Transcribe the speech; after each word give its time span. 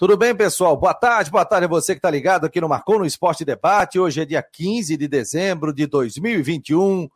Tudo 0.00 0.16
bem, 0.16 0.34
pessoal? 0.34 0.74
Boa 0.78 0.94
tarde, 0.94 1.30
boa 1.30 1.44
tarde 1.44 1.66
a 1.66 1.68
você 1.68 1.92
que 1.92 1.98
está 1.98 2.10
ligado 2.10 2.46
aqui 2.46 2.58
no 2.58 2.70
Marcou 2.70 2.98
no 2.98 3.04
Esporte 3.04 3.44
Debate. 3.44 3.98
Hoje 3.98 4.22
é 4.22 4.24
dia 4.24 4.42
15 4.42 4.96
de 4.96 5.06
dezembro 5.06 5.74
de 5.74 5.86
2021. 5.86 7.06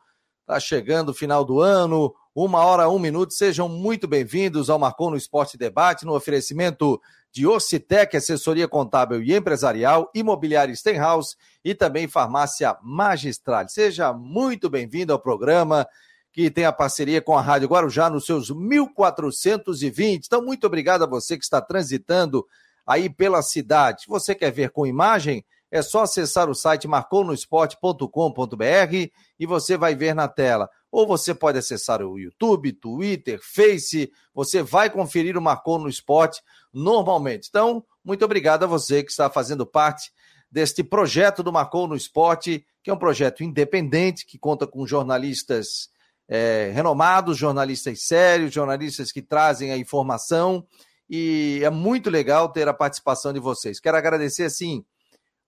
Está 0.42 0.60
chegando 0.60 1.08
o 1.08 1.14
final 1.14 1.46
do 1.46 1.62
ano, 1.62 2.14
uma 2.34 2.62
hora, 2.62 2.86
um 2.90 2.98
minuto. 2.98 3.32
Sejam 3.32 3.70
muito 3.70 4.06
bem-vindos 4.06 4.68
ao 4.68 4.78
Marcou 4.78 5.10
no 5.10 5.16
Esporte 5.16 5.56
Debate, 5.56 6.04
no 6.04 6.14
oferecimento 6.14 7.00
de 7.32 7.46
Ocitec, 7.46 8.14
assessoria 8.14 8.68
contábil 8.68 9.22
e 9.22 9.34
empresarial, 9.34 10.10
imobiliária 10.14 10.76
Stenhouse 10.76 11.36
e 11.64 11.74
também 11.74 12.06
farmácia 12.06 12.76
magistral. 12.82 13.66
Seja 13.66 14.12
muito 14.12 14.68
bem-vindo 14.68 15.10
ao 15.10 15.18
programa 15.18 15.88
que 16.30 16.50
tem 16.50 16.66
a 16.66 16.72
parceria 16.72 17.22
com 17.22 17.34
a 17.34 17.40
Rádio 17.40 17.68
Guarujá 17.68 18.10
nos 18.10 18.26
seus 18.26 18.50
1420. 18.50 20.26
Então, 20.26 20.44
muito 20.44 20.66
obrigado 20.66 21.04
a 21.04 21.06
você 21.06 21.38
que 21.38 21.44
está 21.44 21.62
transitando 21.62 22.46
aí 22.86 23.08
pela 23.08 23.42
cidade. 23.42 24.04
Você 24.08 24.34
quer 24.34 24.50
ver 24.50 24.70
com 24.70 24.86
imagem, 24.86 25.44
é 25.70 25.82
só 25.82 26.02
acessar 26.02 26.48
o 26.48 26.54
site 26.54 26.86
marconosport.com.br 26.86 29.10
e 29.38 29.46
você 29.46 29.76
vai 29.76 29.94
ver 29.94 30.14
na 30.14 30.28
tela. 30.28 30.68
Ou 30.90 31.06
você 31.06 31.34
pode 31.34 31.58
acessar 31.58 32.02
o 32.02 32.18
YouTube, 32.18 32.72
Twitter, 32.72 33.40
Face, 33.42 34.10
você 34.32 34.62
vai 34.62 34.88
conferir 34.88 35.36
o 35.36 35.42
Marcou 35.42 35.78
no 35.78 35.88
Esporte 35.88 36.40
normalmente. 36.72 37.48
Então, 37.48 37.84
muito 38.04 38.24
obrigado 38.24 38.62
a 38.62 38.68
você 38.68 39.02
que 39.02 39.10
está 39.10 39.28
fazendo 39.28 39.66
parte 39.66 40.12
deste 40.48 40.84
projeto 40.84 41.42
do 41.42 41.52
Marcou 41.52 41.88
no 41.88 41.96
Esporte, 41.96 42.64
que 42.80 42.88
é 42.88 42.94
um 42.94 42.98
projeto 42.98 43.42
independente, 43.42 44.24
que 44.24 44.38
conta 44.38 44.68
com 44.68 44.86
jornalistas 44.86 45.88
é, 46.28 46.70
renomados, 46.72 47.36
jornalistas 47.36 48.06
sérios, 48.06 48.54
jornalistas 48.54 49.10
que 49.10 49.20
trazem 49.20 49.72
a 49.72 49.76
informação 49.76 50.64
e 51.08 51.60
é 51.62 51.70
muito 51.70 52.10
legal 52.10 52.48
ter 52.48 52.68
a 52.68 52.74
participação 52.74 53.32
de 53.32 53.40
vocês. 53.40 53.80
Quero 53.80 53.96
agradecer, 53.96 54.44
assim, 54.44 54.84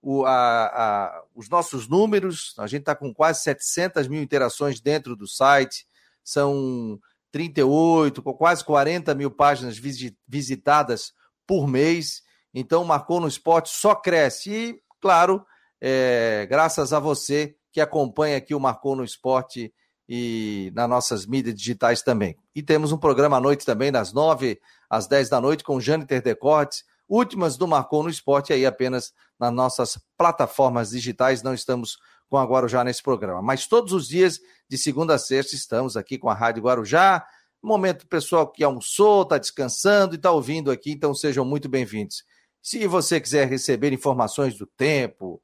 o, 0.01 0.25
a, 0.25 0.65
a, 0.65 1.23
os 1.35 1.49
nossos 1.49 1.87
números, 1.87 2.53
a 2.57 2.67
gente 2.67 2.81
está 2.81 2.95
com 2.95 3.13
quase 3.13 3.41
700 3.43 4.07
mil 4.07 4.21
interações 4.21 4.79
dentro 4.79 5.15
do 5.15 5.27
site, 5.27 5.85
são 6.23 6.99
38, 7.31 8.21
quase 8.21 8.63
40 8.63 9.13
mil 9.15 9.31
páginas 9.31 9.79
visitadas 10.27 11.13
por 11.45 11.67
mês, 11.67 12.21
então 12.53 12.83
marcou 12.83 13.19
no 13.19 13.27
esporte, 13.27 13.69
só 13.69 13.95
cresce. 13.95 14.51
E, 14.51 14.81
claro, 14.99 15.45
é, 15.79 16.47
graças 16.49 16.91
a 16.91 16.99
você 16.99 17.55
que 17.71 17.81
acompanha 17.81 18.37
aqui 18.37 18.55
o 18.55 18.59
Marcou 18.59 18.95
no 18.95 19.03
Esporte 19.03 19.71
e 20.07 20.71
nas 20.73 20.89
nossas 20.89 21.25
mídias 21.25 21.55
digitais 21.55 22.01
também. 22.01 22.37
E 22.55 22.63
temos 22.63 22.91
um 22.91 22.97
programa 22.97 23.37
à 23.37 23.39
noite 23.39 23.65
também, 23.65 23.91
das 23.91 24.13
nove 24.13 24.59
às 24.89 25.07
dez 25.07 25.29
da 25.29 25.41
noite, 25.41 25.63
com 25.63 25.79
Jâniter 25.79 26.21
Decortes, 26.21 26.83
últimas 27.09 27.57
do 27.57 27.67
Marcou 27.67 28.03
no 28.03 28.09
Esporte, 28.09 28.53
aí 28.53 28.65
apenas 28.65 29.13
nas 29.39 29.53
nossas 29.53 29.99
plataformas 30.17 30.89
digitais, 30.91 31.43
não 31.43 31.53
estamos 31.53 31.97
com 32.29 32.37
a 32.37 32.43
Guarujá 32.43 32.83
nesse 32.83 33.01
programa. 33.01 33.41
Mas 33.41 33.67
todos 33.67 33.93
os 33.93 34.07
dias, 34.07 34.39
de 34.69 34.77
segunda 34.77 35.15
a 35.15 35.19
sexta, 35.19 35.55
estamos 35.55 35.95
aqui 35.95 36.17
com 36.17 36.29
a 36.29 36.33
Rádio 36.33 36.63
Guarujá. 36.63 37.25
Momento 37.61 38.07
pessoal 38.07 38.47
que 38.47 38.63
almoçou, 38.63 39.23
está 39.23 39.37
descansando 39.37 40.15
e 40.15 40.17
está 40.17 40.31
ouvindo 40.31 40.71
aqui, 40.71 40.91
então 40.91 41.13
sejam 41.13 41.43
muito 41.43 41.67
bem-vindos. 41.67 42.23
Se 42.61 42.85
você 42.85 43.19
quiser 43.19 43.47
receber 43.47 43.93
informações 43.93 44.57
do 44.57 44.65
tempo, 44.65 45.41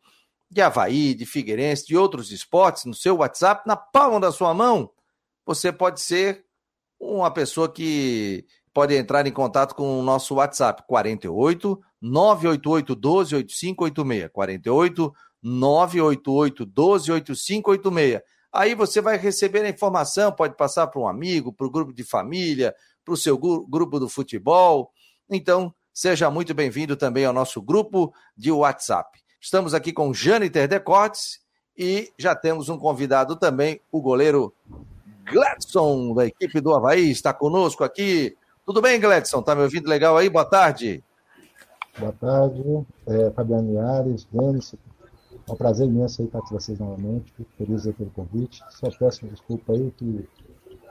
de 0.53 0.61
Havaí, 0.61 1.13
de 1.13 1.25
Figueirense, 1.25 1.85
de 1.85 1.97
outros 1.97 2.31
esportes 2.31 2.85
no 2.85 2.93
seu 2.93 3.17
WhatsApp, 3.17 3.67
na 3.67 3.75
palma 3.75 4.19
da 4.19 4.31
sua 4.31 4.53
mão, 4.53 4.91
você 5.45 5.71
pode 5.71 5.99
ser 5.99 6.45
uma 6.99 7.31
pessoa 7.31 7.67
que 7.67 8.45
pode 8.73 8.95
entrar 8.95 9.25
em 9.27 9.31
contato 9.31 9.75
com 9.75 9.99
o 9.99 10.03
nosso 10.03 10.35
WhatsApp 10.35 10.83
48 10.87 11.79
988 12.01 12.95
12 12.95 13.35
8586 13.35 14.29
48 14.31 15.13
988 15.41 16.65
12 16.65 17.11
8586. 17.11 18.21
Aí 18.51 18.75
você 18.75 19.01
vai 19.01 19.17
receber 19.17 19.65
a 19.65 19.69
informação, 19.69 20.31
pode 20.31 20.55
passar 20.55 20.87
para 20.87 21.01
um 21.01 21.07
amigo, 21.07 21.51
para 21.51 21.65
o 21.65 21.71
grupo 21.71 21.91
de 21.91 22.03
família, 22.03 22.73
para 23.03 23.13
o 23.13 23.17
seu 23.17 23.37
grupo 23.37 23.99
do 23.99 24.07
futebol. 24.07 24.91
Então, 25.29 25.73
seja 25.91 26.29
muito 26.29 26.53
bem-vindo 26.53 26.95
também 26.95 27.25
ao 27.25 27.33
nosso 27.33 27.61
grupo 27.61 28.13
de 28.37 28.51
WhatsApp. 28.51 29.22
Estamos 29.43 29.73
aqui 29.73 29.91
com 29.91 30.13
Jâniter 30.13 30.69
Decotes 30.69 31.41
e 31.77 32.13
já 32.17 32.33
temos 32.33 32.69
um 32.69 32.77
convidado 32.77 33.35
também, 33.35 33.81
o 33.91 34.01
goleiro 34.01 34.53
Gladson, 35.25 36.13
da 36.13 36.25
equipe 36.25 36.61
do 36.61 36.73
Havaí, 36.73 37.11
está 37.11 37.33
conosco 37.33 37.83
aqui. 37.83 38.37
Tudo 38.65 38.81
bem, 38.81 39.01
Gladson? 39.01 39.41
Está 39.41 39.53
me 39.53 39.63
ouvindo 39.63 39.89
legal 39.89 40.15
aí? 40.15 40.29
Boa 40.29 40.45
tarde. 40.45 41.03
Boa 41.99 42.13
tarde, 42.13 42.63
é, 43.05 43.31
Fabiano 43.31 43.69
Liares, 43.69 44.25
Denis. 44.31 44.75
É 45.45 45.51
um 45.51 45.57
prazer 45.57 45.87
imenso 45.87 46.23
estar 46.23 46.39
com 46.39 46.57
vocês 46.57 46.79
novamente. 46.79 47.33
Fico 47.33 47.51
feliz 47.57 47.83
pelo 47.83 48.11
convite. 48.11 48.63
Só 48.69 48.89
peço 48.97 49.27
desculpa 49.27 49.73
aí 49.73 49.91
que 49.97 50.25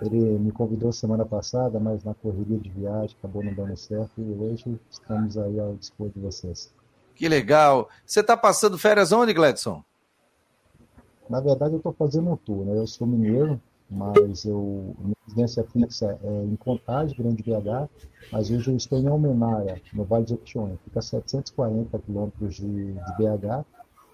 ele 0.02 0.38
me 0.38 0.52
convidou 0.52 0.92
semana 0.92 1.24
passada, 1.24 1.80
mas 1.80 2.04
na 2.04 2.12
correria 2.12 2.58
de 2.58 2.68
viagem 2.68 3.16
acabou 3.18 3.42
não 3.42 3.54
dando 3.54 3.78
certo 3.78 4.12
e 4.18 4.30
hoje 4.30 4.78
estamos 4.90 5.38
aí 5.38 5.58
ao 5.58 5.74
dispor 5.74 6.10
de 6.10 6.20
vocês. 6.20 6.70
Que 7.14 7.28
legal. 7.28 7.88
Você 8.04 8.20
está 8.20 8.36
passando 8.36 8.78
férias 8.78 9.12
onde, 9.12 9.32
Gladson? 9.32 9.82
Na 11.28 11.40
verdade, 11.40 11.74
eu 11.74 11.78
estou 11.78 11.92
fazendo 11.92 12.30
um 12.30 12.36
tour, 12.36 12.64
né? 12.64 12.76
Eu 12.76 12.86
sou 12.86 13.06
mineiro, 13.06 13.60
mas 13.90 14.44
eu, 14.44 14.94
minha 14.98 15.16
residência 15.26 15.64
fixa 15.64 16.18
é 16.22 16.44
em 16.44 16.56
Contagem, 16.56 17.16
Grande 17.16 17.42
BH, 17.42 17.88
mas 18.30 18.50
hoje 18.50 18.70
eu 18.70 18.76
estou 18.76 18.98
em 18.98 19.06
Almenara, 19.06 19.80
no 19.92 20.04
Vale 20.04 20.24
de 20.24 20.30
Jequitinhonha. 20.30 20.78
Fica 20.84 20.98
a 20.98 21.02
740 21.02 21.98
quilômetros 21.98 22.56
de, 22.56 22.92
de 22.92 23.16
BH, 23.16 23.64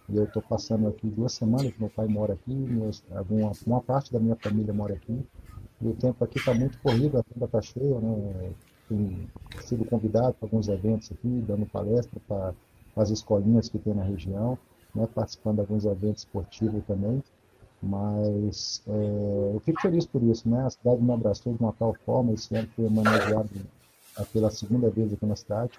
e 0.08 0.16
eu 0.16 0.24
estou 0.24 0.42
passando 0.42 0.88
aqui 0.88 1.06
duas 1.08 1.32
semanas, 1.32 1.72
meu 1.78 1.90
pai 1.90 2.06
mora 2.06 2.34
aqui, 2.34 2.52
meus, 2.52 3.02
alguma, 3.14 3.52
uma 3.66 3.80
parte 3.80 4.12
da 4.12 4.18
minha 4.18 4.36
família 4.36 4.72
mora 4.72 4.94
aqui, 4.94 5.24
e 5.80 5.88
o 5.88 5.94
tempo 5.94 6.24
aqui 6.24 6.38
está 6.38 6.52
muito 6.54 6.78
corrido, 6.80 7.18
a 7.18 7.22
tenda 7.22 7.46
está 7.46 7.62
cheia, 7.62 8.00
né? 8.00 8.52
Tenho 8.88 9.28
sido 9.60 9.84
convidado 9.84 10.34
para 10.34 10.46
alguns 10.46 10.66
eventos 10.68 11.12
aqui, 11.12 11.44
dando 11.46 11.66
palestra 11.66 12.20
para 12.26 12.54
as 13.00 13.10
escolinhas 13.10 13.68
que 13.68 13.78
tem 13.78 13.94
na 13.94 14.02
região, 14.02 14.58
né, 14.94 15.06
participando 15.14 15.56
de 15.56 15.60
alguns 15.62 15.84
eventos 15.84 16.22
esportivos 16.22 16.82
também. 16.86 17.22
Mas 17.80 18.82
é, 18.88 19.52
eu 19.54 19.60
fico 19.64 19.80
feliz 19.80 20.04
por 20.04 20.22
isso, 20.22 20.48
né? 20.48 20.66
A 20.66 20.70
cidade 20.70 21.00
me 21.00 21.12
abraçou 21.12 21.54
de 21.54 21.60
uma 21.60 21.72
tal 21.72 21.94
forma, 22.04 22.32
esse 22.32 22.54
ano 22.56 22.68
foi 22.74 22.86
homenageado 22.86 23.48
pela 24.32 24.50
segunda 24.50 24.90
vez 24.90 25.12
aqui 25.12 25.24
na 25.24 25.36
cidade, 25.36 25.78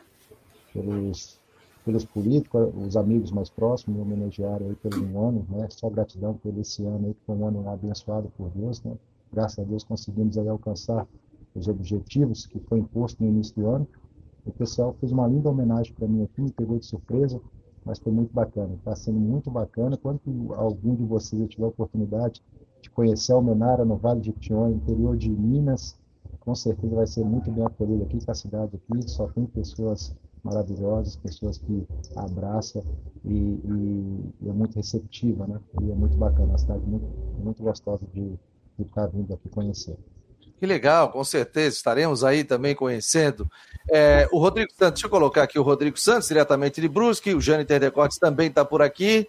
pelos, 0.74 1.38
pelos 1.84 2.06
políticos, 2.06 2.70
os 2.88 2.96
amigos 2.96 3.32
mais 3.32 3.50
próximos 3.50 3.98
me 3.98 4.02
homenagearam 4.02 4.68
aí 4.68 4.76
pelo 4.76 5.04
um 5.04 5.28
ano, 5.28 5.46
né? 5.50 5.68
Só 5.72 5.90
gratidão 5.90 6.36
por 6.36 6.58
esse 6.58 6.86
ano 6.86 7.08
aí, 7.08 7.14
que 7.14 7.20
foi 7.26 7.36
um 7.36 7.46
ano 7.46 7.70
abençoado 7.70 8.32
por 8.38 8.50
Deus, 8.52 8.82
né? 8.84 8.94
Graças 9.32 9.60
a 9.60 9.64
Deus 9.64 9.84
conseguimos 9.84 10.38
aí 10.38 10.48
alcançar 10.48 11.06
os 11.54 11.68
objetivos 11.68 12.46
que 12.46 12.60
foi 12.60 12.80
imposto 12.80 13.22
no 13.22 13.30
início 13.30 13.56
do 13.56 13.68
ano. 13.68 13.88
O 14.50 14.54
pessoal 14.54 14.96
fez 15.00 15.12
uma 15.12 15.28
linda 15.28 15.50
homenagem 15.50 15.94
para 15.94 16.08
mim 16.08 16.24
aqui, 16.24 16.42
me 16.42 16.52
pegou 16.52 16.78
de 16.78 16.86
surpresa, 16.86 17.40
mas 17.86 18.00
foi 18.00 18.12
muito 18.12 18.34
bacana. 18.34 18.74
Está 18.76 18.96
sendo 18.96 19.20
muito 19.20 19.50
bacana. 19.50 19.98
Quando 19.98 20.20
algum 20.56 20.96
de 20.96 21.04
vocês 21.04 21.48
tiver 21.50 21.66
a 21.66 21.70
oportunidade 21.70 22.42
de 22.82 22.90
conhecer 22.90 23.34
Almenara 23.34 23.86
no 23.86 23.96
Vale 23.96 24.22
de 24.22 24.32
Tion, 24.34 24.70
interior 24.70 25.18
de 25.18 25.30
Minas, 25.30 25.98
com 26.40 26.56
certeza 26.56 26.96
vai 26.96 27.08
ser 27.08 27.24
muito 27.24 27.52
bem 27.52 27.64
acolhido 27.64 28.04
aqui, 28.04 28.24
com 28.24 28.32
a 28.32 28.36
cidade 28.36 28.76
aqui 28.76 29.10
só 29.10 29.28
tem 29.28 29.46
pessoas 29.46 30.16
maravilhosas, 30.44 31.16
pessoas 31.18 31.58
que 31.58 31.86
abraçam 32.16 32.82
e, 33.26 33.34
e, 33.34 34.34
e, 34.42 34.50
é 34.50 34.52
muito 34.52 34.76
receptiva, 34.76 35.46
né? 35.46 35.60
E 35.82 35.92
é 35.92 35.96
muito 35.96 36.18
bacana, 36.18 36.56
a 36.56 36.58
cidade 36.58 36.86
muito, 36.86 37.06
muito 37.44 37.62
gostosa 37.62 38.06
de, 38.14 38.40
de 38.78 38.84
estar 38.84 39.08
vindo 39.08 39.34
aqui 39.34 39.50
conhecer. 39.50 39.98
Que 40.60 40.66
legal, 40.66 41.10
com 41.10 41.24
certeza 41.24 41.78
estaremos 41.78 42.24
aí 42.24 42.44
também 42.44 42.76
conhecendo. 42.76 43.50
É, 43.90 44.28
o 44.32 44.40
Rodrigo 44.40 44.70
Santos, 44.72 44.96
deixa 44.96 45.08
eu 45.08 45.10
colocar 45.10 45.44
aqui 45.44 45.58
o 45.58 45.64
Rodrigo 45.64 45.98
Santos, 45.98 46.28
diretamente 46.28 46.82
de 46.82 46.88
Brusque, 46.90 47.34
o 47.34 47.40
Jâniter 47.40 47.80
Decotes 47.80 48.18
também 48.18 48.50
está 48.50 48.66
por 48.66 48.82
aqui. 48.82 49.28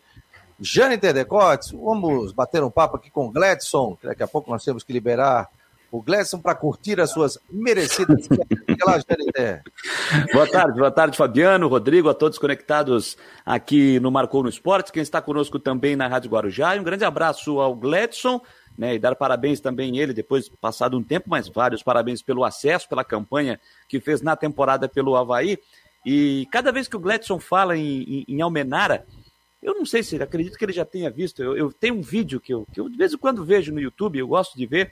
Jâniter 0.58 1.14
Decotes, 1.14 1.70
vamos 1.70 2.32
bater 2.32 2.64
um 2.64 2.70
papo 2.70 2.96
aqui 2.96 3.10
com 3.10 3.26
o 3.26 3.30
Gladson, 3.30 3.96
daqui 4.02 4.24
a 4.24 4.26
pouco 4.26 4.50
nós 4.50 4.64
temos 4.64 4.82
que 4.82 4.92
liberar 4.92 5.48
o 5.90 6.02
Gladson 6.02 6.40
para 6.40 6.54
curtir 6.54 7.00
as 7.00 7.10
suas 7.10 7.38
merecidas 7.50 8.28
Boa 10.32 10.46
tarde, 10.46 10.78
boa 10.78 10.90
tarde, 10.90 11.16
Fabiano, 11.16 11.68
Rodrigo, 11.68 12.08
a 12.08 12.14
todos 12.14 12.38
conectados 12.38 13.16
aqui 13.46 14.00
no 14.00 14.10
Marcou 14.10 14.42
no 14.42 14.48
Esporte, 14.48 14.92
quem 14.92 15.02
está 15.02 15.22
conosco 15.22 15.58
também 15.58 15.94
na 15.94 16.08
Rádio 16.08 16.30
Guarujá. 16.30 16.76
E 16.76 16.80
um 16.80 16.84
grande 16.84 17.04
abraço 17.04 17.60
ao 17.60 17.74
Gladson 17.74 18.40
né, 18.80 18.94
e 18.94 18.98
dar 18.98 19.14
parabéns 19.14 19.60
também 19.60 19.98
ele, 19.98 20.14
depois 20.14 20.48
passado 20.48 20.96
um 20.96 21.02
tempo, 21.02 21.28
mas 21.28 21.50
vários 21.50 21.82
parabéns 21.82 22.22
pelo 22.22 22.42
acesso, 22.44 22.88
pela 22.88 23.04
campanha 23.04 23.60
que 23.86 24.00
fez 24.00 24.22
na 24.22 24.34
temporada 24.34 24.88
pelo 24.88 25.14
Havaí. 25.14 25.58
E 26.06 26.48
cada 26.50 26.72
vez 26.72 26.88
que 26.88 26.96
o 26.96 26.98
Gladson 26.98 27.38
fala 27.38 27.76
em, 27.76 28.02
em, 28.02 28.24
em 28.26 28.40
Almenara, 28.40 29.06
eu 29.62 29.74
não 29.74 29.84
sei 29.84 30.02
se 30.02 30.16
acredito 30.22 30.56
que 30.56 30.64
ele 30.64 30.72
já 30.72 30.86
tenha 30.86 31.10
visto. 31.10 31.42
Eu, 31.42 31.54
eu 31.54 31.70
tenho 31.70 31.96
um 31.96 32.00
vídeo 32.00 32.40
que 32.40 32.54
eu, 32.54 32.66
que 32.72 32.80
eu, 32.80 32.88
de 32.88 32.96
vez 32.96 33.12
em 33.12 33.18
quando 33.18 33.44
vejo 33.44 33.70
no 33.70 33.82
YouTube, 33.82 34.18
eu 34.18 34.26
gosto 34.26 34.56
de 34.56 34.64
ver. 34.64 34.90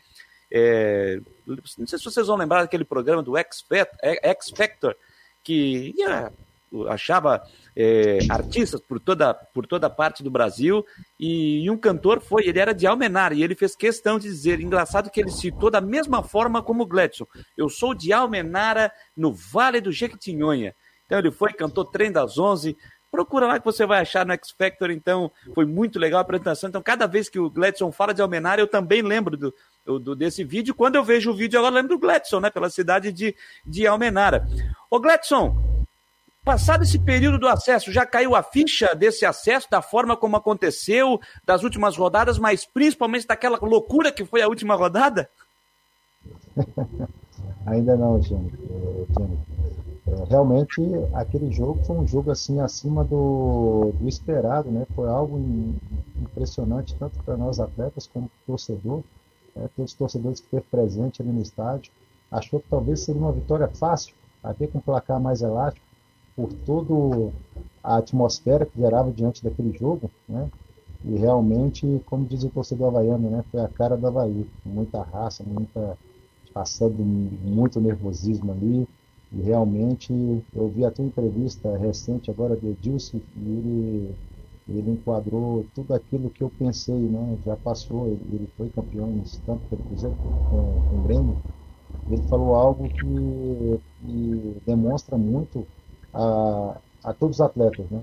É, 0.53 1.19
não 1.47 1.87
sei 1.87 1.99
se 1.99 2.05
vocês 2.05 2.27
vão 2.27 2.37
lembrar 2.37 2.61
daquele 2.61 2.85
programa 2.85 3.23
do 3.23 3.39
X, 3.39 3.65
Factor, 4.55 4.95
que 5.43 5.95
ia 5.97 6.31
achava 6.89 7.43
é, 7.75 8.19
artistas 8.31 8.81
por 8.81 9.01
toda, 9.01 9.33
por 9.35 9.67
toda 9.67 9.89
parte 9.89 10.23
do 10.23 10.31
Brasil, 10.31 10.85
e, 11.19 11.65
e, 11.65 11.71
um 11.71 11.77
cantor 11.77 12.21
foi, 12.21 12.47
ele 12.47 12.59
era 12.59 12.73
de 12.73 12.87
Almenara, 12.87 13.35
e 13.35 13.43
ele 13.43 13.55
fez 13.55 13.75
questão 13.75 14.19
de 14.19 14.29
dizer, 14.29 14.61
engraçado 14.61 15.11
que 15.11 15.21
ele 15.21 15.31
citou 15.31 15.71
da 15.71 15.81
mesma 15.81 16.23
forma 16.23 16.63
como 16.63 16.83
o 16.83 16.87
Gledson, 16.87 17.27
eu 17.57 17.69
sou 17.69 17.95
de 17.95 18.13
Almenara, 18.13 18.93
no 19.17 19.33
Vale 19.33 19.81
do 19.81 19.93
Jequitinhonha. 19.93 20.75
Então 21.07 21.19
ele 21.19 21.31
foi, 21.31 21.53
cantou 21.53 21.85
Trem 21.85 22.13
das 22.13 22.39
Onze, 22.39 22.77
procura 23.11 23.47
lá 23.47 23.59
que 23.59 23.65
você 23.65 23.87
vai 23.87 24.01
achar 24.01 24.25
no 24.27 24.33
X 24.33 24.51
Factor, 24.51 24.91
então 24.91 25.31
foi 25.55 25.65
muito 25.65 25.99
legal 25.99 26.19
a 26.19 26.23
apresentação. 26.23 26.69
Então, 26.69 26.83
cada 26.83 27.07
vez 27.07 27.29
que 27.29 27.39
o 27.39 27.51
Gledson 27.51 27.91
fala 27.91 28.13
de 28.13 28.23
Almenara, 28.23 28.61
eu 28.61 28.67
também 28.67 29.03
lembro 29.03 29.37
do, 29.37 29.55
do, 29.99 30.15
desse 30.15 30.45
vídeo. 30.45 30.75
Quando 30.75 30.97
eu 30.97 31.05
vejo 31.05 31.31
o 31.31 31.35
vídeo, 31.35 31.59
agora 31.59 31.77
lembro 31.77 31.97
do 31.97 31.99
Gledson, 31.99 32.41
né? 32.41 32.51
Pela 32.51 32.71
cidade 32.71 33.13
de, 33.13 33.35
de 33.65 33.87
Almenara. 33.87 34.47
Ô, 34.91 35.01
Gledson, 35.01 35.78
passado 36.49 36.83
esse 36.83 36.99
período 36.99 37.39
do 37.39 37.47
acesso, 37.47 37.93
já 37.93 38.07
caiu 38.07 38.35
a 38.35 38.43
ficha 38.43 38.95
desse 38.95 39.27
acesso, 39.27 39.69
da 39.71 39.83
forma 39.83 40.17
como 40.17 40.35
aconteceu, 40.35 41.21
das 41.45 41.63
últimas 41.63 41.95
rodadas, 41.95 42.39
mas 42.39 42.65
principalmente 42.65 43.27
daquela 43.27 43.59
loucura 43.61 44.11
que 44.11 44.25
foi 44.25 44.41
a 44.41 44.49
última 44.49 44.75
rodada? 44.75 45.29
Ainda 47.67 47.95
não, 47.99 48.23
Jânio. 48.23 48.51
É, 50.07 50.25
realmente, 50.31 50.81
aquele 51.13 51.53
jogo 51.53 51.85
foi 51.85 51.97
um 51.97 52.09
jogo 52.09 52.31
assim 52.31 52.59
acima 52.63 53.05
do, 53.05 53.93
do 54.01 54.09
esperado, 54.09 54.71
né? 54.71 54.87
Foi 54.97 55.07
algo 55.07 55.39
impressionante 56.17 56.97
tanto 56.99 57.23
para 57.25 57.37
nós 57.37 57.61
atletas 57.61 58.07
como 58.07 58.27
para 58.27 58.55
o 58.55 58.57
torcedor 58.57 59.03
é, 59.55 59.69
todos 59.77 59.93
os 59.93 59.99
torcedores 59.99 60.41
que 60.41 60.47
esteve 60.47 60.65
presente 60.71 61.21
ali 61.21 61.31
no 61.31 61.43
estádio, 61.43 61.93
achou 62.31 62.59
que 62.59 62.69
talvez 62.71 63.01
seria 63.01 63.21
uma 63.21 63.33
vitória 63.33 63.69
fácil, 63.69 64.15
até 64.43 64.67
com 64.67 64.79
um 64.79 64.81
placar 64.81 65.21
mais 65.21 65.43
elástico, 65.43 65.87
por 66.39 66.55
toda 66.55 67.35
a 67.83 67.99
atmosfera 67.99 68.67
que 68.67 68.79
gerava 68.79 69.13
diante 69.13 69.43
daquele 69.43 69.73
jogo, 69.77 70.13
né? 70.29 70.51
E 71.05 71.17
realmente, 71.17 72.03
como 72.07 72.27
diz 72.27 72.45
o 72.45 72.51
torcedor 72.51 72.89
havaiano, 72.89 73.31
né? 73.31 73.45
Foi 73.51 73.61
a 73.63 73.69
cara 73.69 73.97
do 73.99 74.07
Havaí, 74.07 74.51
muita 74.65 75.03
raça, 75.03 75.45
muita 75.45 75.99
passando 76.55 77.05
muito 77.05 77.81
nervosismo 77.81 78.53
ali. 78.53 78.89
E 79.33 79.43
realmente, 79.43 80.13
eu 80.55 80.69
vi 80.71 80.85
até 80.85 81.03
uma 81.03 81.09
entrevista 81.09 81.77
recente 81.79 82.31
agora 82.31 82.57
do 82.57 82.69
Edilson, 82.71 83.23
e 83.37 83.51
ele 83.51 84.19
ele 84.69 84.93
enquadrou 84.93 85.67
tudo 85.75 85.95
aquilo 85.95 86.31
que 86.31 86.45
eu 86.45 86.51
pensei, 86.51 86.95
né? 87.09 87.39
Já 87.45 87.57
passou, 87.57 88.07
ele, 88.09 88.23
ele 88.37 88.49
foi 88.57 88.71
campeão 88.71 89.23
tanto 89.47 89.65
pelo 89.69 89.83
Cruzeiro 89.85 90.17
com, 90.51 90.83
com 90.89 90.97
o 90.99 91.03
Grêmio. 91.03 91.41
Ele 92.09 92.23
falou 92.25 92.55
algo 92.55 92.91
que, 92.91 93.81
que 93.99 94.63
demonstra 94.67 95.17
muito 95.19 95.69
a, 96.13 96.77
a 97.05 97.13
todos 97.13 97.37
os 97.37 97.41
atletas, 97.41 97.89
né? 97.91 98.03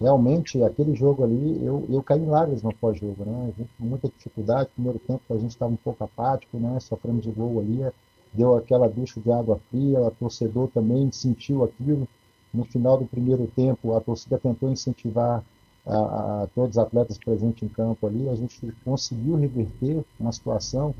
Realmente, 0.00 0.62
aquele 0.62 0.94
jogo 0.94 1.24
ali, 1.24 1.64
eu, 1.64 1.86
eu 1.88 2.02
caí 2.02 2.20
em 2.20 2.26
lágrimas 2.26 2.62
no 2.62 2.74
pós-jogo, 2.74 3.24
né? 3.24 3.52
Muita 3.78 4.08
dificuldade, 4.08 4.70
primeiro 4.74 4.98
tempo 4.98 5.22
a 5.30 5.38
gente 5.38 5.50
estava 5.50 5.72
um 5.72 5.76
pouco 5.76 6.02
apático, 6.02 6.58
né? 6.58 6.78
Sofrendo 6.80 7.20
de 7.20 7.30
gol 7.30 7.60
ali, 7.60 7.86
deu 8.32 8.56
aquela 8.56 8.88
ducha 8.88 9.20
de 9.20 9.30
água 9.30 9.60
fria, 9.70 10.00
o 10.00 10.10
torcedor 10.10 10.68
também 10.68 11.10
sentiu 11.12 11.62
aquilo. 11.62 12.08
No 12.52 12.64
final 12.64 12.98
do 12.98 13.06
primeiro 13.06 13.46
tempo, 13.54 13.94
a 13.96 14.00
torcida 14.00 14.38
tentou 14.38 14.70
incentivar 14.70 15.42
a, 15.86 16.42
a, 16.42 16.46
todos 16.54 16.76
os 16.76 16.78
atletas 16.78 17.18
presentes 17.18 17.62
em 17.62 17.68
campo 17.68 18.06
ali, 18.06 18.28
a 18.28 18.34
gente 18.34 18.72
conseguiu 18.84 19.36
reverter 19.36 20.04
uma 20.18 20.32
situação, 20.32 20.94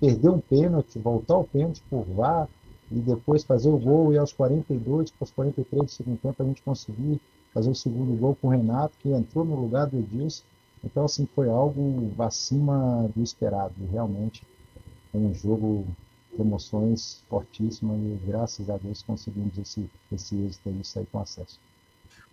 perder 0.00 0.28
um 0.28 0.40
pênalti, 0.40 0.98
voltar 0.98 1.34
ao 1.34 1.44
pênalti 1.44 1.82
por 1.88 2.04
VAR 2.04 2.48
e 2.94 3.00
depois 3.00 3.42
fazer 3.42 3.68
o 3.68 3.78
gol 3.78 4.12
e 4.12 4.18
aos 4.18 4.32
42, 4.32 5.10
para 5.10 5.24
os 5.24 5.30
43 5.30 5.84
do 5.84 5.90
segundo 5.90 6.18
tempo 6.20 6.42
a 6.42 6.46
gente 6.46 6.62
conseguiu 6.62 7.20
fazer 7.52 7.70
o 7.70 7.74
segundo 7.74 8.18
gol 8.18 8.36
com 8.40 8.48
o 8.48 8.50
Renato, 8.50 8.94
que 9.00 9.10
entrou 9.10 9.44
no 9.44 9.60
lugar 9.60 9.86
do 9.86 9.98
Edilson. 9.98 10.42
Então, 10.84 11.04
assim, 11.04 11.28
foi 11.34 11.48
algo 11.48 12.12
acima 12.18 13.08
do 13.14 13.22
esperado, 13.22 13.74
realmente 13.90 14.42
um 15.14 15.34
jogo 15.34 15.86
de 16.34 16.40
emoções 16.40 17.22
fortíssimas 17.28 17.98
e 17.98 18.18
graças 18.26 18.68
a 18.70 18.76
Deus 18.78 19.02
conseguimos 19.02 19.56
esse, 19.58 19.88
esse 20.10 20.34
êxito 20.34 20.68
aí, 20.68 20.84
sair 20.84 21.06
com 21.12 21.20
acesso. 21.20 21.58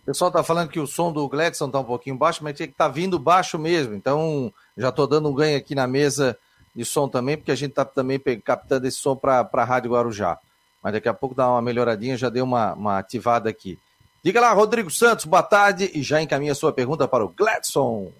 O 0.02 0.06
pessoal 0.06 0.30
está 0.30 0.42
falando 0.42 0.70
que 0.70 0.80
o 0.80 0.88
som 0.88 1.12
do 1.12 1.28
Gledson 1.28 1.68
está 1.68 1.80
um 1.80 1.84
pouquinho 1.84 2.18
baixo, 2.18 2.44
mas 2.44 2.58
tem 2.58 2.68
que 2.68 2.74
tá 2.74 2.88
vindo 2.88 3.20
baixo 3.20 3.60
mesmo. 3.60 3.94
Então, 3.94 4.52
já 4.78 4.90
estou 4.90 5.06
dando 5.06 5.30
um 5.30 5.34
ganho 5.34 5.58
aqui 5.58 5.76
na 5.76 5.86
mesa 5.86 6.38
de 6.76 6.86
som 6.86 7.08
também, 7.08 7.38
porque 7.38 7.52
a 7.52 7.56
gente 7.56 7.72
está 7.72 7.84
também 7.84 8.20
captando 8.44 8.88
esse 8.88 8.98
som 8.98 9.16
para 9.16 9.48
a 9.52 9.64
Rádio 9.64 9.92
Guarujá. 9.92 10.40
Mas 10.82 10.94
daqui 10.94 11.10
a 11.10 11.14
pouco 11.14 11.36
dá 11.36 11.50
uma 11.50 11.62
melhoradinha, 11.62 12.18
já 12.18 12.30
deu 12.30 12.44
uma, 12.44 12.74
uma 12.74 13.00
ativada 13.00 13.50
aqui. 13.50 13.78
Diga 14.24 14.42
lá, 14.42 14.52
Rodrigo 14.52 14.92
Santos, 14.92 15.26
boa 15.26 15.44
tarde 15.44 15.92
e 15.94 16.02
já 16.02 16.22
encaminha 16.22 16.54
sua 16.54 16.74
pergunta 16.74 17.08
para 17.08 17.24
o 17.24 17.30
Gladson. 17.30 18.12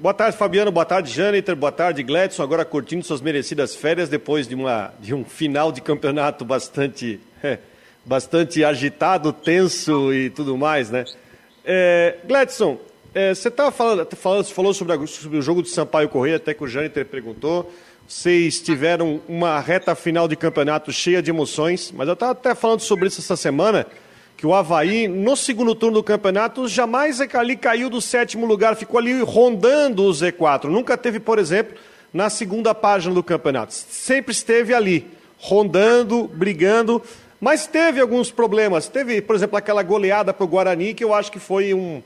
Boa 0.00 0.12
tarde, 0.12 0.36
Fabiano. 0.36 0.70
Boa 0.70 0.84
tarde, 0.84 1.12
Jâniter. 1.12 1.56
Boa 1.56 1.72
tarde, 1.72 2.02
Gladson. 2.02 2.42
Agora 2.42 2.64
curtindo 2.64 3.04
suas 3.04 3.20
merecidas 3.20 3.74
férias 3.74 4.08
depois 4.08 4.46
de, 4.46 4.54
uma, 4.54 4.92
de 5.00 5.14
um 5.14 5.24
final 5.24 5.72
de 5.72 5.80
campeonato 5.80 6.44
bastante 6.44 7.20
é, 7.42 7.58
bastante 8.06 8.64
agitado, 8.64 9.32
tenso 9.32 10.12
e 10.12 10.30
tudo 10.30 10.56
mais, 10.56 10.90
né? 10.90 11.04
É, 11.64 12.18
Gladson, 12.24 12.78
é, 13.12 13.34
você 13.34 13.48
estava 13.48 13.72
falando, 13.72 14.06
falando, 14.14 14.44
falou 14.44 14.72
sobre, 14.72 14.94
a, 14.94 15.06
sobre, 15.06 15.38
o 15.38 15.42
jogo 15.42 15.62
de 15.62 15.70
Sampaio 15.70 16.08
Correia, 16.08 16.36
até 16.36 16.54
que 16.54 16.62
o 16.62 16.68
Jâniter 16.68 17.04
perguntou. 17.04 17.72
Vocês 18.08 18.60
tiveram 18.60 19.20
uma 19.28 19.58
reta 19.58 19.92
final 19.96 20.28
de 20.28 20.36
campeonato 20.36 20.92
cheia 20.92 21.20
de 21.20 21.30
emoções, 21.30 21.92
mas 21.92 22.06
eu 22.06 22.14
estava 22.14 22.32
até 22.32 22.54
falando 22.54 22.78
sobre 22.78 23.08
isso 23.08 23.20
essa 23.20 23.34
semana, 23.34 23.84
que 24.36 24.46
o 24.46 24.54
Havaí, 24.54 25.08
no 25.08 25.36
segundo 25.36 25.74
turno 25.74 25.96
do 25.96 26.04
campeonato, 26.04 26.68
jamais 26.68 27.20
ali 27.20 27.56
caiu 27.56 27.90
do 27.90 28.00
sétimo 28.00 28.46
lugar, 28.46 28.76
ficou 28.76 28.98
ali 28.98 29.20
rondando 29.22 30.04
o 30.04 30.10
Z4. 30.10 30.64
Nunca 30.64 30.96
teve, 30.96 31.18
por 31.18 31.40
exemplo, 31.40 31.76
na 32.14 32.30
segunda 32.30 32.72
página 32.72 33.12
do 33.12 33.24
campeonato. 33.24 33.74
Sempre 33.74 34.30
esteve 34.30 34.72
ali, 34.72 35.10
rondando, 35.38 36.28
brigando. 36.28 37.02
Mas 37.40 37.66
teve 37.66 38.00
alguns 38.00 38.30
problemas. 38.30 38.88
Teve, 38.88 39.20
por 39.20 39.34
exemplo, 39.34 39.56
aquela 39.56 39.82
goleada 39.82 40.32
para 40.32 40.44
o 40.44 40.48
Guarani, 40.48 40.94
que 40.94 41.02
eu 41.02 41.12
acho 41.12 41.32
que 41.32 41.40
foi 41.40 41.74
um 41.74 42.00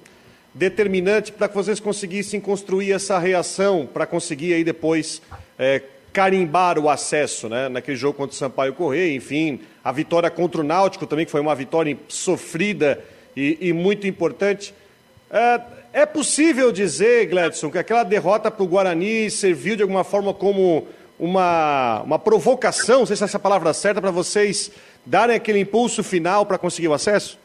determinante 0.53 1.33
para 1.33 1.49
que 1.49 1.55
vocês 1.55 1.79
conseguissem 1.81 2.41
construir 2.41 2.93
essa 2.93 3.19
reação, 3.19 3.89
para 3.93 4.07
conseguir 4.07 4.55
aí 4.55 4.65
depois 4.65 5.23
é, 5.59 5.83
carimbar 6.13 6.79
o 6.79 6.89
acesso, 6.89 7.49
né? 7.49 7.69
Naquele 7.69 7.97
jogo 7.97 8.17
contra 8.17 8.35
o 8.35 8.39
Sampaio 8.39 8.75
Correia, 8.75 9.15
enfim, 9.15 9.61
a 9.83 9.93
vitória 9.93 10.31
contra 10.31 10.61
o 10.61 10.65
Náutico 10.65 11.07
também, 11.07 11.25
que 11.25 11.31
foi 11.31 11.41
uma 11.41 11.55
vitória 11.55 11.97
sofrida 12.09 13.03
e, 13.37 13.59
e 13.61 13.73
muito 13.73 14.07
importante. 14.07 14.75
É, 15.31 15.61
é, 15.93 16.07
possível 16.07 16.73
dizer, 16.73 17.27
Gladson, 17.27 17.71
que 17.71 17.79
aquela 17.79 18.03
derrota 18.03 18.51
para 18.51 18.63
o 18.63 18.67
Guarani 18.67 19.31
serviu 19.31 19.77
de 19.77 19.83
alguma 19.83 20.03
forma 20.03 20.35
como 20.35 20.87
uma, 21.19 22.03
uma 22.03 22.19
provocação, 22.19 23.01
não 23.01 23.07
sei 23.07 23.17
se 23.17 23.25
essa 23.25 23.37
é 23.37 23.41
palavra 23.41 23.73
certa, 23.73 24.01
para 24.01 24.11
vocês 24.11 24.71
darem 25.05 25.37
aquele 25.37 25.61
impulso 25.61 26.03
final 26.03 26.45
para 26.45 26.59
conseguir 26.59 26.89
o 26.89 26.95
acesso? 26.95 27.39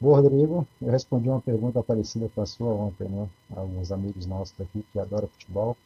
Rodrigo. 0.00 0.66
Eu 0.80 0.90
respondi 0.90 1.28
uma 1.28 1.40
pergunta 1.40 1.82
parecida 1.82 2.28
com 2.34 2.42
a 2.42 2.46
sua 2.46 2.68
ontem, 2.68 3.08
né? 3.08 3.28
Alguns 3.54 3.90
amigos 3.90 4.26
nossos 4.26 4.54
daqui 4.58 4.84
que 4.92 4.98
adoram 4.98 5.28
futebol. 5.28 5.76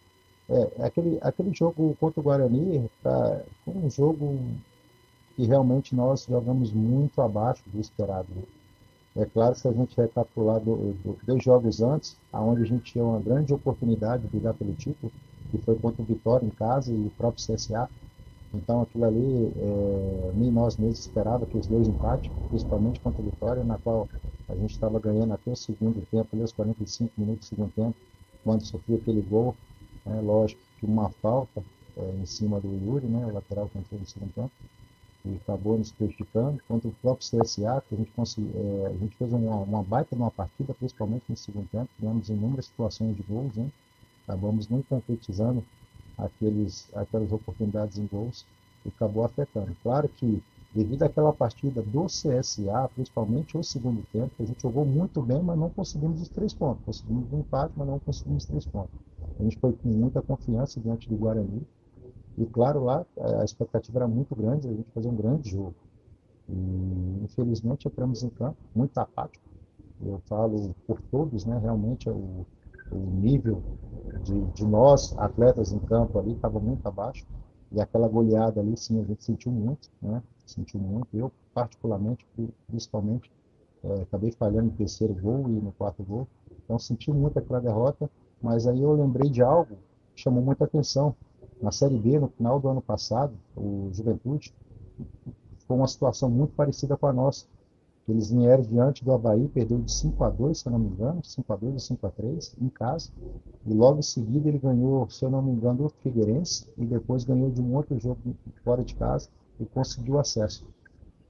É, 0.48 0.84
aquele, 0.84 1.18
aquele 1.22 1.54
jogo 1.54 1.96
contra 2.00 2.20
o 2.20 2.22
Guarani 2.24 2.90
tá, 3.02 3.40
foi 3.64 3.74
um 3.74 3.88
jogo 3.88 4.36
que 5.36 5.44
realmente 5.44 5.94
nós 5.94 6.26
jogamos 6.28 6.72
muito 6.72 7.20
abaixo 7.22 7.62
do 7.66 7.80
esperado. 7.80 8.26
É 9.16 9.24
claro 9.24 9.54
que 9.54 9.60
se 9.60 9.68
a 9.68 9.72
gente 9.72 9.96
recapitular 9.96 10.60
do, 10.60 10.92
do, 11.04 11.18
dois 11.24 11.42
jogos 11.42 11.80
antes, 11.80 12.16
aonde 12.32 12.62
a 12.62 12.66
gente 12.66 12.92
tinha 12.92 13.04
uma 13.04 13.20
grande 13.20 13.52
oportunidade 13.52 14.22
de 14.22 14.28
brigar 14.28 14.54
pelo 14.54 14.72
título, 14.74 15.12
que 15.50 15.58
foi 15.58 15.76
contra 15.76 16.02
o 16.02 16.04
Vitória 16.04 16.46
em 16.46 16.50
casa 16.50 16.92
e 16.92 16.96
o 16.96 17.12
próprio 17.16 17.44
CSA, 17.44 17.88
então 18.52 18.82
aquilo 18.82 19.04
ali, 19.04 19.52
é, 19.56 20.32
nem 20.34 20.50
nós 20.50 20.76
mesmos 20.76 21.00
esperava 21.00 21.46
que 21.46 21.56
os 21.56 21.66
dois 21.66 21.86
empates, 21.86 22.30
principalmente 22.48 23.00
contra 23.00 23.22
a 23.22 23.24
Vitória, 23.24 23.64
na 23.64 23.78
qual 23.78 24.08
a 24.48 24.54
gente 24.56 24.72
estava 24.72 24.98
ganhando 24.98 25.32
até 25.32 25.50
o 25.50 25.56
segundo 25.56 26.04
tempo, 26.10 26.28
ali, 26.32 26.42
os 26.42 26.52
45 26.52 27.12
minutos 27.16 27.48
do 27.48 27.54
segundo 27.54 27.72
tempo, 27.72 27.94
quando 28.42 28.66
sofreu 28.66 28.98
aquele 28.98 29.22
gol, 29.22 29.54
né, 30.04 30.20
lógico 30.20 30.60
que 30.78 30.86
uma 30.86 31.10
falta 31.10 31.62
é, 31.96 32.10
em 32.20 32.26
cima 32.26 32.60
do 32.60 32.68
Yuri, 32.68 33.06
né, 33.06 33.24
o 33.26 33.32
lateral 33.32 33.68
que 33.68 33.78
entrou 33.78 34.00
no 34.00 34.06
segundo 34.06 34.32
tempo, 34.32 34.50
e 35.24 35.36
acabou 35.36 35.78
nos 35.78 35.92
prejudicando, 35.92 36.60
contra 36.66 36.88
o 36.88 36.92
próprio 37.02 37.28
CSA, 37.28 37.82
que 37.88 37.94
a 37.94 37.98
gente, 37.98 38.10
consegui, 38.12 38.50
é, 38.54 38.86
a 38.86 38.96
gente 38.96 39.16
fez 39.16 39.32
uma, 39.32 39.56
uma 39.56 39.82
baita 39.82 40.16
numa 40.16 40.30
partida, 40.30 40.74
principalmente 40.74 41.24
no 41.28 41.36
segundo 41.36 41.68
tempo, 41.68 41.88
tivemos 41.96 42.28
inúmeras 42.28 42.66
situações 42.66 43.14
de 43.14 43.22
gols, 43.22 43.54
né, 43.54 43.70
acabamos 44.26 44.68
não 44.68 44.82
concretizando 44.82 45.64
aqueles, 46.24 46.88
aquelas 46.94 47.32
oportunidades 47.32 47.98
em 47.98 48.06
gols 48.06 48.44
e 48.84 48.88
acabou 48.88 49.24
afetando. 49.24 49.76
Claro 49.82 50.08
que, 50.08 50.42
devido 50.74 51.02
àquela 51.02 51.32
partida 51.32 51.82
do 51.82 52.06
CSA, 52.06 52.88
principalmente 52.94 53.56
o 53.56 53.62
segundo 53.62 54.02
tempo, 54.12 54.30
a 54.38 54.44
gente 54.44 54.62
jogou 54.62 54.84
muito 54.84 55.20
bem, 55.22 55.42
mas 55.42 55.58
não 55.58 55.70
conseguimos 55.70 56.20
os 56.20 56.28
três 56.28 56.52
pontos. 56.52 56.84
Conseguimos 56.84 57.32
um 57.32 57.40
empate, 57.40 57.72
mas 57.76 57.88
não 57.88 57.98
conseguimos 57.98 58.44
três 58.44 58.64
pontos. 58.66 58.90
A 59.38 59.42
gente 59.42 59.56
foi 59.58 59.72
com 59.72 59.88
muita 59.88 60.22
confiança 60.22 60.80
diante 60.80 61.08
do 61.08 61.16
Guarani. 61.16 61.62
E, 62.38 62.46
claro, 62.46 62.84
lá 62.84 63.04
a 63.40 63.44
expectativa 63.44 63.98
era 63.98 64.08
muito 64.08 64.34
grande, 64.34 64.68
a 64.68 64.72
gente 64.72 64.90
fazer 64.94 65.08
um 65.08 65.16
grande 65.16 65.50
jogo. 65.50 65.74
E, 66.48 67.24
infelizmente, 67.24 67.86
entramos 67.86 68.22
em 68.22 68.28
campo 68.30 68.56
muito 68.74 68.96
apático. 68.98 69.44
Eu 70.02 70.20
falo 70.26 70.74
por 70.86 70.98
todos, 71.10 71.44
né? 71.44 71.58
Realmente, 71.58 72.08
é 72.08 72.12
o, 72.12 72.46
o 72.90 72.98
nível 72.98 73.64
de, 74.22 74.46
de 74.48 74.64
nós, 74.66 75.14
atletas 75.16 75.72
em 75.72 75.78
campo 75.80 76.18
ali, 76.18 76.32
estava 76.32 76.60
muito 76.60 76.86
abaixo. 76.86 77.24
E 77.72 77.80
aquela 77.80 78.08
goleada 78.08 78.60
ali, 78.60 78.76
sim, 78.76 79.00
a 79.00 79.04
gente 79.04 79.24
sentiu 79.24 79.52
muito, 79.52 79.88
né? 80.02 80.22
Sentiu 80.46 80.80
muito. 80.80 81.08
Eu, 81.16 81.32
particularmente, 81.54 82.26
principalmente, 82.66 83.30
é, 83.84 84.02
acabei 84.02 84.32
falhando 84.32 84.70
no 84.70 84.76
terceiro 84.76 85.14
gol 85.14 85.48
e 85.50 85.60
no 85.60 85.72
quarto 85.72 86.02
gol. 86.04 86.28
Então, 86.64 86.78
senti 86.78 87.10
muito 87.12 87.38
aquela 87.38 87.60
derrota. 87.60 88.10
Mas 88.42 88.66
aí 88.66 88.80
eu 88.82 88.92
lembrei 88.92 89.30
de 89.30 89.42
algo 89.42 89.76
que 90.14 90.22
chamou 90.22 90.42
muita 90.42 90.64
atenção. 90.64 91.16
Na 91.60 91.70
Série 91.72 91.98
B, 91.98 92.18
no 92.18 92.28
final 92.28 92.58
do 92.60 92.68
ano 92.68 92.82
passado, 92.82 93.38
o 93.56 93.90
Juventude 93.92 94.54
foi 95.66 95.76
uma 95.76 95.86
situação 95.88 96.28
muito 96.30 96.54
parecida 96.54 96.96
com 96.96 97.06
a 97.06 97.12
nossa. 97.12 97.46
Eles 98.10 98.30
vieram 98.30 98.62
diante 98.62 99.04
do 99.04 99.12
Havaí, 99.12 99.48
perdeu 99.48 99.78
de 99.78 99.92
5 99.92 100.24
a 100.24 100.30
2 100.30 100.58
se 100.58 100.66
eu 100.66 100.72
não 100.72 100.78
me 100.78 100.88
engano, 100.88 101.24
5 101.24 101.52
a 101.52 101.56
2 101.56 101.72
ou 101.74 101.78
5 101.78 102.06
a 102.06 102.10
3 102.10 102.56
em 102.60 102.68
casa. 102.68 103.10
E 103.66 103.72
logo 103.72 103.98
em 103.98 104.02
seguida 104.02 104.48
ele 104.48 104.58
ganhou, 104.58 105.08
se 105.08 105.24
eu 105.24 105.30
não 105.30 105.40
me 105.40 105.52
engano, 105.52 105.84
do 105.84 105.88
Figueirense 105.88 106.66
e 106.76 106.84
depois 106.84 107.24
ganhou 107.24 107.50
de 107.50 107.60
um 107.60 107.74
outro 107.74 107.98
jogo 107.98 108.18
fora 108.64 108.82
de 108.82 108.94
casa 108.94 109.28
e 109.60 109.64
conseguiu 109.64 110.18
acesso. 110.18 110.66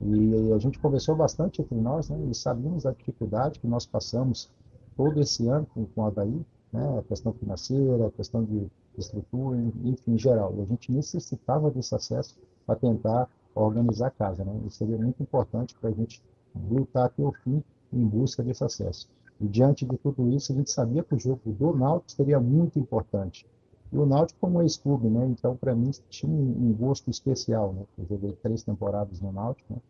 E 0.01 0.53
a 0.53 0.59
gente 0.59 0.79
conversou 0.79 1.15
bastante 1.15 1.61
entre 1.61 1.79
nós, 1.79 2.09
né? 2.09 2.19
E 2.31 2.35
sabíamos 2.35 2.87
a 2.87 2.93
dificuldade 2.93 3.61
que 3.61 3.67
nós 3.67 3.85
passamos 3.85 4.51
todo 4.97 5.21
esse 5.21 5.47
ano 5.47 5.67
com, 5.75 5.85
com 5.85 6.01
o 6.01 6.07
Havaí, 6.07 6.41
né? 6.73 6.99
A 6.99 7.03
questão 7.03 7.33
financeira, 7.35 8.07
a 8.07 8.11
questão 8.11 8.43
de 8.43 8.67
estrutura, 8.97 9.59
enfim, 9.85 10.15
em 10.15 10.19
geral. 10.19 10.55
E 10.57 10.63
a 10.63 10.65
gente 10.65 10.91
necessitava 10.91 11.71
desse 11.71 11.95
acesso 11.95 12.39
para 12.65 12.77
tentar 12.77 13.29
organizar 13.55 14.07
a 14.07 14.11
casa, 14.11 14.45
né? 14.45 14.59
Isso 14.67 14.79
seria 14.79 14.97
muito 14.97 15.23
importante 15.23 15.75
para 15.79 15.91
a 15.91 15.93
gente 15.93 16.23
lutar 16.55 17.07
até 17.07 17.23
o 17.23 17.33
fim 17.33 17.63
em 17.93 18.07
busca 18.07 18.43
desse 18.43 18.65
acesso. 18.65 19.09
E 19.41 19.49
diante 19.49 19.87
de 19.87 19.97
tudo 19.97 20.29
isso, 20.29 20.53
a 20.53 20.55
gente 20.55 20.71
sabia 20.71 21.03
que 21.03 21.15
o 21.15 21.19
jogo 21.19 21.41
do 21.47 21.75
Náutico 21.75 22.13
seria 22.13 22.39
muito 22.39 22.79
importante. 22.79 23.47
E 23.93 23.97
o 23.97 24.07
Náutico 24.07 24.39
como 24.41 24.61
ex-clube, 24.63 25.09
né? 25.09 25.27
Então, 25.27 25.57
para 25.57 25.75
mim, 25.75 25.91
tinha 26.09 26.31
um 26.31 26.73
gosto 26.75 27.11
especial, 27.11 27.73
né? 27.73 27.83
Eu 27.99 28.07
joguei 28.07 28.33
três 28.43 28.63
temporadas 28.63 29.21
no 29.21 29.33
Náutico, 29.33 29.73
né? 29.73 29.81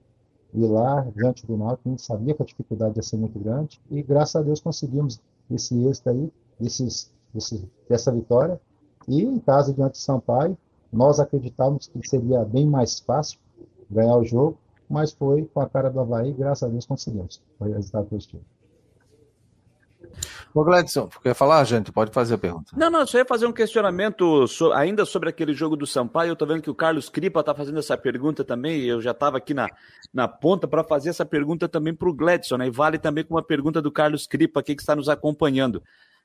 E 0.55 0.67
lá, 0.67 1.07
diante 1.15 1.47
do 1.47 1.57
Náutico, 1.57 1.89
a 1.89 1.91
gente 1.91 2.03
sabia 2.03 2.35
que 2.35 2.43
a 2.43 2.47
dificuldade 2.47 2.99
ia 2.99 3.03
ser 3.03 3.17
muito 3.17 3.39
grande. 3.39 3.81
E, 3.91 4.03
graças 4.03 4.37
a 4.37 4.43
Deus, 4.43 4.61
conseguimos 4.61 5.21
esse 5.51 5.77
êxito 5.85 6.11
aí, 6.11 6.33
esses, 6.61 7.13
esse, 7.35 7.69
essa 7.89 8.13
vitória. 8.13 8.61
E, 9.07 9.23
em 9.23 9.39
casa, 9.39 9.73
diante 9.75 9.93
de 9.93 9.99
Sampaio, 9.99 10.57
nós 10.93 11.21
acreditávamos 11.21 11.89
que 11.89 12.09
seria 12.09 12.45
bem 12.45 12.67
mais 12.67 13.01
fácil 13.01 13.39
ganhar 13.91 14.17
o 14.17 14.25
jogo 14.25 14.57
mas 14.91 15.13
foi 15.13 15.49
com 15.55 15.61
a 15.61 15.69
cara 15.69 15.89
do 15.89 16.01
Havaí, 16.01 16.33
graças 16.33 16.69
a 16.69 16.73
Deus 16.73 16.85
conseguimos. 16.85 17.41
Foi 17.57 17.73
resultado 17.73 18.07
positivo. 18.07 18.43
Ô 20.53 20.65
Gladson, 20.65 21.09
quer 21.23 21.33
falar, 21.33 21.63
gente? 21.63 21.93
Pode 21.93 22.11
fazer 22.11 22.35
a 22.35 22.39
pergunta. 22.39 22.73
Não, 22.77 22.91
não, 22.91 23.07
só 23.07 23.19
ia 23.19 23.25
fazer 23.25 23.47
um 23.47 23.53
questionamento 23.53 24.49
so, 24.49 24.73
ainda 24.73 25.05
sobre 25.05 25.29
aquele 25.29 25.55
jogo 25.55 25.77
do 25.77 25.87
Sampaio. 25.87 26.31
Eu 26.31 26.37
tô 26.37 26.45
vendo 26.45 26.61
que 26.61 26.71
o 26.71 26.75
Carlos 26.75 27.09
Cripa 27.09 27.39
está 27.39 27.55
fazendo 27.55 27.79
essa 27.79 27.97
pergunta 27.97 28.43
também, 28.43 28.81
e 28.81 28.89
eu 28.89 29.01
já 29.01 29.13
estava 29.13 29.39
aqui 29.39 29.55
na, 29.55 29.69
na 30.13 30.27
ponta 30.27 30.67
para 30.67 30.83
fazer 30.83 31.11
essa 31.11 31.25
pergunta 31.25 31.69
também 31.69 31.95
para 31.95 32.09
o 32.09 32.13
Gladson, 32.13 32.57
né? 32.57 32.67
E 32.67 32.71
vale 32.71 32.99
também 32.99 33.23
com 33.23 33.35
uma 33.35 33.45
pergunta 33.45 33.81
do 33.81 33.93
Carlos 33.93 34.27
Cripa 34.27 34.59
aqui 34.59 34.75
que 34.75 34.83
está 34.83 34.97
nos 34.97 35.09
acompanhando. 35.09 35.81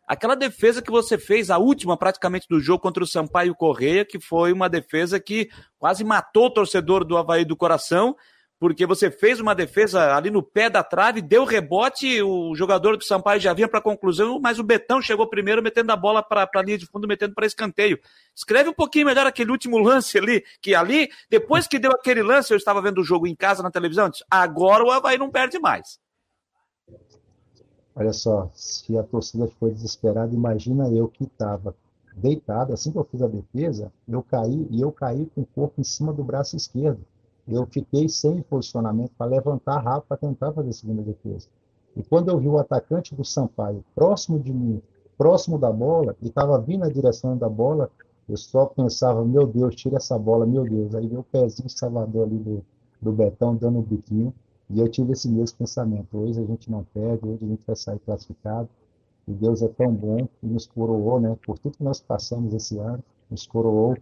Aquela 0.07 0.36
defesa 0.36 0.81
que 0.81 0.91
você 0.91 1.19
fez, 1.19 1.51
a 1.51 1.60
última 1.60 1.95
praticamente 1.95 2.48
do 2.48 2.60
jogo 2.60 2.79
contra 2.79 3.03
o 3.03 3.07
Sampaio 3.07 3.53
Correia, 3.53 4.03
que 4.03 4.19
foi 4.19 4.51
uma 4.51 4.67
defesa 4.67 5.19
que 5.19 5.50
quase 5.77 6.03
matou 6.03 6.45
o 6.45 6.53
torcedor 6.53 7.03
do 7.03 7.17
Havaí 7.17 7.45
do 7.45 7.55
coração, 7.55 8.15
porque 8.59 8.85
você 8.85 9.12
fez 9.12 9.39
uma 9.39 9.53
defesa 9.53 10.15
ali 10.15 10.31
no 10.31 10.41
pé 10.41 10.69
da 10.69 10.83
trave, 10.83 11.21
deu 11.21 11.43
rebote, 11.43 12.21
o 12.21 12.55
jogador 12.55 12.97
do 12.97 13.03
Sampaio 13.03 13.39
já 13.39 13.53
vinha 13.53 13.67
para 13.67 13.79
a 13.79 13.83
conclusão, 13.83 14.39
mas 14.39 14.59
o 14.59 14.63
Betão 14.63 15.01
chegou 15.01 15.27
primeiro 15.27 15.62
metendo 15.62 15.91
a 15.91 15.95
bola 15.95 16.24
para 16.24 16.50
a 16.53 16.62
linha 16.62 16.77
de 16.77 16.85
fundo, 16.85 17.07
metendo 17.07 17.35
para 17.35 17.45
escanteio. 17.45 18.00
Escreve 18.33 18.69
um 18.69 18.74
pouquinho 18.74 19.07
melhor 19.07 19.27
aquele 19.27 19.51
último 19.51 19.77
lance 19.77 20.17
ali, 20.17 20.43
que 20.62 20.74
ali, 20.74 21.09
depois 21.29 21.67
que 21.67 21.77
deu 21.77 21.91
aquele 21.91 22.24
lance, 22.24 22.53
eu 22.53 22.57
estava 22.57 22.81
vendo 22.81 23.01
o 23.01 23.03
jogo 23.03 23.27
em 23.27 23.35
casa 23.35 23.62
na 23.62 23.71
televisão, 23.71 24.09
disse, 24.09 24.24
agora 24.31 24.83
o 24.83 24.91
Havaí 24.91 25.17
não 25.17 25.29
perde 25.29 25.59
mais. 25.59 26.00
Olha 27.93 28.13
só, 28.13 28.50
se 28.53 28.97
a 28.97 29.03
torcida 29.03 29.47
foi 29.59 29.71
desesperada, 29.71 30.33
imagina 30.33 30.89
eu 30.89 31.07
que 31.07 31.24
estava 31.24 31.75
deitado, 32.15 32.74
assim 32.74 32.91
que 32.91 32.97
eu 32.97 33.07
fiz 33.09 33.21
a 33.21 33.27
defesa, 33.27 33.91
eu 34.07 34.24
caí 34.24 34.67
e 34.69 34.81
eu 34.81 34.91
caí 34.91 35.25
com 35.35 35.41
o 35.41 35.45
corpo 35.45 35.81
em 35.81 35.83
cima 35.83 36.13
do 36.13 36.24
braço 36.24 36.55
esquerdo 36.55 37.05
eu 37.48 37.66
fiquei 37.68 38.10
sem 38.10 38.42
posicionamento 38.42 39.12
para 39.18 39.28
levantar 39.28 39.80
rápido 39.80 40.08
para 40.08 40.18
tentar 40.18 40.52
fazer 40.52 40.70
a 40.70 40.74
segunda 40.74 41.02
defesa. 41.02 41.48
E 41.96 42.04
quando 42.04 42.30
eu 42.30 42.40
vi 42.40 42.48
o 42.48 42.58
atacante 42.58 43.14
do 43.16 43.24
Sampaio 43.24 43.84
próximo 43.94 44.40
de 44.40 44.52
mim, 44.52 44.82
próximo 45.18 45.58
da 45.58 45.72
bola, 45.72 46.16
e 46.22 46.28
estava 46.28 46.60
vindo 46.60 46.82
na 46.82 46.90
direção 46.90 47.38
da 47.38 47.48
bola, 47.48 47.90
eu 48.28 48.36
só 48.36 48.66
pensava, 48.66 49.24
meu 49.24 49.46
Deus, 49.46 49.75
tira 49.75 49.98
essa 49.98 50.18
bola, 50.18 50.46
meu 50.46 50.64
Deus. 50.64 50.96
Aí 50.96 51.16
o 51.16 51.24
pezinho 51.24 51.70
salvador 51.70 52.24
ali 52.24 52.38
do, 52.38 52.66
do 53.02 53.12
Betão 53.12 53.56
dando 53.56 53.80
um 53.80 53.84
biquinho, 53.84 54.34
e 54.70 54.80
eu 54.80 54.90
tive 54.90 55.14
esse 55.14 55.30
mesmo 55.30 55.58
pensamento. 55.58 56.18
Hoje 56.18 56.42
a 56.42 56.46
gente 56.46 56.72
não 56.72 56.84
perde, 56.94 57.28
hoje 57.28 57.46
a 57.46 57.48
gente 57.48 57.66
vai 57.66 57.75
sair 57.75 58.00
classificado, 58.00 58.68
e 59.28 59.32
Deus 59.32 59.62
é 59.62 59.68
tão 59.68 59.94
bom 59.94 60.28
e 60.42 60.48
nos 60.48 60.66
coroou, 60.66 61.20
né? 61.20 61.38
Por 61.46 61.58
tudo 61.60 61.78
que 61.78 61.84
nós 61.84 62.00
passamos 62.00 62.54
esse 62.54 62.78
ano, 62.78 63.04
nos 63.30 63.46
coroou 63.46 63.96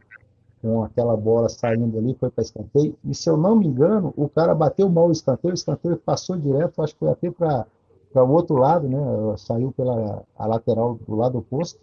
com 0.64 0.82
aquela 0.82 1.18
bola 1.18 1.50
saindo 1.50 1.98
ali, 1.98 2.16
foi 2.16 2.30
para 2.30 2.42
escanteio. 2.42 2.98
E 3.04 3.14
se 3.14 3.30
eu 3.30 3.36
não 3.36 3.54
me 3.54 3.68
engano, 3.68 4.14
o 4.16 4.30
cara 4.30 4.56
bateu 4.56 4.90
mal 4.90 5.10
o 5.10 5.12
escanteio, 5.12 5.52
o 5.52 5.56
escanteio 5.56 5.98
passou 5.98 6.38
direto, 6.38 6.82
acho 6.82 6.94
que 6.94 7.00
foi 7.00 7.10
até 7.10 7.30
para 7.30 7.68
o 8.16 8.32
outro 8.32 8.56
lado, 8.56 8.88
né? 8.88 8.98
Saiu 9.36 9.74
pela 9.74 10.24
a 10.38 10.46
lateral 10.46 10.96
do 11.06 11.16
lado 11.16 11.38
oposto. 11.38 11.82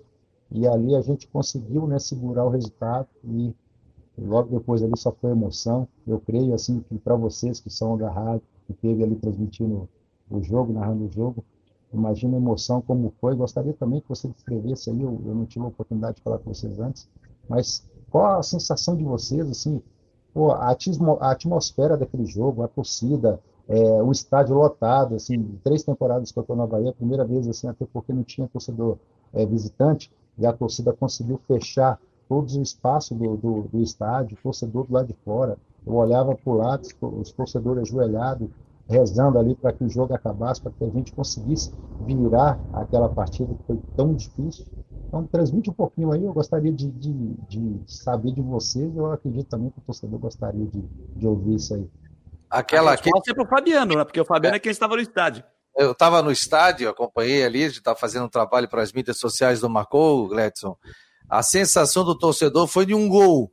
E 0.50 0.66
ali 0.66 0.96
a 0.96 1.02
gente 1.02 1.28
conseguiu 1.28 1.86
né, 1.86 1.98
segurar 1.98 2.46
o 2.46 2.48
resultado 2.48 3.06
e 3.22 3.54
logo 4.18 4.48
depois 4.48 4.82
ali 4.82 4.96
só 4.96 5.12
foi 5.12 5.30
emoção. 5.30 5.86
Eu 6.06 6.18
creio 6.18 6.54
assim 6.54 6.80
que 6.80 6.98
para 6.98 7.14
vocês 7.14 7.60
que 7.60 7.68
são 7.68 7.98
da 7.98 8.10
rádio, 8.10 8.42
que 8.66 8.72
teve 8.72 9.04
ali 9.04 9.14
transmitindo 9.14 9.86
o 10.30 10.42
jogo, 10.42 10.72
narrando 10.72 11.04
o 11.04 11.12
jogo, 11.12 11.44
imagina 11.92 12.34
a 12.34 12.40
emoção 12.40 12.80
como 12.80 13.12
foi. 13.20 13.36
Gostaria 13.36 13.74
também 13.74 14.00
que 14.00 14.08
você 14.08 14.26
descrevesse 14.26 14.88
aí, 14.88 15.02
eu, 15.02 15.20
eu 15.26 15.34
não 15.34 15.44
tive 15.44 15.66
a 15.66 15.68
oportunidade 15.68 16.16
de 16.16 16.22
falar 16.22 16.38
com 16.38 16.54
vocês 16.54 16.80
antes, 16.80 17.06
mas 17.46 17.89
qual 18.10 18.38
a 18.38 18.42
sensação 18.42 18.96
de 18.96 19.04
vocês, 19.04 19.48
assim, 19.48 19.82
pô, 20.34 20.52
a, 20.52 20.76
atmosfera 21.20 21.96
daquele 21.96 22.26
jogo, 22.26 22.62
a 22.62 22.68
torcida, 22.68 23.40
é, 23.68 24.02
o 24.02 24.10
estádio 24.10 24.54
lotado, 24.56 25.14
assim, 25.14 25.58
três 25.62 25.82
temporadas 25.82 26.32
que 26.32 26.38
eu 26.38 26.42
estou 26.42 26.56
na 26.56 26.66
Bahia, 26.66 26.92
primeira 26.92 27.24
vez, 27.24 27.46
assim, 27.48 27.68
até 27.68 27.86
porque 27.92 28.12
não 28.12 28.24
tinha 28.24 28.48
torcedor 28.48 28.98
é, 29.32 29.46
visitante, 29.46 30.10
e 30.38 30.46
a 30.46 30.52
torcida 30.52 30.92
conseguiu 30.92 31.38
fechar 31.46 32.00
todos 32.28 32.54
os 32.54 32.62
espaços 32.62 33.16
do, 33.16 33.36
do, 33.36 33.62
do 33.62 33.82
estádio, 33.82 34.38
torcedor 34.42 34.86
do 34.86 34.94
lado 34.94 35.08
de 35.08 35.16
fora. 35.24 35.58
Eu 35.86 35.94
olhava 35.94 36.34
para 36.34 36.52
o 36.52 36.56
lado, 36.56 36.86
os 37.02 37.32
torcedores 37.32 37.82
ajoelhados, 37.82 38.48
rezando 38.88 39.38
ali 39.38 39.54
para 39.54 39.72
que 39.72 39.84
o 39.84 39.88
jogo 39.88 40.14
acabasse, 40.14 40.60
para 40.60 40.72
que 40.72 40.84
a 40.84 40.88
gente 40.88 41.12
conseguisse 41.12 41.72
virar 42.06 42.58
aquela 42.72 43.08
partida 43.08 43.54
que 43.54 43.62
foi 43.64 43.78
tão 43.96 44.14
difícil. 44.14 44.64
Então, 45.10 45.26
transmite 45.26 45.68
um 45.68 45.72
pouquinho 45.72 46.12
aí, 46.12 46.24
eu 46.24 46.32
gostaria 46.32 46.72
de, 46.72 46.88
de, 46.88 47.34
de 47.48 47.82
saber 47.88 48.30
de 48.30 48.40
vocês, 48.40 48.96
eu 48.96 49.10
acredito 49.10 49.48
também 49.48 49.68
que 49.68 49.78
o 49.78 49.82
torcedor 49.82 50.20
gostaria 50.20 50.64
de, 50.66 50.82
de 51.16 51.26
ouvir 51.26 51.56
isso 51.56 51.74
aí. 51.74 51.84
Aquela 52.48 52.96
que 52.96 53.08
é 53.08 53.34
para 53.34 53.42
o 53.42 53.48
Fabiano, 53.48 53.96
né? 53.96 54.04
Porque 54.04 54.20
o 54.20 54.24
Fabiano 54.24 54.54
é, 54.54 54.58
é 54.58 54.60
quem 54.60 54.70
estava 54.70 54.94
no 54.94 55.02
estádio. 55.02 55.42
Eu 55.76 55.90
estava 55.90 56.22
no 56.22 56.30
estádio, 56.30 56.88
acompanhei 56.88 57.44
ali, 57.44 57.64
a 57.64 57.66
gente 57.66 57.78
estava 57.78 57.98
fazendo 57.98 58.26
um 58.26 58.28
trabalho 58.28 58.68
para 58.68 58.82
as 58.82 58.92
mídias 58.92 59.18
sociais 59.18 59.58
do 59.58 59.68
Marcou, 59.68 60.28
Gledson. 60.28 60.76
A 61.28 61.42
sensação 61.42 62.04
do 62.04 62.16
torcedor 62.16 62.68
foi 62.68 62.86
de 62.86 62.94
um 62.94 63.08
gol. 63.08 63.52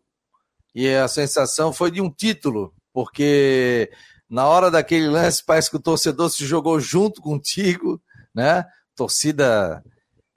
E 0.76 0.88
a 0.94 1.08
sensação 1.08 1.74
foi 1.74 1.90
de 1.90 2.00
um 2.00 2.10
título, 2.12 2.72
porque 2.94 3.92
na 4.30 4.48
hora 4.48 4.70
daquele 4.70 5.08
lance 5.08 5.44
parece 5.44 5.72
que 5.72 5.78
o 5.78 5.82
torcedor 5.82 6.30
se 6.30 6.46
jogou 6.46 6.80
junto 6.80 7.20
contigo, 7.20 8.00
né? 8.34 8.64
Torcida 8.96 9.84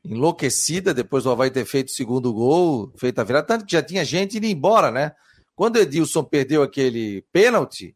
enlouquecida 0.05 0.95
depois 0.95 1.25
do 1.25 1.31
Havaí 1.31 1.51
ter 1.51 1.65
feito 1.65 1.89
o 1.89 1.93
segundo 1.93 2.33
gol, 2.33 2.93
feito 2.97 3.19
a 3.19 3.25
virada, 3.25 3.47
tanto 3.47 3.67
que 3.67 3.73
já 3.73 3.83
tinha 3.83 4.05
gente 4.05 4.39
indo 4.39 4.47
embora, 4.47 4.91
né? 4.91 5.13
Quando 5.55 5.77
Edilson 5.77 6.25
perdeu 6.25 6.63
aquele 6.63 7.23
pênalti, 7.33 7.95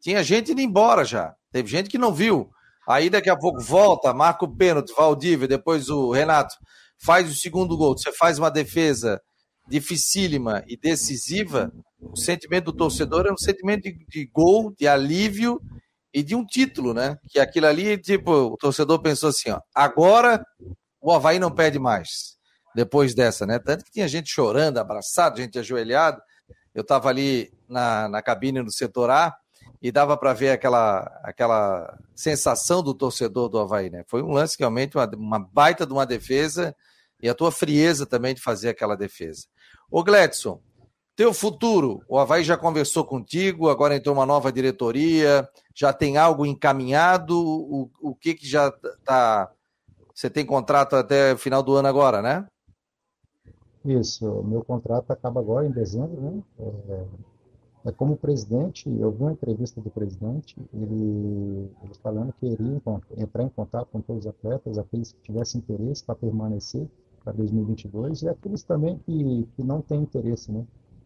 tinha 0.00 0.22
gente 0.22 0.52
indo 0.52 0.60
embora 0.60 1.04
já. 1.04 1.34
Teve 1.52 1.68
gente 1.68 1.88
que 1.88 1.98
não 1.98 2.12
viu. 2.12 2.50
Aí 2.88 3.08
daqui 3.08 3.30
a 3.30 3.36
pouco 3.36 3.60
volta, 3.60 4.12
marca 4.12 4.44
o 4.44 4.56
pênalti, 4.56 4.92
Valdívia, 4.94 5.48
depois 5.48 5.88
o 5.88 6.10
Renato 6.10 6.54
faz 6.98 7.30
o 7.30 7.34
segundo 7.34 7.76
gol. 7.76 7.96
Você 7.96 8.12
faz 8.12 8.38
uma 8.38 8.50
defesa 8.50 9.20
dificílima 9.68 10.62
e 10.66 10.76
decisiva, 10.76 11.72
o 12.00 12.16
sentimento 12.16 12.66
do 12.66 12.72
torcedor 12.76 13.26
é 13.26 13.32
um 13.32 13.36
sentimento 13.36 13.84
de, 13.84 14.04
de 14.06 14.26
gol, 14.26 14.74
de 14.78 14.86
alívio 14.86 15.60
e 16.12 16.22
de 16.22 16.34
um 16.34 16.44
título, 16.44 16.92
né? 16.92 17.16
Que 17.30 17.38
aquilo 17.38 17.66
ali, 17.66 17.96
tipo, 17.96 18.30
o 18.30 18.56
torcedor 18.56 19.00
pensou 19.00 19.30
assim, 19.30 19.50
ó, 19.50 19.60
agora 19.74 20.44
o 21.04 21.12
Havaí 21.12 21.38
não 21.38 21.50
perde 21.50 21.78
mais 21.78 22.38
depois 22.74 23.14
dessa, 23.14 23.46
né? 23.46 23.58
Tanto 23.58 23.84
que 23.84 23.92
tinha 23.92 24.08
gente 24.08 24.30
chorando, 24.30 24.78
abraçado, 24.78 25.36
gente 25.36 25.58
ajoelhada. 25.58 26.20
Eu 26.74 26.80
estava 26.80 27.10
ali 27.10 27.52
na, 27.68 28.08
na 28.08 28.22
cabine 28.22 28.62
no 28.62 28.70
setor 28.70 29.10
A 29.10 29.36
e 29.82 29.92
dava 29.92 30.16
para 30.16 30.32
ver 30.32 30.50
aquela, 30.50 31.00
aquela 31.22 31.98
sensação 32.14 32.82
do 32.82 32.94
torcedor 32.94 33.50
do 33.50 33.58
Havaí, 33.58 33.90
né? 33.90 34.02
Foi 34.08 34.22
um 34.22 34.32
lance 34.32 34.56
realmente, 34.58 34.96
uma, 34.96 35.06
uma 35.14 35.38
baita 35.38 35.86
de 35.86 35.92
uma 35.92 36.06
defesa 36.06 36.74
e 37.22 37.28
a 37.28 37.34
tua 37.34 37.52
frieza 37.52 38.06
também 38.06 38.34
de 38.34 38.40
fazer 38.40 38.70
aquela 38.70 38.96
defesa. 38.96 39.46
Ô 39.90 40.02
Gledson, 40.02 40.60
teu 41.14 41.34
futuro, 41.34 42.02
o 42.08 42.18
Havaí 42.18 42.42
já 42.42 42.56
conversou 42.56 43.04
contigo, 43.04 43.68
agora 43.68 43.94
entrou 43.94 44.14
uma 44.14 44.26
nova 44.26 44.50
diretoria, 44.50 45.46
já 45.74 45.92
tem 45.92 46.16
algo 46.16 46.46
encaminhado, 46.46 47.38
o, 47.38 47.90
o 48.00 48.14
que 48.14 48.34
que 48.34 48.48
já 48.48 48.72
tá... 49.04 49.50
Você 50.14 50.30
tem 50.30 50.46
contrato 50.46 50.94
até 50.94 51.36
final 51.36 51.62
do 51.62 51.74
ano 51.74 51.88
agora, 51.88 52.22
né? 52.22 52.46
Isso, 53.84 54.42
meu 54.44 54.64
contrato 54.64 55.10
acaba 55.10 55.40
agora 55.40 55.66
em 55.66 55.70
dezembro, 55.70 56.20
né? 56.20 56.42
É, 56.58 57.04
é 57.86 57.92
como 57.92 58.16
presidente, 58.16 58.88
eu 58.88 59.10
vi 59.10 59.22
uma 59.22 59.32
entrevista 59.32 59.80
do 59.80 59.90
presidente, 59.90 60.56
ele, 60.72 61.70
ele 61.82 61.94
falando 62.02 62.32
que 62.32 62.46
iria 62.46 62.80
entrar 63.18 63.42
em 63.42 63.48
contato 63.50 63.88
com 63.92 64.00
todos 64.00 64.24
os 64.24 64.30
atletas, 64.30 64.78
aqueles 64.78 65.12
que 65.12 65.20
tivessem 65.20 65.60
interesse 65.60 66.02
para 66.02 66.14
permanecer 66.14 66.88
para 67.22 67.34
2022 67.34 68.22
e 68.22 68.28
aqueles 68.28 68.62
também 68.62 68.98
que, 68.98 69.46
que 69.54 69.62
não 69.62 69.82
têm 69.82 70.00
interesse, 70.00 70.50
né? 70.50 70.64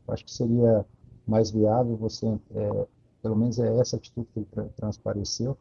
acho 0.09 0.25
que 0.25 0.33
seria 0.33 0.85
mais 1.27 1.51
viável 1.51 1.97
você, 1.97 2.27
é, 2.27 2.87
pelo 3.23 3.37
menos 3.37 3.59
é 3.59 3.77
essa 3.79 3.97
atitude 3.97 4.29
que 4.33 4.41
ele 4.41 4.69
transpareceu, 4.77 5.57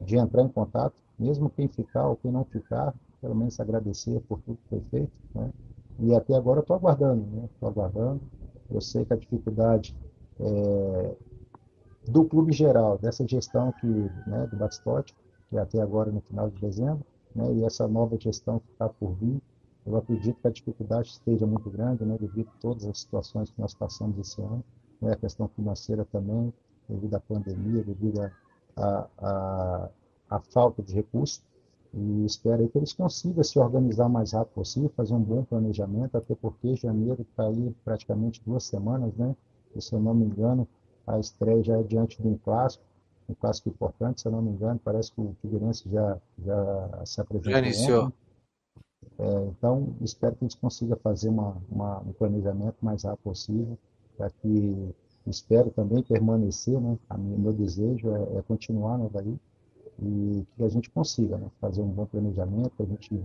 de 0.00 0.16
entrar 0.16 0.42
em 0.42 0.48
contato, 0.48 0.94
mesmo 1.18 1.50
quem 1.50 1.68
ficar 1.68 2.08
ou 2.08 2.16
quem 2.16 2.30
não 2.30 2.44
ficar, 2.44 2.94
pelo 3.20 3.34
menos 3.34 3.58
agradecer 3.58 4.20
por 4.28 4.40
tudo 4.40 4.58
que 4.58 4.68
foi 4.68 4.80
feito, 4.90 5.12
né? 5.34 5.50
E 6.00 6.14
até 6.14 6.34
agora 6.34 6.60
eu 6.60 6.62
estou 6.62 6.76
aguardando, 6.76 7.24
né? 7.26 7.48
Estou 7.52 7.68
aguardando. 7.68 8.20
Eu 8.70 8.80
sei 8.80 9.04
que 9.04 9.12
a 9.12 9.16
dificuldade 9.16 9.96
é, 10.40 11.16
do 12.08 12.24
clube 12.24 12.52
geral, 12.52 12.98
dessa 12.98 13.26
gestão 13.26 13.72
que, 13.72 13.86
né, 13.86 14.46
do 14.50 14.56
Batistote, 14.56 15.14
que 15.50 15.56
é 15.56 15.60
até 15.60 15.80
agora 15.80 16.10
no 16.10 16.20
final 16.20 16.48
de 16.48 16.58
dezembro, 16.60 17.04
né, 17.34 17.52
e 17.52 17.64
essa 17.64 17.86
nova 17.86 18.16
gestão 18.18 18.60
que 18.60 18.70
está 18.72 18.88
por 18.88 19.12
vir, 19.14 19.40
eu 19.86 19.96
acredito 19.96 20.40
que 20.40 20.48
a 20.48 20.50
dificuldade 20.50 21.08
esteja 21.08 21.46
muito 21.46 21.68
grande, 21.70 22.04
né, 22.04 22.16
devido 22.18 22.48
a 22.48 22.60
todas 22.60 22.84
as 22.84 23.00
situações 23.00 23.50
que 23.50 23.60
nós 23.60 23.74
passamos 23.74 24.18
esse 24.18 24.40
ano, 24.40 24.64
né, 25.00 25.12
a 25.12 25.16
questão 25.16 25.48
financeira 25.48 26.04
também, 26.04 26.52
devido 26.88 27.14
à 27.14 27.20
pandemia, 27.20 27.82
devido 27.82 28.20
à 28.22 28.30
a, 29.20 29.88
falta 30.40 30.82
de 30.82 30.94
recursos. 30.94 31.42
E 31.94 32.24
espero 32.26 32.68
que 32.68 32.76
eles 32.76 32.92
consigam 32.92 33.42
se 33.42 33.58
organizar 33.58 34.06
o 34.06 34.10
mais 34.10 34.32
rápido 34.32 34.54
possível, 34.54 34.90
fazer 34.94 35.14
um 35.14 35.22
bom 35.22 35.42
planejamento, 35.42 36.16
até 36.16 36.34
porque 36.34 36.76
janeiro 36.76 37.22
está 37.22 37.46
aí 37.46 37.74
praticamente 37.84 38.42
duas 38.44 38.64
semanas, 38.64 39.14
né? 39.16 39.34
E, 39.74 39.80
se 39.80 39.94
eu 39.94 40.00
não 40.00 40.12
me 40.12 40.26
engano, 40.26 40.68
a 41.06 41.18
estreia 41.18 41.62
já 41.62 41.78
é 41.78 41.82
diante 41.82 42.20
de 42.20 42.28
um 42.28 42.36
clássico, 42.36 42.84
um 43.28 43.34
clássico 43.34 43.70
importante, 43.70 44.20
se 44.20 44.28
eu 44.28 44.32
não 44.32 44.42
me 44.42 44.50
engano, 44.50 44.78
parece 44.84 45.12
que 45.12 45.20
o 45.20 45.34
Figueirense 45.40 45.88
já, 45.88 46.18
já 46.44 47.02
se 47.06 47.20
apresentou. 47.20 47.52
Já 47.52 47.58
iniciou. 47.58 48.12
É, 49.18 49.44
então, 49.46 49.94
espero 50.02 50.36
que 50.36 50.44
a 50.44 50.48
gente 50.48 50.60
consiga 50.60 50.96
fazer 50.96 51.28
uma, 51.28 51.56
uma, 51.70 52.00
um 52.00 52.12
planejamento 52.12 52.76
mais 52.82 53.04
rápido 53.04 53.24
possível, 53.24 53.78
para 54.16 54.30
que 54.30 54.94
espero 55.26 55.70
também 55.70 56.02
permanecer, 56.02 56.80
né? 56.80 56.98
O 57.10 57.18
meu 57.18 57.52
desejo 57.52 58.10
é, 58.10 58.38
é, 58.38 58.42
continuar 58.42 58.98
no 58.98 59.06
Havaí 59.06 59.38
e 60.00 60.46
que 60.56 60.64
a 60.64 60.68
gente 60.68 60.90
consiga 60.90 61.36
né? 61.36 61.50
fazer 61.60 61.82
um 61.82 61.88
bom 61.88 62.06
planejamento, 62.06 62.72
a 62.80 62.84
gente 62.84 63.20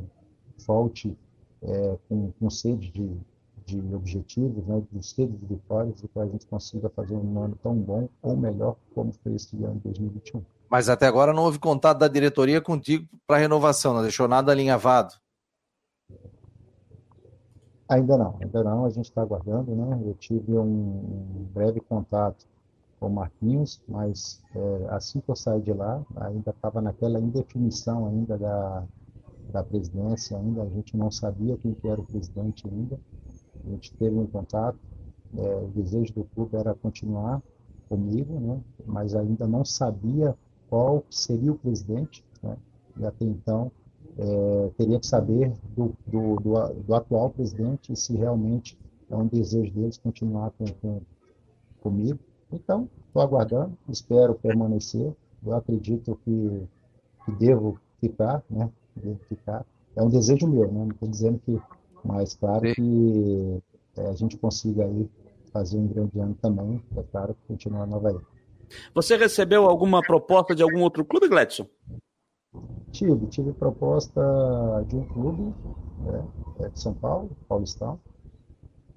volte 0.65 1.15
é, 1.61 1.97
com, 2.09 2.31
com 2.31 2.49
sede 2.49 2.91
de, 2.91 3.17
de 3.65 3.95
objetivos, 3.95 4.65
né? 4.65 4.81
de 4.91 5.05
sede 5.05 5.35
de 5.37 5.45
vitórias, 5.45 6.03
e 6.03 6.07
que 6.07 6.19
a 6.19 6.25
gente 6.25 6.45
consiga 6.47 6.89
fazer 6.89 7.15
um 7.15 7.41
ano 7.41 7.57
tão 7.61 7.75
bom 7.75 8.09
ou 8.21 8.35
melhor 8.35 8.75
como 8.95 9.13
foi 9.23 9.35
esse 9.35 9.55
ano 9.63 9.75
de 9.75 9.83
2021. 9.83 10.43
Mas 10.69 10.89
até 10.89 11.05
agora 11.05 11.33
não 11.33 11.43
houve 11.43 11.59
contato 11.59 11.99
da 11.99 12.07
diretoria 12.07 12.59
contigo 12.59 13.07
para 13.27 13.37
renovação, 13.37 13.93
não 13.93 14.01
deixou 14.01 14.27
nada 14.27 14.51
alinhavado. 14.51 15.13
Ainda 17.87 18.17
não, 18.17 18.37
ainda 18.41 18.63
não, 18.63 18.85
a 18.85 18.89
gente 18.89 19.05
está 19.05 19.21
aguardando, 19.21 19.75
né? 19.75 20.01
Eu 20.03 20.15
tive 20.15 20.57
um 20.57 21.45
breve 21.53 21.79
contato 21.79 22.47
com 23.03 23.09
o 23.09 23.11
Marquinhos, 23.11 23.81
mas 23.85 24.41
é, 24.55 24.87
assim 24.91 25.19
que 25.19 25.29
eu 25.29 25.35
saí 25.35 25.61
de 25.61 25.73
lá, 25.73 26.01
ainda 26.15 26.51
estava 26.51 26.81
naquela 26.81 27.19
indefinição 27.19 28.07
ainda 28.07 28.37
da, 28.37 28.85
da 29.51 29.61
presidência, 29.61 30.37
ainda 30.37 30.63
a 30.63 30.69
gente 30.69 30.95
não 30.95 31.11
sabia 31.11 31.57
quem 31.57 31.73
que 31.73 31.85
era 31.85 31.99
o 31.99 32.05
presidente 32.05 32.65
ainda. 32.65 32.97
A 33.61 33.69
gente 33.71 33.91
teve 33.95 34.15
um 34.15 34.25
contato, 34.25 34.79
é, 35.37 35.55
o 35.55 35.67
desejo 35.75 36.13
do 36.13 36.23
clube 36.33 36.55
era 36.55 36.73
continuar 36.75 37.43
comigo, 37.89 38.39
né? 38.39 38.61
Mas 38.85 39.13
ainda 39.13 39.45
não 39.45 39.65
sabia 39.65 40.33
qual 40.69 41.03
seria 41.09 41.51
o 41.51 41.57
presidente, 41.57 42.23
né? 42.41 42.55
E 42.97 43.05
até 43.05 43.25
então 43.25 43.69
é, 44.17 44.71
teria 44.77 44.97
que 44.97 45.07
saber 45.07 45.51
do, 45.75 45.93
do, 46.07 46.37
do, 46.37 46.73
do, 46.83 46.95
atual 46.95 47.31
presidente 47.31 47.93
se 47.97 48.15
realmente 48.15 48.79
é 49.09 49.15
um 49.15 49.27
desejo 49.27 49.73
deles 49.73 49.97
continuar 49.97 50.51
com, 50.51 50.65
com 50.81 51.01
comigo. 51.81 52.17
Então, 52.53 52.89
estou 53.07 53.21
aguardando, 53.21 53.77
espero 53.89 54.35
permanecer. 54.35 55.13
Eu 55.45 55.55
acredito 55.55 56.17
que, 56.23 56.67
que 57.25 57.31
devo 57.33 57.79
ficar, 57.99 58.43
né? 58.49 58.69
Devo 58.95 59.19
ficar. 59.27 59.65
É 59.95 60.01
um 60.01 60.09
desejo 60.09 60.47
meu, 60.47 60.71
né? 60.71 60.85
Não 60.85 60.91
estou 60.91 61.09
dizendo 61.09 61.39
que, 61.45 61.59
mas 62.03 62.35
claro 62.35 62.67
Sim. 62.67 62.73
que 62.75 63.63
é, 63.97 64.07
a 64.07 64.13
gente 64.13 64.37
consiga 64.37 64.85
aí 64.85 65.09
fazer 65.51 65.77
um 65.77 65.87
grande 65.87 66.19
ano 66.19 66.35
também, 66.41 66.81
é 66.97 67.03
claro, 67.03 67.35
continuar 67.47 67.85
na 67.85 67.97
Havaí. 67.97 68.17
Você 68.95 69.15
recebeu 69.15 69.65
alguma 69.69 70.01
proposta 70.01 70.55
de 70.55 70.63
algum 70.63 70.81
outro 70.81 71.05
clube, 71.05 71.27
Gledson? 71.27 71.67
Tive, 72.91 73.27
tive 73.27 73.53
proposta 73.53 74.21
de 74.87 74.95
um 74.95 75.05
clube 75.05 75.53
né, 76.03 76.27
é 76.59 76.69
de 76.69 76.79
São 76.79 76.93
Paulo, 76.93 77.29
Paulistão, 77.47 77.99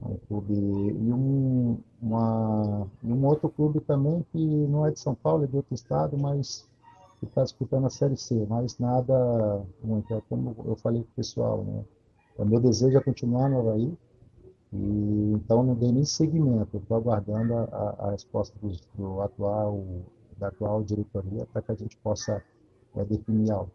um 0.03 0.17
clube 0.29 0.55
e 0.55 1.13
um, 1.13 1.79
uma, 2.01 2.87
um 3.03 3.27
outro 3.27 3.49
clube 3.49 3.81
também 3.81 4.25
que 4.31 4.39
não 4.39 4.87
é 4.87 4.91
de 4.91 5.01
São 5.01 5.15
Paulo, 5.15 5.45
é 5.45 5.47
de 5.47 5.57
outro 5.57 5.75
estado, 5.75 6.17
mas 6.17 6.69
que 7.19 7.27
está 7.27 7.43
disputando 7.43 7.87
a 7.87 7.91
Série 7.91 8.17
C, 8.17 8.47
mas 8.49 8.79
nada 8.79 9.63
muito. 9.83 10.13
É 10.13 10.21
como 10.29 10.55
eu 10.67 10.77
falei 10.77 11.03
com 11.03 11.09
o 11.09 11.17
pessoal, 11.17 11.65
né? 11.65 11.85
O 12.37 12.45
meu 12.45 12.61
desejo 12.61 12.99
é 12.99 13.01
continuar 13.01 13.49
no 13.49 13.61
Havaí, 13.61 13.97
e, 14.73 15.33
então 15.35 15.63
não 15.63 15.75
dei 15.75 15.91
nem 15.91 16.05
seguimento, 16.05 16.77
estou 16.77 16.97
aguardando 16.99 17.55
a, 17.55 17.97
a 17.99 18.11
resposta 18.11 18.55
do, 18.61 18.77
do, 18.95 19.23
atual, 19.23 19.83
da 20.37 20.49
atual 20.49 20.83
diretoria 20.83 21.47
para 21.47 21.63
que 21.63 21.73
a 21.73 21.75
gente 21.75 21.97
possa 21.99 22.43
é, 22.95 23.05
definir 23.05 23.51
algo. 23.51 23.71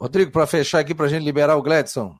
Rodrigo, 0.00 0.32
para 0.32 0.46
fechar 0.46 0.80
aqui, 0.80 0.94
para 0.94 1.06
a 1.06 1.08
gente 1.08 1.24
liberar 1.24 1.56
o 1.56 1.62
Gladson. 1.62 2.16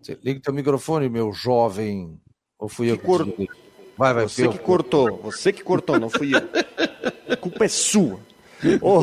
Você 0.00 0.18
liga 0.22 0.40
teu 0.40 0.52
microfone, 0.52 1.08
meu 1.08 1.32
jovem. 1.32 2.18
Ou 2.58 2.68
fui 2.68 2.86
que 2.86 2.92
eu 2.92 2.98
que 2.98 3.04
cor... 3.04 3.26
Vai, 3.96 4.14
vai, 4.14 4.24
Você 4.24 4.48
que 4.48 4.56
eu... 4.56 4.62
cortou, 4.62 5.20
você 5.22 5.52
que 5.52 5.62
cortou, 5.62 6.00
não 6.00 6.08
fui 6.08 6.34
eu. 6.34 6.40
A 7.28 7.36
culpa 7.36 7.66
é 7.66 7.68
sua. 7.68 8.18
ô, 8.80 9.00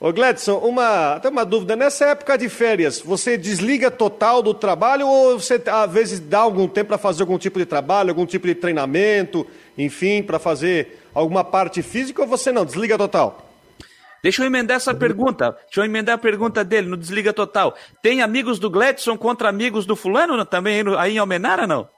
ô 0.00 0.12
Gladson, 0.12 0.58
uma, 0.58 1.14
até 1.14 1.28
uma 1.28 1.44
dúvida. 1.44 1.76
Nessa 1.76 2.06
época 2.06 2.36
de 2.36 2.48
férias, 2.48 3.00
você 3.00 3.36
desliga 3.36 3.90
total 3.90 4.42
do 4.42 4.52
trabalho 4.52 5.06
ou 5.06 5.38
você 5.38 5.62
às 5.66 5.92
vezes 5.92 6.18
dá 6.20 6.40
algum 6.40 6.66
tempo 6.66 6.88
para 6.88 6.98
fazer 6.98 7.22
algum 7.22 7.38
tipo 7.38 7.58
de 7.58 7.66
trabalho, 7.66 8.10
algum 8.10 8.26
tipo 8.26 8.46
de 8.46 8.54
treinamento, 8.54 9.46
enfim, 9.76 10.22
para 10.22 10.38
fazer 10.38 10.98
alguma 11.14 11.44
parte 11.44 11.82
física 11.82 12.22
ou 12.22 12.28
você 12.28 12.50
não? 12.50 12.64
Desliga 12.64 12.98
total? 12.98 13.45
Deixa 14.26 14.42
eu 14.42 14.46
emendar 14.48 14.76
essa 14.76 14.92
pergunta. 14.92 15.56
Deixa 15.66 15.82
eu 15.82 15.84
emendar 15.84 16.16
a 16.16 16.18
pergunta 16.18 16.64
dele 16.64 16.88
no 16.88 16.96
Desliga 16.96 17.32
Total. 17.32 17.72
Tem 18.02 18.22
amigos 18.22 18.58
do 18.58 18.68
Gledson 18.68 19.16
contra 19.16 19.48
amigos 19.48 19.86
do 19.86 19.94
fulano 19.94 20.44
também 20.44 20.82
aí 20.98 21.14
em 21.14 21.18
Almenara, 21.18 21.64
não? 21.64 21.88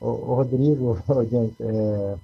Ô, 0.00 0.10
ô 0.10 0.34
Rodrigo, 0.36 0.96
é, 1.60 2.14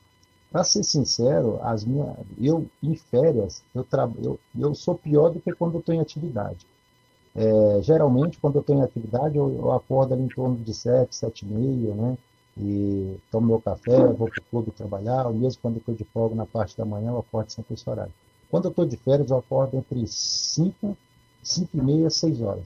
para 0.53 0.63
ser 0.63 0.85
sincero, 0.85 1.59
as 1.65 1.85
minhas, 1.85 2.15
eu 2.41 2.65
em 2.81 2.95
férias, 2.95 3.65
eu, 3.75 3.83
tra, 3.83 4.09
eu, 4.23 4.39
eu 4.57 4.73
sou 4.77 4.95
pior 4.95 5.31
do 5.31 5.41
que 5.41 5.53
quando 5.55 5.75
eu 5.75 5.81
estou 5.81 5.93
em 5.97 6.01
atividade. 6.01 6.65
É, 7.35 7.81
geralmente, 7.83 8.39
quando 8.39 8.55
eu 8.55 8.61
estou 8.61 8.77
em 8.77 8.83
atividade, 8.83 9.37
eu, 9.37 9.53
eu, 9.59 9.73
acordo 9.73 10.15
ali 10.15 10.23
em 10.23 10.29
torno 10.29 10.55
de 10.55 10.73
7, 10.73 11.17
7 11.17 11.45
e 11.45 11.49
meia, 11.49 11.95
né? 11.97 12.17
E 12.57 13.17
tomo 13.29 13.49
meu 13.49 13.61
café, 13.61 14.07
vou 14.07 14.29
para 14.29 14.41
o 14.41 14.45
clube 14.49 14.71
trabalhar, 14.71 15.27
ou 15.27 15.35
mesmo 15.35 15.61
quando 15.61 15.75
eu 15.75 15.81
estou 15.81 15.95
de 15.97 16.05
folga 16.05 16.37
na 16.37 16.47
parte 16.47 16.79
da 16.79 16.85
manhã, 16.85 17.11
eu 17.11 17.19
acordo 17.19 17.51
sempre 17.51 17.75
esse 17.75 17.91
horário. 17.91 18.13
Quando 18.53 18.67
eu 18.67 18.71
estou 18.71 18.85
de 18.85 18.99
férias, 18.99 19.31
eu 19.31 19.39
acordo 19.39 19.79
entre 19.79 20.07
5, 20.07 20.95
5 21.43 21.71
e 21.73 21.81
meia, 21.81 22.11
6 22.11 22.43
horas. 22.43 22.63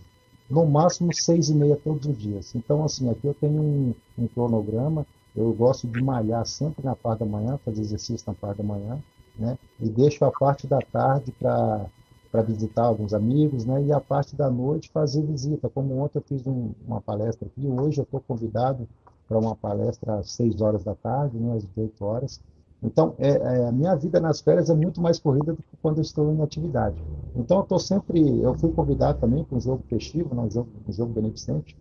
No 0.50 0.66
máximo 0.66 1.14
6 1.14 1.50
e 1.50 1.54
meia 1.54 1.76
todos 1.76 2.08
os 2.08 2.18
dias. 2.18 2.56
Então, 2.56 2.84
assim, 2.84 3.08
aqui 3.08 3.24
eu 3.24 3.34
tenho 3.34 3.62
um, 3.62 3.94
um 4.18 4.26
cronograma. 4.26 5.06
Eu 5.36 5.52
gosto 5.52 5.86
de 5.86 6.02
malhar 6.02 6.44
sempre 6.44 6.84
na 6.84 6.96
parte 6.96 7.20
da 7.20 7.26
manhã, 7.26 7.56
fazer 7.64 7.82
exercício 7.82 8.24
na 8.26 8.34
parte 8.34 8.58
da 8.58 8.64
manhã, 8.64 8.98
né? 9.38 9.56
E 9.78 9.88
deixo 9.88 10.24
a 10.24 10.32
parte 10.32 10.66
da 10.66 10.80
tarde 10.80 11.30
para 11.30 11.86
para 12.32 12.42
visitar 12.42 12.82
alguns 12.82 13.14
amigos, 13.14 13.64
né? 13.64 13.80
E 13.84 13.92
a 13.92 14.00
parte 14.00 14.34
da 14.34 14.50
noite 14.50 14.90
fazer 14.90 15.22
visita. 15.22 15.70
Como 15.70 16.02
ontem 16.02 16.18
eu 16.18 16.22
fiz 16.22 16.44
um, 16.44 16.72
uma 16.84 17.00
palestra 17.00 17.46
aqui, 17.46 17.64
hoje 17.64 18.00
eu 18.00 18.02
estou 18.02 18.20
convidado 18.20 18.88
para 19.28 19.38
uma 19.38 19.54
palestra 19.54 20.16
às 20.16 20.32
6 20.32 20.60
horas 20.60 20.82
da 20.82 20.96
tarde, 20.96 21.38
né? 21.38 21.56
às 21.56 21.62
18 21.62 22.04
horas. 22.04 22.40
Então, 22.82 23.14
é, 23.18 23.30
é, 23.30 23.68
a 23.68 23.72
minha 23.72 23.94
vida 23.96 24.20
nas 24.20 24.40
férias 24.40 24.70
é 24.70 24.74
muito 24.74 25.00
mais 25.00 25.18
corrida 25.18 25.52
do 25.52 25.62
que 25.62 25.76
quando 25.82 25.98
eu 25.98 26.02
estou 26.02 26.32
em 26.32 26.42
atividade. 26.42 26.96
Então, 27.34 27.58
eu 27.58 27.62
estou 27.62 27.78
sempre. 27.78 28.40
Eu 28.40 28.54
fui 28.54 28.70
convidado 28.72 29.18
também 29.18 29.44
para 29.44 29.56
um 29.56 29.60
jogo 29.60 29.82
festivo, 29.88 30.34
né, 30.34 30.42
um, 30.42 30.50
jogo, 30.50 30.68
um 30.86 30.92
jogo 30.92 31.12
beneficente, 31.12 31.76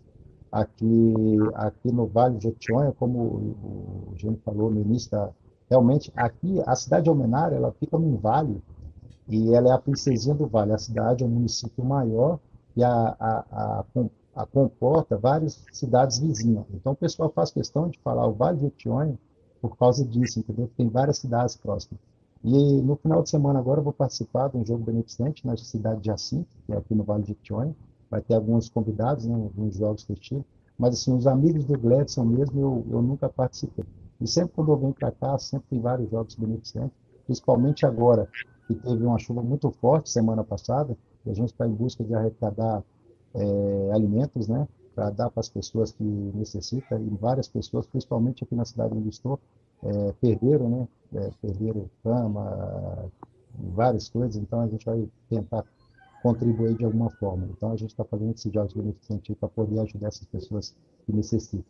aqui, 0.51 1.37
aqui 1.53 1.91
no 1.91 2.07
Vale 2.07 2.37
de 2.37 2.45
Jequitinhonha, 2.45 2.93
como 2.93 3.19
o, 3.19 4.13
Gênio 4.15 4.39
falou 4.45 4.71
no 4.71 4.81
início 4.81 5.11
da, 5.11 5.29
realmente 5.69 6.11
aqui 6.15 6.61
a 6.65 6.75
cidade 6.75 7.03
de 7.03 7.09
Almenara 7.09 7.55
ela 7.55 7.71
fica 7.73 7.97
num 7.97 8.15
vale 8.17 8.61
e 9.27 9.53
ela 9.53 9.69
é 9.69 9.71
a 9.71 9.77
princesinha 9.77 10.35
do 10.35 10.47
vale 10.47 10.71
a 10.71 10.77
cidade 10.77 11.23
é 11.23 11.27
um 11.27 11.29
município 11.29 11.83
maior 11.83 12.39
e 12.75 12.83
a, 12.83 13.15
a, 13.19 13.45
a, 13.51 13.85
a 14.35 14.45
comporta 14.45 15.17
várias 15.17 15.63
cidades 15.71 16.19
vizinhas 16.19 16.65
então 16.73 16.93
o 16.93 16.95
pessoal 16.95 17.29
faz 17.29 17.51
questão 17.51 17.89
de 17.89 17.99
falar 17.99 18.27
o 18.27 18.33
Vale 18.33 18.57
de 18.57 18.63
Jequitinhonha 18.63 19.17
por 19.69 19.77
causa 19.77 20.05
disso 20.05 20.39
entendeu? 20.39 20.69
Tem 20.75 20.87
várias 20.89 21.17
cidades 21.17 21.55
próximas. 21.55 21.99
E 22.43 22.81
no 22.81 22.95
final 22.95 23.23
de 23.23 23.29
semana 23.29 23.59
agora 23.59 23.79
eu 23.79 23.83
vou 23.83 23.93
participar 23.93 24.49
de 24.49 24.57
um 24.57 24.65
jogo 24.65 24.83
beneficente 24.83 25.45
na 25.45 25.57
cidade 25.57 26.01
de 26.01 26.07
Jacinto 26.07 26.47
que 26.65 26.73
é 26.73 26.77
aqui 26.77 26.93
no 26.93 27.03
Vale 27.03 27.23
de 27.23 27.29
Jequitinhonha 27.29 27.75
vai 28.09 28.21
ter 28.21 28.35
alguns 28.35 28.69
convidados 28.69 29.25
né 29.25 29.33
alguns 29.33 29.75
jogos 29.75 30.03
festivos 30.03 30.45
mas 30.77 30.95
assim 30.95 31.13
os 31.13 31.25
amigos 31.25 31.65
do 31.65 31.77
Gledson 31.77 32.25
mesmo 32.25 32.59
eu, 32.59 32.85
eu 32.91 33.01
nunca 33.01 33.29
participei. 33.29 33.85
E 34.19 34.27
sempre 34.27 34.53
quando 34.55 34.71
eu 34.71 34.77
venho 34.77 34.93
para 34.93 35.11
cá, 35.11 35.37
sempre 35.37 35.67
tem 35.69 35.79
vários 35.81 36.09
jogos 36.09 36.35
beneficentes, 36.35 36.91
principalmente 37.25 37.85
agora, 37.85 38.29
que 38.67 38.75
teve 38.75 39.03
uma 39.05 39.19
chuva 39.19 39.41
muito 39.41 39.69
forte 39.71 40.09
semana 40.09 40.43
passada, 40.43 40.97
e 41.25 41.29
a 41.29 41.33
gente 41.33 41.51
está 41.51 41.67
em 41.67 41.71
busca 41.71 42.03
de 42.03 42.13
arrecadar 42.13 42.83
é, 43.33 43.91
alimentos, 43.93 44.47
né, 44.47 44.67
para 44.95 45.09
dar 45.09 45.29
para 45.29 45.41
as 45.41 45.49
pessoas 45.49 45.91
que 45.91 46.03
necessitam, 46.03 47.01
e 47.01 47.09
várias 47.17 47.47
pessoas, 47.47 47.85
principalmente 47.85 48.43
aqui 48.43 48.55
na 48.55 48.65
cidade 48.65 48.93
onde 48.95 49.09
estou, 49.09 49.39
é, 49.83 50.13
perderam, 50.21 50.69
né, 50.69 50.87
é, 51.15 51.29
perderam 51.41 51.89
cama, 52.01 53.11
várias 53.53 54.09
coisas, 54.09 54.35
então 54.37 54.61
a 54.61 54.67
gente 54.67 54.85
vai 54.85 55.07
tentar 55.29 55.63
contribuir 56.23 56.75
de 56.75 56.85
alguma 56.85 57.09
forma. 57.11 57.47
Então 57.51 57.71
a 57.71 57.75
gente 57.75 57.91
está 57.91 58.03
fazendo 58.03 58.33
esses 58.33 58.51
jogos 58.51 58.73
beneficentes 58.73 59.35
para 59.37 59.49
poder 59.49 59.79
ajudar 59.81 60.07
essas 60.07 60.25
pessoas 60.25 60.75
que 61.05 61.13
necessitam. 61.13 61.63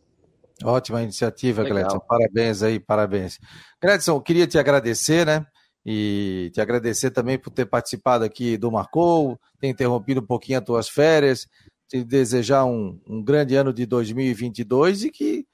Ótima 0.64 1.02
iniciativa, 1.02 1.62
Legal. 1.62 1.80
Gledson. 1.80 2.00
Parabéns 2.00 2.62
aí, 2.62 2.80
parabéns. 2.80 3.38
Gledson, 3.82 4.18
queria 4.20 4.46
te 4.46 4.58
agradecer, 4.58 5.26
né? 5.26 5.44
E 5.84 6.50
te 6.54 6.60
agradecer 6.60 7.10
também 7.10 7.38
por 7.38 7.50
ter 7.50 7.66
participado 7.66 8.24
aqui 8.24 8.56
do 8.56 8.72
Marcou, 8.72 9.38
ter 9.60 9.68
interrompido 9.68 10.20
um 10.20 10.26
pouquinho 10.26 10.58
as 10.58 10.64
tuas 10.64 10.88
férias, 10.88 11.46
te 11.88 12.02
desejar 12.04 12.64
um, 12.64 13.00
um 13.08 13.22
grande 13.22 13.54
ano 13.54 13.72
de 13.72 13.86
2022 13.86 15.04
e 15.04 15.10
que 15.10 15.46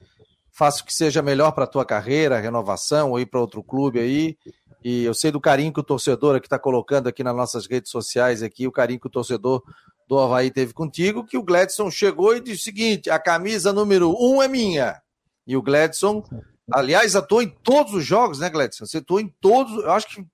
faça 0.51 0.83
que 0.83 0.93
seja 0.93 1.21
melhor 1.21 1.51
para 1.51 1.63
a 1.63 1.67
tua 1.67 1.85
carreira, 1.85 2.39
renovação, 2.39 3.11
ou 3.11 3.19
ir 3.19 3.25
para 3.25 3.39
outro 3.39 3.63
clube 3.63 3.99
aí. 3.99 4.37
E 4.83 5.03
eu 5.03 5.13
sei 5.13 5.31
do 5.31 5.39
carinho 5.39 5.73
que 5.73 5.79
o 5.79 5.83
torcedor 5.83 6.35
aqui 6.35 6.45
está 6.45 6.59
colocando 6.59 7.07
aqui 7.07 7.23
nas 7.23 7.35
nossas 7.35 7.65
redes 7.65 7.89
sociais 7.89 8.43
aqui, 8.43 8.67
o 8.67 8.71
carinho 8.71 8.99
que 8.99 9.07
o 9.07 9.11
torcedor 9.11 9.63
do 10.07 10.19
Havaí 10.19 10.51
teve 10.51 10.73
contigo, 10.73 11.25
que 11.25 11.37
o 11.37 11.43
Gladson 11.43 11.89
chegou 11.89 12.35
e 12.35 12.41
disse 12.41 12.61
o 12.61 12.63
seguinte: 12.63 13.09
a 13.09 13.17
camisa 13.17 13.71
número 13.71 14.13
um 14.19 14.43
é 14.43 14.47
minha. 14.47 15.01
E 15.47 15.55
o 15.55 15.61
Gladson, 15.61 16.23
aliás, 16.71 17.15
atuou 17.15 17.41
em 17.41 17.49
todos 17.49 17.93
os 17.93 18.05
jogos, 18.05 18.39
né, 18.39 18.49
Gladson? 18.49 18.85
Você 18.85 18.97
atuou 18.97 19.19
em 19.19 19.33
todos. 19.39 19.73
Eu 19.83 19.91
acho 19.91 20.07
que 20.07 20.25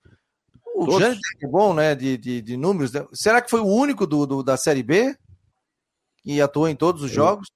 o 0.74 0.98
Jânio 0.98 1.18
é 1.42 1.46
bom, 1.46 1.72
né? 1.72 1.94
De, 1.94 2.16
de, 2.16 2.42
de 2.42 2.56
números. 2.56 2.92
Né? 2.92 3.06
Será 3.12 3.40
que 3.40 3.50
foi 3.50 3.60
o 3.60 3.66
único 3.66 4.06
do, 4.06 4.26
do, 4.26 4.42
da 4.42 4.56
Série 4.56 4.82
B 4.82 5.16
que 6.22 6.40
atuou 6.40 6.68
em 6.68 6.76
todos 6.76 7.02
os 7.02 7.10
jogos? 7.10 7.48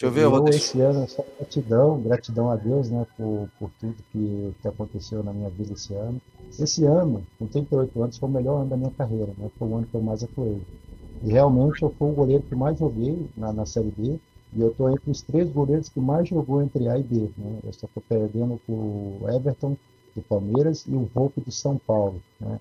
Deixa 0.00 0.06
eu 0.06 0.10
ver, 0.10 0.24
eu, 0.24 0.48
Esse 0.48 0.80
ano, 0.80 1.08
só 1.08 1.24
gratidão, 1.38 2.02
gratidão 2.02 2.50
a 2.50 2.56
Deus, 2.56 2.90
né, 2.90 3.06
por, 3.16 3.48
por 3.58 3.70
tudo 3.78 3.94
que, 4.10 4.52
que 4.60 4.68
aconteceu 4.68 5.22
na 5.22 5.32
minha 5.32 5.48
vida 5.50 5.72
esse 5.72 5.94
ano. 5.94 6.20
Esse 6.58 6.84
ano, 6.84 7.24
com 7.38 7.46
38 7.46 8.02
anos, 8.02 8.18
foi 8.18 8.28
o 8.28 8.32
melhor 8.32 8.60
ano 8.60 8.70
da 8.70 8.76
minha 8.76 8.90
carreira, 8.90 9.32
né? 9.38 9.48
Foi 9.56 9.68
o 9.68 9.76
ano 9.76 9.86
que 9.86 9.94
eu 9.94 10.02
mais 10.02 10.24
atuei. 10.24 10.60
E 11.22 11.30
realmente 11.30 11.82
eu 11.82 11.94
fui 11.96 12.10
o 12.10 12.14
goleiro 12.14 12.42
que 12.42 12.54
mais 12.54 12.78
joguei 12.78 13.26
na, 13.36 13.52
na 13.52 13.64
Série 13.64 13.92
B. 13.96 14.18
E 14.52 14.60
eu 14.60 14.70
estou 14.70 14.90
entre 14.90 15.10
os 15.10 15.22
três 15.22 15.48
goleiros 15.50 15.88
que 15.88 16.00
mais 16.00 16.28
jogou 16.28 16.60
entre 16.60 16.88
A 16.88 16.98
e 16.98 17.02
B. 17.02 17.30
Né? 17.36 17.60
Eu 17.64 17.72
só 17.72 17.86
estou 17.86 18.02
perdendo 18.08 18.60
para 18.66 18.74
o 18.74 19.20
Everton 19.28 19.76
do 20.14 20.22
Palmeiras 20.22 20.84
e 20.86 20.94
o 20.94 21.08
Volpe 21.14 21.40
do 21.40 21.50
São 21.50 21.78
Paulo. 21.78 22.20
Né? 22.40 22.60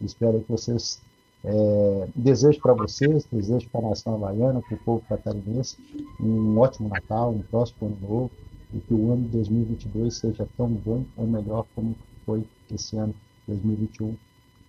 espero 0.00 0.40
que 0.40 0.50
vocês, 0.50 1.00
é, 1.44 2.08
desejo 2.14 2.60
para 2.60 2.74
vocês, 2.74 3.26
desejo 3.30 3.68
para 3.70 3.86
a 3.86 3.90
nação 3.90 4.14
havaiana, 4.14 4.60
para 4.60 4.74
o 4.74 4.78
povo 4.78 5.04
catarinense, 5.08 5.76
um 6.20 6.58
ótimo 6.58 6.88
Natal, 6.88 7.30
um 7.30 7.42
próximo 7.42 7.88
ano 7.88 7.98
novo, 8.00 8.30
e 8.74 8.80
que 8.80 8.94
o 8.94 9.12
ano 9.12 9.22
de 9.22 9.28
2022 9.28 10.14
seja 10.14 10.48
tão 10.56 10.68
bom 10.68 11.04
ou 11.16 11.26
melhor 11.26 11.64
como 11.74 11.94
foi 12.24 12.44
esse 12.70 12.96
ano 12.96 13.14
2021 13.46 14.16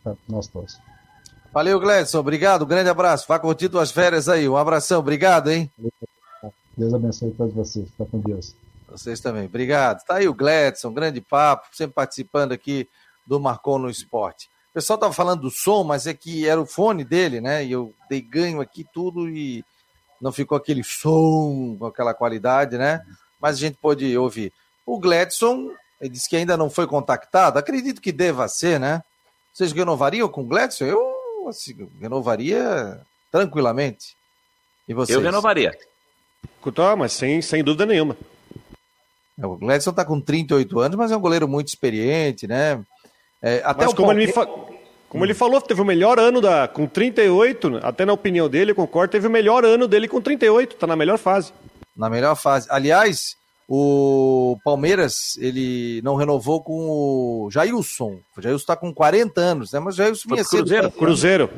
para 0.04 0.16
nós 0.30 0.48
todos. 0.48 0.80
Valeu, 1.52 1.80
Gledson. 1.80 2.20
Obrigado. 2.20 2.66
Grande 2.66 2.90
abraço. 2.90 3.26
Vá 3.28 3.40
curtir 3.40 3.70
tuas 3.70 3.90
férias 3.90 4.30
aí. 4.30 4.48
Um 4.48 4.56
abração. 4.56 5.00
Obrigado, 5.00 5.50
hein? 5.50 5.72
Deus 6.78 6.94
abençoe 6.94 7.32
todos 7.32 7.54
vocês. 7.54 7.90
Fica 7.90 8.06
com 8.06 8.20
Deus. 8.20 8.56
Vocês 8.88 9.20
também. 9.20 9.46
Obrigado. 9.46 10.04
Tá 10.06 10.16
aí 10.16 10.28
o 10.28 10.34
Gledson, 10.34 10.94
grande 10.94 11.22
papo, 11.22 11.68
sempre 11.74 11.94
participando 11.94 12.52
aqui 12.52 12.88
do 13.26 13.40
Marcou 13.40 13.78
no 13.78 13.90
Esporte. 13.90 14.50
O 14.70 14.74
pessoal 14.74 14.98
tava 15.00 15.14
falando 15.14 15.42
do 15.42 15.52
som, 15.52 15.84
mas 15.84 16.08
é 16.08 16.14
que 16.14 16.48
era 16.48 16.62
o 16.62 16.66
fone 16.66 17.04
dele, 17.04 17.42
né? 17.42 17.66
E 17.66 17.72
eu 17.72 17.94
dei 18.10 18.22
ganho 18.22 18.62
aqui 18.62 18.86
tudo 18.94 19.28
e 19.28 19.64
não 20.22 20.32
ficou 20.32 20.58
aquele 20.58 20.84
som 20.84 21.76
com 21.80 21.86
aquela 21.86 22.14
qualidade, 22.14 22.78
né? 22.78 23.02
Mas 23.42 23.58
a 23.58 23.60
gente 23.60 23.78
pôde 23.78 24.18
ouvir. 24.18 24.54
O 24.86 25.00
Gledson 25.00 25.72
ele 26.00 26.12
disse 26.12 26.30
que 26.30 26.36
ainda 26.36 26.56
não 26.56 26.70
foi 26.70 26.86
contactado. 26.88 27.58
Acredito 27.58 28.02
que 28.02 28.12
deva 28.12 28.48
ser, 28.48 28.80
né? 28.80 29.04
Vocês 29.52 29.72
renovariam 29.72 30.30
com 30.30 30.42
o 30.42 30.46
Gladson? 30.46 30.86
Eu 30.86 31.48
assim, 31.48 31.90
renovaria 32.00 33.02
tranquilamente. 33.32 34.16
E 34.88 34.94
vocês? 34.94 35.18
Eu 35.18 35.24
renovaria. 35.24 35.78
Tá, 36.76 36.96
mas 36.98 37.14
sem, 37.14 37.42
sem 37.42 37.64
dúvida 37.64 37.86
nenhuma. 37.86 38.16
É, 39.40 39.46
o 39.46 39.56
Gladson 39.56 39.92
está 39.92 40.04
com 40.04 40.20
38 40.20 40.80
anos, 40.80 40.98
mas 40.98 41.12
é 41.12 41.18
um 41.18 41.22
goleiro 41.22 41.48
muito 41.48 41.68
experiente, 41.68 42.48
né? 42.48 42.82
É, 43.42 43.62
até 43.64 43.86
mas 43.86 43.94
como, 43.94 44.12
ele, 44.12 44.32
fa... 44.32 44.48
como 45.08 45.24
ele 45.24 45.34
falou, 45.34 45.62
teve 45.62 45.82
o 45.82 45.86
melhor 45.86 46.20
ano 46.20 46.42
da... 46.42 46.68
com 46.68 46.88
38, 46.88 47.80
até 47.84 48.04
na 48.04 48.14
opinião 48.14 48.50
dele, 48.50 48.72
eu 48.72 48.76
concordo, 48.76 49.12
teve 49.12 49.28
o 49.28 49.32
melhor 49.32 49.64
ano 49.64 49.88
dele 49.88 50.08
com 50.08 50.20
38, 50.20 50.74
está 50.74 50.88
na 50.88 50.96
melhor 50.96 51.18
fase. 51.18 51.54
Na 51.96 52.10
melhor 52.10 52.36
fase. 52.36 52.68
Aliás, 52.72 53.38
o 53.68 54.58
Palmeiras, 54.64 55.38
ele 55.38 56.02
não 56.02 56.16
renovou 56.16 56.64
com 56.64 56.90
o 56.90 57.50
Jailson. 57.52 58.20
O 58.36 58.42
Jailson 58.42 58.62
está 58.62 58.76
com 58.78 58.94
40 58.94 59.42
anos, 59.42 59.72
né? 59.74 59.80
Mas 59.80 59.96
o 59.96 59.98
Jailson 59.98 60.30
vinha 60.30 60.46
Cruzeiro, 60.46 60.92
Cruzeiro. 60.92 61.50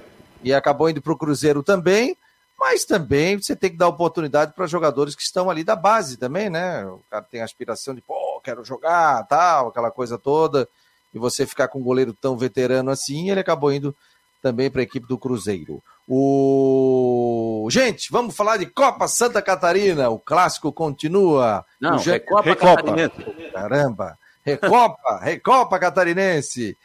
E 0.44 0.54
acabou 0.54 0.90
indo 0.90 1.02
para 1.02 1.14
o 1.14 1.18
Cruzeiro 1.18 1.62
também. 1.62 2.18
Mas 2.60 2.84
também 2.84 3.42
você 3.42 3.56
tem 3.56 3.70
que 3.70 3.78
dar 3.78 3.88
oportunidade 3.88 4.54
para 4.54 4.68
jogadores 4.68 5.16
que 5.16 5.22
estão 5.22 5.50
ali 5.50 5.64
da 5.64 5.78
base 5.78 6.18
também, 6.18 6.50
né? 6.50 6.86
O 6.86 7.02
cara 7.10 7.24
tem 7.24 7.40
a 7.40 7.46
aspiração 7.46 7.96
de, 7.96 8.02
pô, 8.02 8.42
quero 8.44 8.66
jogar, 8.66 9.26
tal, 9.28 9.70
aquela 9.70 9.90
coisa 9.90 10.18
toda. 10.18 10.68
E 11.14 11.18
você 11.18 11.46
ficar 11.48 11.70
com 11.70 11.80
um 11.80 11.84
goleiro 11.84 12.14
tão 12.14 12.38
veterano 12.38 12.92
assim, 12.92 13.32
ele 13.32 13.40
acabou 13.40 13.72
indo 13.72 13.96
também 14.42 14.70
para 14.70 14.82
a 14.82 14.84
equipe 14.84 15.08
do 15.08 15.18
Cruzeiro. 15.18 15.82
O 16.06 17.68
gente, 17.72 18.12
vamos 18.12 18.36
falar 18.36 18.58
de 18.58 18.66
Copa 18.66 19.08
Santa 19.08 19.42
Catarina. 19.42 20.10
O 20.10 20.20
clássico 20.20 20.72
continua. 20.72 21.66
Não, 21.80 21.96
o 21.96 22.00
Recopa, 22.00 22.42
Recopa 22.42 22.76
Catarinense. 22.84 23.52
Caramba, 23.54 24.18
Recopa, 24.44 25.20
Recopa 25.24 25.80
Catarinense. 25.80 26.78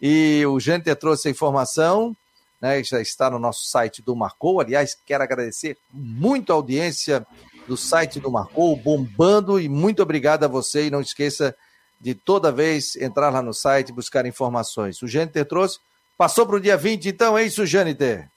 E 0.00 0.44
o 0.46 0.60
gente 0.60 0.94
trouxe 0.94 1.28
a 1.28 1.30
informação, 1.30 2.14
né? 2.62 2.82
Já 2.84 3.00
está 3.00 3.28
no 3.28 3.40
nosso 3.40 3.68
site 3.68 4.00
do 4.00 4.14
Marcou. 4.14 4.60
Aliás, 4.60 4.96
quero 5.04 5.24
agradecer 5.24 5.76
muito 5.92 6.52
a 6.52 6.54
audiência 6.54 7.26
do 7.66 7.76
site 7.76 8.20
do 8.20 8.30
Marcou, 8.30 8.76
bombando 8.76 9.60
e 9.60 9.68
muito 9.68 10.00
obrigado 10.00 10.44
a 10.44 10.48
você. 10.48 10.86
E 10.86 10.90
não 10.90 11.00
esqueça 11.00 11.54
de 12.00 12.14
toda 12.14 12.52
vez 12.52 12.94
entrar 12.94 13.30
lá 13.30 13.42
no 13.42 13.52
site 13.52 13.88
e 13.88 13.92
buscar 13.92 14.24
informações. 14.24 15.02
O 15.02 15.08
Gente 15.08 15.44
trouxe. 15.44 15.80
Passou 16.16 16.46
para 16.46 16.56
o 16.56 16.60
dia 16.60 16.76
20, 16.76 17.08
então, 17.08 17.36
é 17.36 17.44
isso, 17.44 17.66
Jâniter? 17.66 18.28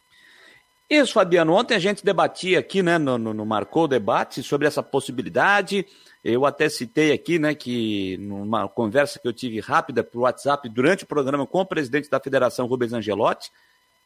Isso, 0.90 1.14
Fabiano. 1.14 1.54
Ontem 1.54 1.76
a 1.76 1.80
gente 1.80 2.04
debatia 2.04 2.60
aqui, 2.60 2.82
né, 2.82 2.98
no, 2.98 3.18
no, 3.18 3.34
no 3.34 3.46
Marcou 3.46 3.88
Debate 3.88 4.42
sobre 4.42 4.68
essa 4.68 4.82
possibilidade. 4.82 5.86
Eu 6.24 6.46
até 6.46 6.68
citei 6.70 7.12
aqui, 7.12 7.38
né, 7.38 7.54
que 7.54 8.18
numa 8.18 8.68
conversa 8.68 9.20
que 9.20 9.28
eu 9.28 9.34
tive 9.34 9.60
rápida 9.60 10.04
por 10.04 10.22
WhatsApp 10.22 10.68
durante 10.70 11.04
o 11.04 11.08
programa 11.08 11.46
com 11.46 11.60
o 11.60 11.66
presidente 11.66 12.10
da 12.10 12.20
Federação, 12.20 12.66
Rubens 12.66 12.94
Angelotti, 12.94 13.52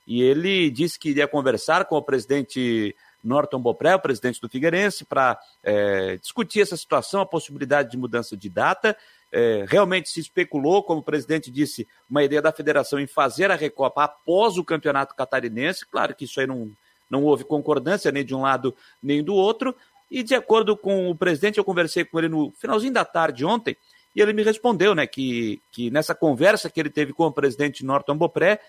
e 0.10 0.24
ele 0.24 0.72
disse 0.72 0.98
que 0.98 1.12
iria 1.12 1.28
conversar 1.28 1.86
com 1.86 1.96
o 1.96 2.02
presidente 2.02 2.96
Norton 3.24 3.60
Bopré, 3.60 3.94
o 3.94 4.00
presidente 4.00 4.42
do 4.42 4.50
Figueirense, 4.50 5.06
para 5.06 5.40
é, 5.64 6.18
discutir 6.18 6.62
essa 6.62 6.76
situação, 6.76 7.22
a 7.22 7.28
possibilidade 7.28 7.92
de 7.92 7.98
mudança 7.98 8.36
de 8.36 8.50
data. 8.50 8.98
É, 9.32 9.66
realmente 9.68 10.10
se 10.10 10.20
especulou, 10.20 10.82
como 10.82 11.02
o 11.02 11.04
presidente 11.04 11.52
disse, 11.52 11.88
uma 12.10 12.24
ideia 12.24 12.42
da 12.42 12.52
federação 12.52 13.00
em 13.00 13.06
fazer 13.06 13.52
a 13.52 13.56
Recopa 13.56 14.04
após 14.04 14.58
o 14.58 14.64
campeonato 14.64 15.14
catarinense. 15.14 15.86
Claro 15.86 16.16
que 16.16 16.26
isso 16.26 16.40
aí 16.40 16.48
não, 16.48 16.72
não 17.08 17.24
houve 17.24 17.44
concordância 17.44 18.12
nem 18.12 18.26
de 18.26 18.34
um 18.34 18.42
lado 18.42 18.76
nem 19.04 19.24
do 19.24 19.36
outro. 19.36 19.76
E 20.10 20.24
de 20.24 20.34
acordo 20.34 20.76
com 20.76 21.12
o 21.12 21.16
presidente, 21.16 21.60
eu 21.60 21.64
conversei 21.64 22.04
com 22.04 22.18
ele 22.18 22.30
no 22.30 22.52
finalzinho 22.60 22.94
da 22.94 23.06
tarde 23.06 23.46
ontem, 23.46 23.78
e 24.16 24.22
ele 24.22 24.34
me 24.34 24.42
respondeu 24.42 24.96
né, 24.96 25.06
que, 25.06 25.62
que 25.72 25.92
nessa 25.92 26.16
conversa 26.16 26.68
que 26.68 26.80
ele 26.80 26.90
teve 26.90 27.14
com 27.14 27.28
o 27.28 27.32
presidente 27.32 27.86
Norton 27.86 28.18
Bopré, 28.18 28.60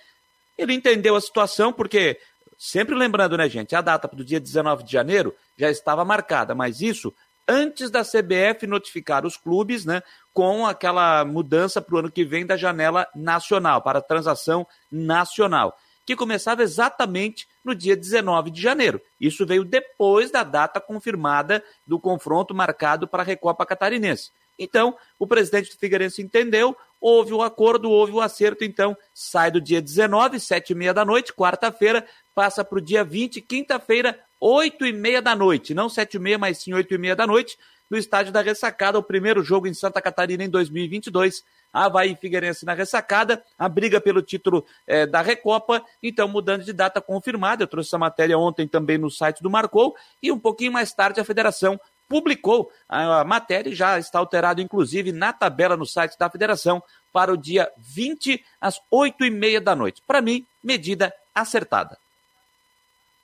ele 0.60 0.74
entendeu 0.74 1.16
a 1.16 1.20
situação, 1.20 1.72
porque, 1.72 2.18
sempre 2.58 2.94
lembrando, 2.94 3.36
né, 3.36 3.48
gente, 3.48 3.74
a 3.74 3.80
data 3.80 4.08
do 4.08 4.24
dia 4.24 4.40
19 4.40 4.84
de 4.84 4.92
janeiro 4.92 5.34
já 5.56 5.70
estava 5.70 6.04
marcada, 6.04 6.54
mas 6.54 6.80
isso 6.80 7.14
antes 7.48 7.90
da 7.90 8.04
CBF 8.04 8.66
notificar 8.66 9.26
os 9.26 9.36
clubes, 9.36 9.84
né, 9.84 10.02
com 10.32 10.64
aquela 10.64 11.24
mudança 11.24 11.82
para 11.82 11.96
o 11.96 11.98
ano 11.98 12.10
que 12.10 12.24
vem 12.24 12.46
da 12.46 12.56
janela 12.56 13.08
nacional, 13.14 13.82
para 13.82 14.00
transação 14.00 14.64
nacional, 14.90 15.76
que 16.06 16.14
começava 16.14 16.62
exatamente 16.62 17.48
no 17.64 17.74
dia 17.74 17.96
19 17.96 18.50
de 18.50 18.62
janeiro. 18.62 19.00
Isso 19.20 19.44
veio 19.44 19.64
depois 19.64 20.30
da 20.30 20.44
data 20.44 20.80
confirmada 20.80 21.62
do 21.84 21.98
confronto 21.98 22.54
marcado 22.54 23.08
para 23.08 23.22
a 23.22 23.26
Recopa 23.26 23.66
Catarinense. 23.66 24.30
Então, 24.60 24.94
o 25.18 25.26
presidente 25.26 25.70
do 25.70 25.78
Figueirense 25.78 26.20
entendeu, 26.20 26.76
houve 27.00 27.32
o 27.32 27.42
acordo, 27.42 27.90
houve 27.90 28.12
o 28.12 28.20
acerto, 28.20 28.62
então 28.62 28.94
sai 29.14 29.50
do 29.50 29.60
dia 29.60 29.80
19, 29.80 30.38
sete 30.38 30.70
e 30.70 30.74
meia 30.74 30.92
da 30.92 31.02
noite, 31.02 31.32
quarta-feira, 31.32 32.06
passa 32.34 32.62
para 32.62 32.78
o 32.78 32.82
dia 32.82 33.02
20, 33.02 33.40
quinta-feira, 33.40 34.20
oito 34.38 34.84
e 34.84 34.92
meia 34.92 35.22
da 35.22 35.34
noite, 35.34 35.72
não 35.72 35.88
sete 35.88 36.18
e 36.18 36.20
meia, 36.20 36.38
mas 36.38 36.58
sim 36.58 36.74
oito 36.74 36.92
e 36.92 36.98
meia 36.98 37.16
da 37.16 37.26
noite, 37.26 37.56
no 37.90 37.96
estádio 37.96 38.32
da 38.32 38.42
Ressacada, 38.42 38.98
o 38.98 39.02
primeiro 39.02 39.42
jogo 39.42 39.66
em 39.66 39.74
Santa 39.74 40.00
Catarina 40.00 40.44
em 40.44 40.48
2022. 40.48 41.42
Havaí 41.72 42.16
Figueirense 42.16 42.64
na 42.64 42.74
ressacada, 42.74 43.42
a 43.56 43.68
briga 43.68 44.00
pelo 44.00 44.22
título 44.22 44.64
é, 44.86 45.06
da 45.06 45.22
Recopa, 45.22 45.84
então 46.02 46.28
mudando 46.28 46.64
de 46.64 46.72
data 46.72 47.00
confirmada. 47.00 47.62
Eu 47.62 47.68
trouxe 47.68 47.88
essa 47.88 47.98
matéria 47.98 48.36
ontem 48.38 48.66
também 48.66 48.98
no 48.98 49.10
site 49.10 49.42
do 49.42 49.50
Marcou, 49.50 49.94
e 50.22 50.32
um 50.32 50.38
pouquinho 50.38 50.72
mais 50.72 50.92
tarde 50.92 51.20
a 51.20 51.24
federação 51.24 51.80
publicou 52.10 52.72
a 52.88 53.22
matéria 53.22 53.70
e 53.70 53.74
já 53.74 53.96
está 53.96 54.18
alterado, 54.18 54.60
inclusive, 54.60 55.12
na 55.12 55.32
tabela 55.32 55.76
no 55.76 55.86
site 55.86 56.18
da 56.18 56.28
federação 56.28 56.82
para 57.12 57.32
o 57.32 57.36
dia 57.36 57.70
20, 57.78 58.44
às 58.60 58.80
8 58.90 59.24
e 59.24 59.30
meia 59.30 59.60
da 59.60 59.76
noite. 59.76 60.02
Para 60.04 60.20
mim, 60.20 60.44
medida 60.62 61.14
acertada. 61.32 61.96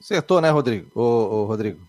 Acertou, 0.01 0.41
né, 0.41 0.51
Rodrigo? 0.51 0.89
Ô, 0.95 1.03
ô, 1.03 1.45
Rodrigo. 1.47 1.81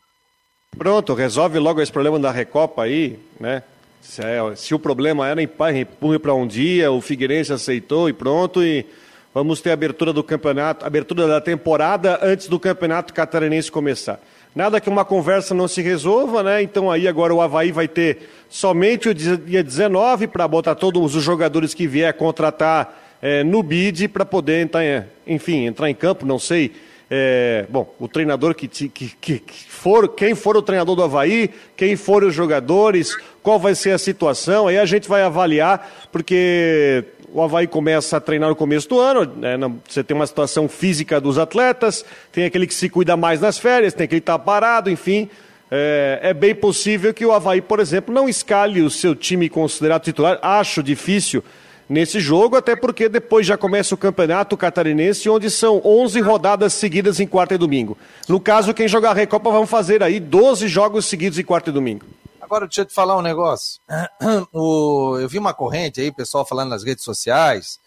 Pronto, 0.75 1.13
resolve 1.13 1.59
logo 1.59 1.81
esse 1.81 1.91
problema 1.91 2.19
da 2.19 2.31
Recopa 2.31 2.83
aí, 2.83 3.19
né? 3.39 3.61
Se, 4.01 4.23
é, 4.23 4.55
se 4.55 4.73
o 4.73 4.79
problema 4.79 5.27
era 5.27 5.41
empurre 5.41 6.19
para 6.19 6.33
um 6.33 6.47
dia, 6.47 6.91
o 6.91 6.99
Figueirense 6.99 7.53
aceitou 7.53 8.09
e 8.09 8.13
pronto, 8.13 8.63
e 8.63 8.85
vamos 9.33 9.61
ter 9.61 9.71
abertura 9.71 10.11
do 10.11 10.23
campeonato, 10.23 10.85
abertura 10.85 11.27
da 11.27 11.41
temporada 11.41 12.19
antes 12.23 12.47
do 12.47 12.59
campeonato 12.59 13.13
catarinense 13.13 13.71
começar. 13.71 14.19
Nada 14.57 14.81
que 14.81 14.89
uma 14.89 15.05
conversa 15.05 15.53
não 15.53 15.67
se 15.67 15.83
resolva, 15.83 16.41
né? 16.41 16.63
Então 16.63 16.89
aí 16.89 17.07
agora 17.07 17.31
o 17.31 17.39
Havaí 17.39 17.71
vai 17.71 17.87
ter 17.87 18.27
somente 18.49 19.07
o 19.07 19.13
dia 19.13 19.63
19 19.63 20.25
para 20.25 20.47
botar 20.47 20.73
todos 20.73 21.13
os 21.13 21.23
jogadores 21.23 21.75
que 21.75 21.85
vier 21.85 22.11
contratar 22.15 23.17
é, 23.21 23.43
no 23.43 23.61
bid 23.61 24.07
para 24.07 24.25
poder 24.25 24.63
entrar, 24.63 24.81
enfim, 25.27 25.67
entrar 25.67 25.91
em 25.91 25.93
campo, 25.93 26.25
não 26.25 26.39
sei. 26.39 26.71
É, 27.07 27.67
bom, 27.69 27.93
o 27.99 28.07
treinador 28.07 28.55
que, 28.55 28.67
que, 28.67 28.89
que, 28.89 29.43
for, 29.69 30.09
quem 30.09 30.33
for 30.33 30.57
o 30.57 30.61
treinador 30.63 30.95
do 30.95 31.03
Havaí, 31.03 31.51
quem 31.75 31.95
for 31.95 32.23
os 32.23 32.33
jogadores, 32.33 33.15
qual 33.43 33.59
vai 33.59 33.75
ser 33.75 33.91
a 33.91 33.99
situação, 33.99 34.67
aí 34.67 34.79
a 34.79 34.85
gente 34.87 35.07
vai 35.07 35.21
avaliar, 35.21 36.09
porque 36.11 37.03
o 37.33 37.41
Havaí 37.41 37.67
começa 37.67 38.17
a 38.17 38.21
treinar 38.21 38.49
no 38.49 38.55
começo 38.55 38.87
do 38.87 38.99
ano, 38.99 39.25
né, 39.35 39.57
você 39.87 40.03
tem 40.03 40.15
uma 40.15 40.27
situação 40.27 40.67
física 40.67 41.19
dos 41.19 41.37
atletas, 41.37 42.05
tem 42.31 42.45
aquele 42.45 42.65
que 42.65 42.73
se 42.73 42.89
cuida 42.89 43.17
mais 43.17 43.41
nas 43.41 43.57
férias, 43.57 43.93
tem 43.93 44.05
aquele 44.05 44.21
que 44.21 44.23
está 44.23 44.39
parado, 44.39 44.89
enfim. 44.89 45.29
É, 45.69 46.19
é, 46.23 46.33
bem 46.33 46.55
possível 46.55 47.13
que 47.13 47.25
o 47.25 47.33
Havaí, 47.33 47.61
por 47.61 47.79
exemplo, 47.79 48.13
não 48.13 48.29
escale 48.29 48.81
o 48.81 48.89
seu 48.89 49.13
time 49.13 49.49
considerado 49.49 50.03
titular. 50.03 50.39
Acho 50.41 50.81
difícil 50.81 51.43
nesse 51.89 52.19
jogo, 52.19 52.55
até 52.55 52.75
porque 52.75 53.09
depois 53.09 53.45
já 53.45 53.57
começa 53.57 53.93
o 53.93 53.97
campeonato 53.97 54.57
catarinense, 54.57 55.29
onde 55.29 55.49
são 55.49 55.81
11 55.83 56.21
rodadas 56.21 56.73
seguidas 56.73 57.19
em 57.19 57.27
quarta 57.27 57.55
e 57.55 57.57
domingo. 57.57 57.97
No 58.27 58.39
caso, 58.39 58.73
quem 58.73 58.87
jogar 58.87 59.11
a 59.11 59.13
Recopa 59.13 59.49
vão 59.49 59.67
fazer 59.67 60.01
aí 60.03 60.19
12 60.19 60.67
jogos 60.67 61.05
seguidos 61.05 61.37
em 61.37 61.43
quarta 61.43 61.69
e 61.69 61.73
domingo. 61.73 62.05
Agora, 62.47 62.65
deixa 62.65 62.81
eu 62.81 62.85
te 62.85 62.93
falar 62.93 63.17
um 63.17 63.21
negócio. 63.21 63.81
O, 64.53 65.17
eu 65.19 65.27
vi 65.27 65.37
uma 65.37 65.53
corrente 65.53 65.99
aí, 65.99 66.13
pessoal 66.13 66.45
falando 66.45 66.69
nas 66.69 66.81
redes 66.81 67.03
sociais. 67.03 67.77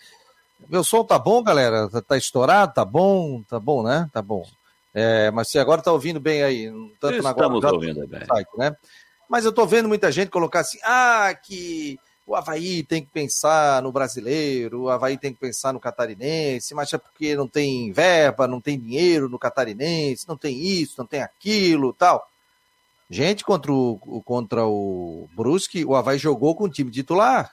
Meu 0.69 0.85
som 0.85 1.03
tá 1.03 1.19
bom, 1.19 1.43
galera? 1.43 1.89
Tá, 1.89 2.03
tá 2.03 2.17
estourado? 2.19 2.75
Tá 2.75 2.85
bom? 2.85 3.43
Tá 3.45 3.59
bom, 3.59 3.83
né? 3.83 4.11
Tá 4.13 4.21
bom. 4.21 4.47
É, 4.93 5.31
mas 5.31 5.49
você 5.49 5.59
agora 5.59 5.81
tá 5.81 5.91
ouvindo 5.91 6.21
bem 6.21 6.43
aí. 6.43 6.67
Tanto 7.01 7.17
Estamos 7.17 7.25
na 7.25 7.31
Estamos 7.31 7.65
ouvindo 7.65 8.07
bem. 8.07 8.27
Site, 8.27 8.51
né? 8.59 8.77
Mas 9.31 9.47
eu 9.47 9.53
tô 9.53 9.65
vendo 9.65 9.89
muita 9.89 10.13
gente 10.13 10.29
colocar 10.29 10.61
assim, 10.61 10.79
ah, 10.85 11.35
que 11.35 11.99
o 12.27 12.37
Havaí 12.37 12.83
tem 12.83 13.03
que 13.03 13.11
pensar 13.11 13.83
no 13.83 13.91
brasileiro, 13.91 14.83
o 14.83 14.91
Havaí 14.91 15.17
tem 15.17 15.33
que 15.33 15.41
pensar 15.41 15.73
no 15.73 15.81
catarinense, 15.81 16.75
mas 16.75 16.93
é 16.93 16.99
porque 16.99 17.35
não 17.35 17.49
tem 17.49 17.93
verba, 17.93 18.47
não 18.47 18.61
tem 18.61 18.79
dinheiro 18.79 19.27
no 19.27 19.39
catarinense, 19.39 20.29
não 20.29 20.37
tem 20.37 20.61
isso, 20.61 20.97
não 20.99 21.07
tem 21.07 21.23
aquilo 21.23 21.95
tal. 21.95 22.30
Gente, 23.11 23.45
contra 23.45 23.73
o, 23.73 24.23
contra 24.25 24.65
o 24.65 25.29
Brusque, 25.35 25.85
o 25.85 25.97
Havaí 25.97 26.17
jogou 26.17 26.55
com 26.55 26.65
o 26.65 26.71
time 26.71 26.93
titular. 26.93 27.53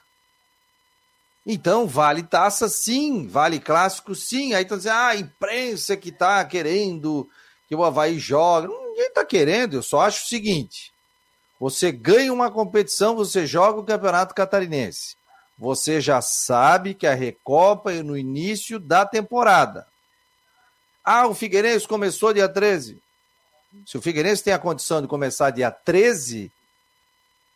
Então, 1.44 1.86
vale 1.86 2.22
taça 2.22 2.68
sim, 2.68 3.26
vale 3.26 3.58
clássico 3.58 4.14
sim. 4.14 4.54
Aí 4.54 4.62
estão 4.62 4.76
dizendo, 4.76 4.94
ah, 4.94 5.08
a 5.08 5.16
imprensa 5.16 5.96
que 5.96 6.10
está 6.10 6.44
querendo 6.44 7.28
que 7.68 7.74
o 7.74 7.82
Havaí 7.82 8.18
jogue. 8.20 8.68
Ninguém 8.68 9.06
está 9.08 9.24
querendo, 9.24 9.74
eu 9.74 9.82
só 9.82 10.02
acho 10.02 10.24
o 10.24 10.28
seguinte: 10.28 10.92
você 11.58 11.90
ganha 11.90 12.32
uma 12.32 12.50
competição, 12.50 13.16
você 13.16 13.46
joga 13.46 13.80
o 13.80 13.84
Campeonato 13.84 14.34
Catarinense. 14.34 15.16
Você 15.58 16.00
já 16.00 16.20
sabe 16.20 16.94
que 16.94 17.06
a 17.06 17.14
Recopa 17.14 17.92
é 17.92 18.02
no 18.02 18.16
início 18.16 18.78
da 18.78 19.04
temporada. 19.04 19.86
Ah, 21.04 21.26
o 21.26 21.34
Figueirense 21.34 21.88
começou 21.88 22.32
dia 22.32 22.48
13. 22.48 23.02
Se 23.86 23.96
o 23.96 24.02
Figueirense 24.02 24.42
tem 24.42 24.52
a 24.52 24.58
condição 24.58 25.02
de 25.02 25.08
começar 25.08 25.50
dia 25.50 25.70
13, 25.70 26.50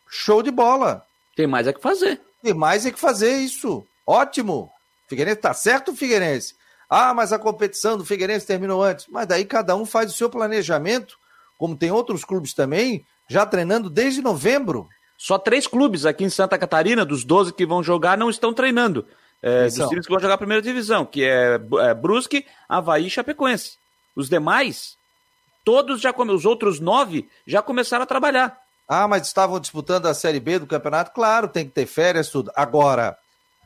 show 0.09 0.43
de 0.43 0.51
bola. 0.51 1.07
Tem 1.35 1.47
mais 1.47 1.67
é 1.67 1.73
que 1.73 1.81
fazer. 1.81 2.21
Tem 2.43 2.53
mais 2.53 2.85
é 2.85 2.91
que 2.91 2.99
fazer 2.99 3.37
isso. 3.37 3.87
Ótimo. 4.07 4.71
Figueirense 5.09 5.41
tá 5.41 5.55
certo, 5.55 5.95
Figueirense. 5.95 6.55
Ah, 6.89 7.15
mas 7.15 7.33
a 7.33 7.39
competição 7.39 7.97
do 7.97 8.05
Figueirense 8.05 8.47
terminou 8.47 8.83
antes. 8.83 9.07
Mas 9.09 9.27
daí 9.27 9.45
cada 9.45 9.75
um 9.75 9.87
faz 9.87 10.11
o 10.11 10.15
seu 10.15 10.29
planejamento, 10.29 11.17
como 11.57 11.77
tem 11.77 11.91
outros 11.91 12.25
clubes 12.25 12.53
também, 12.53 13.07
já 13.29 13.47
treinando 13.47 13.89
desde 13.89 14.21
novembro. 14.21 14.89
Só 15.17 15.39
três 15.39 15.67
clubes 15.67 16.05
aqui 16.05 16.25
em 16.25 16.31
Santa 16.31 16.59
Catarina, 16.59 17.05
dos 17.05 17.25
12 17.25 17.55
que 17.55 17.65
vão 17.65 17.83
jogar, 17.83 18.19
não 18.19 18.29
estão 18.29 18.53
treinando. 18.53 19.07
É, 19.41 19.65
dos 19.65 19.89
times 19.89 20.07
que 20.07 20.13
vão 20.13 20.21
jogar 20.21 20.35
a 20.35 20.39
primeira 20.39 20.63
divisão, 20.63 21.05
que 21.05 21.25
é, 21.25 21.59
é 21.81 21.95
Brusque, 21.95 22.45
Havaí 22.69 23.07
e 23.07 23.11
Chapecoense. 23.11 23.77
Os 24.15 24.29
demais 24.29 24.97
Todos 25.65 26.01
já 26.01 26.13
os 26.17 26.45
outros 26.45 26.81
nove 26.81 27.29
já 27.47 27.63
começaram 27.63 28.03
a 28.03 28.07
trabalhar. 28.07 28.59
Ah, 28.89 29.07
mas 29.07 29.27
estavam 29.27 29.61
disputando 29.61 30.07
a 30.07 30.15
Série 30.15 30.41
B 30.41 30.59
do 30.59 30.67
campeonato? 30.67 31.13
Claro, 31.13 31.49
tem 31.49 31.65
que 31.65 31.71
ter 31.73 31.87
férias, 31.87 32.29
tudo. 32.29 32.51
Agora, 32.55 33.17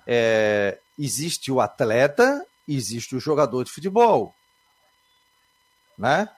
é, 0.07 0.79
existe 0.99 1.51
o 1.51 1.61
atleta, 1.61 2.45
existe 2.69 3.17
o 3.17 3.21
jogador 3.21 3.65
de 3.65 3.73
futebol. 3.73 4.35
Né? 5.99 6.29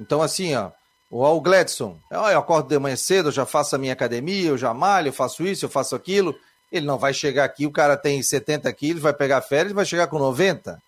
Então, 0.00 0.22
assim, 0.22 0.54
ó, 0.54 0.70
o 1.10 1.40
Gladson, 1.40 1.98
eu 2.10 2.38
acordo 2.38 2.68
de 2.68 2.78
manhã 2.78 2.96
cedo, 2.96 3.28
eu 3.28 3.32
já 3.32 3.44
faço 3.44 3.74
a 3.74 3.78
minha 3.78 3.92
academia, 3.92 4.48
eu 4.48 4.58
já 4.58 4.72
malho, 4.72 5.08
eu 5.08 5.12
faço 5.12 5.46
isso, 5.46 5.64
eu 5.64 5.68
faço 5.68 5.96
aquilo. 5.96 6.38
Ele 6.70 6.86
não 6.86 6.98
vai 6.98 7.12
chegar 7.14 7.44
aqui, 7.44 7.66
o 7.66 7.72
cara 7.72 7.96
tem 7.96 8.22
70 8.22 8.72
quilos, 8.74 9.02
vai 9.02 9.12
pegar 9.12 9.40
férias, 9.40 9.72
vai 9.72 9.84
chegar 9.84 10.06
com 10.06 10.18
90. 10.18 10.80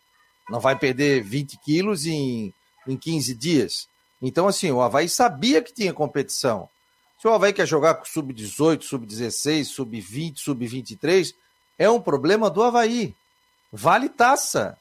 Não 0.49 0.61
vai 0.61 0.77
perder 0.77 1.23
20 1.23 1.59
quilos 1.59 2.07
em 2.07 2.53
em 2.87 2.97
15 2.97 3.35
dias. 3.35 3.89
Então, 4.21 4.47
assim, 4.47 4.71
o 4.71 4.81
Havaí 4.81 5.09
sabia 5.09 5.63
que 5.63 5.73
tinha 5.73 5.93
competição. 5.93 6.69
Se 7.21 7.29
o 7.29 7.33
Havaí 7.33 7.53
quer 7.53 7.67
jogar 7.67 7.95
com 7.95 8.05
sub-18, 8.05 8.83
sub-16, 8.83 9.65
sub-20, 9.65 10.39
sub-23, 10.39 11.35
é 11.79 11.89
um 11.89 12.01
problema 12.01 12.51
do 12.51 12.63
Havaí. 12.63 13.15
Vale 13.73 14.09
taça. 14.09 14.77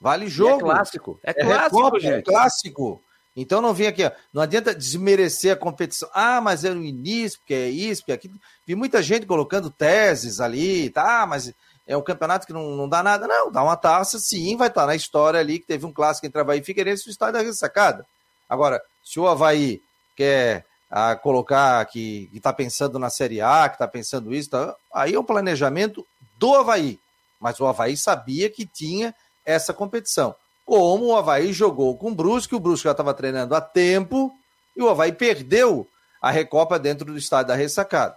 Vale 0.00 0.28
jogo. 0.28 0.66
E 0.66 0.70
é 0.70 0.74
clássico. 0.74 1.20
É, 1.22 1.30
é 1.30 1.34
clássico, 1.34 1.76
Recopa, 1.76 2.00
gente. 2.00 2.14
É 2.14 2.22
clássico. 2.22 3.02
Então 3.36 3.60
não 3.60 3.74
vem 3.74 3.86
aqui, 3.86 4.02
ó. 4.02 4.10
não 4.32 4.40
adianta 4.40 4.74
desmerecer 4.74 5.52
a 5.52 5.56
competição. 5.56 6.08
Ah, 6.14 6.40
mas 6.40 6.64
é 6.64 6.72
no 6.72 6.82
início, 6.82 7.38
porque 7.38 7.52
é 7.52 7.68
isso, 7.68 8.00
porque 8.00 8.12
é 8.12 8.14
aquilo. 8.14 8.34
Vi 8.66 8.74
muita 8.74 9.02
gente 9.02 9.26
colocando 9.26 9.70
teses 9.70 10.40
ali, 10.40 10.88
tá? 10.88 11.26
Mas 11.26 11.52
é 11.86 11.96
um 11.96 12.02
campeonato 12.02 12.46
que 12.46 12.52
não, 12.52 12.70
não 12.70 12.88
dá 12.88 13.02
nada. 13.02 13.26
Não, 13.26 13.50
dá 13.50 13.62
uma 13.62 13.76
taça, 13.76 14.18
sim, 14.18 14.56
vai 14.56 14.68
estar 14.68 14.86
na 14.86 14.96
história 14.96 15.40
ali 15.40 15.58
que 15.58 15.66
teve 15.66 15.86
um 15.86 15.92
clássico 15.92 16.26
entre 16.26 16.40
Havaí 16.40 16.60
e 16.60 16.64
Figueirense 16.64 17.06
no 17.06 17.12
estádio 17.12 17.34
da 17.34 17.42
ressacada. 17.42 18.06
Agora, 18.48 18.82
se 19.04 19.20
o 19.20 19.26
Havaí 19.28 19.80
quer 20.16 20.64
ah, 20.90 21.16
colocar 21.16 21.84
que 21.86 22.28
está 22.32 22.52
pensando 22.52 22.98
na 22.98 23.10
Série 23.10 23.40
A, 23.40 23.68
que 23.68 23.76
está 23.76 23.86
pensando 23.86 24.34
isso, 24.34 24.50
tá, 24.50 24.74
aí 24.92 25.14
é 25.14 25.18
o 25.18 25.24
planejamento 25.24 26.06
do 26.38 26.54
Havaí. 26.54 26.98
Mas 27.40 27.60
o 27.60 27.66
Havaí 27.66 27.96
sabia 27.96 28.50
que 28.50 28.66
tinha 28.66 29.14
essa 29.44 29.72
competição 29.72 30.34
como 30.66 31.06
o 31.06 31.16
Havaí 31.16 31.52
jogou 31.52 31.96
com 31.96 32.10
o 32.10 32.14
Brusque, 32.14 32.56
o 32.56 32.60
Brusque 32.60 32.84
já 32.84 32.90
estava 32.90 33.14
treinando 33.14 33.54
há 33.54 33.60
tempo 33.60 34.36
e 34.76 34.82
o 34.82 34.88
Havaí 34.88 35.12
perdeu 35.12 35.86
a 36.20 36.32
Recopa 36.32 36.76
dentro 36.76 37.06
do 37.06 37.16
estádio 37.16 37.48
da 37.48 37.54
ressacada. 37.54 38.16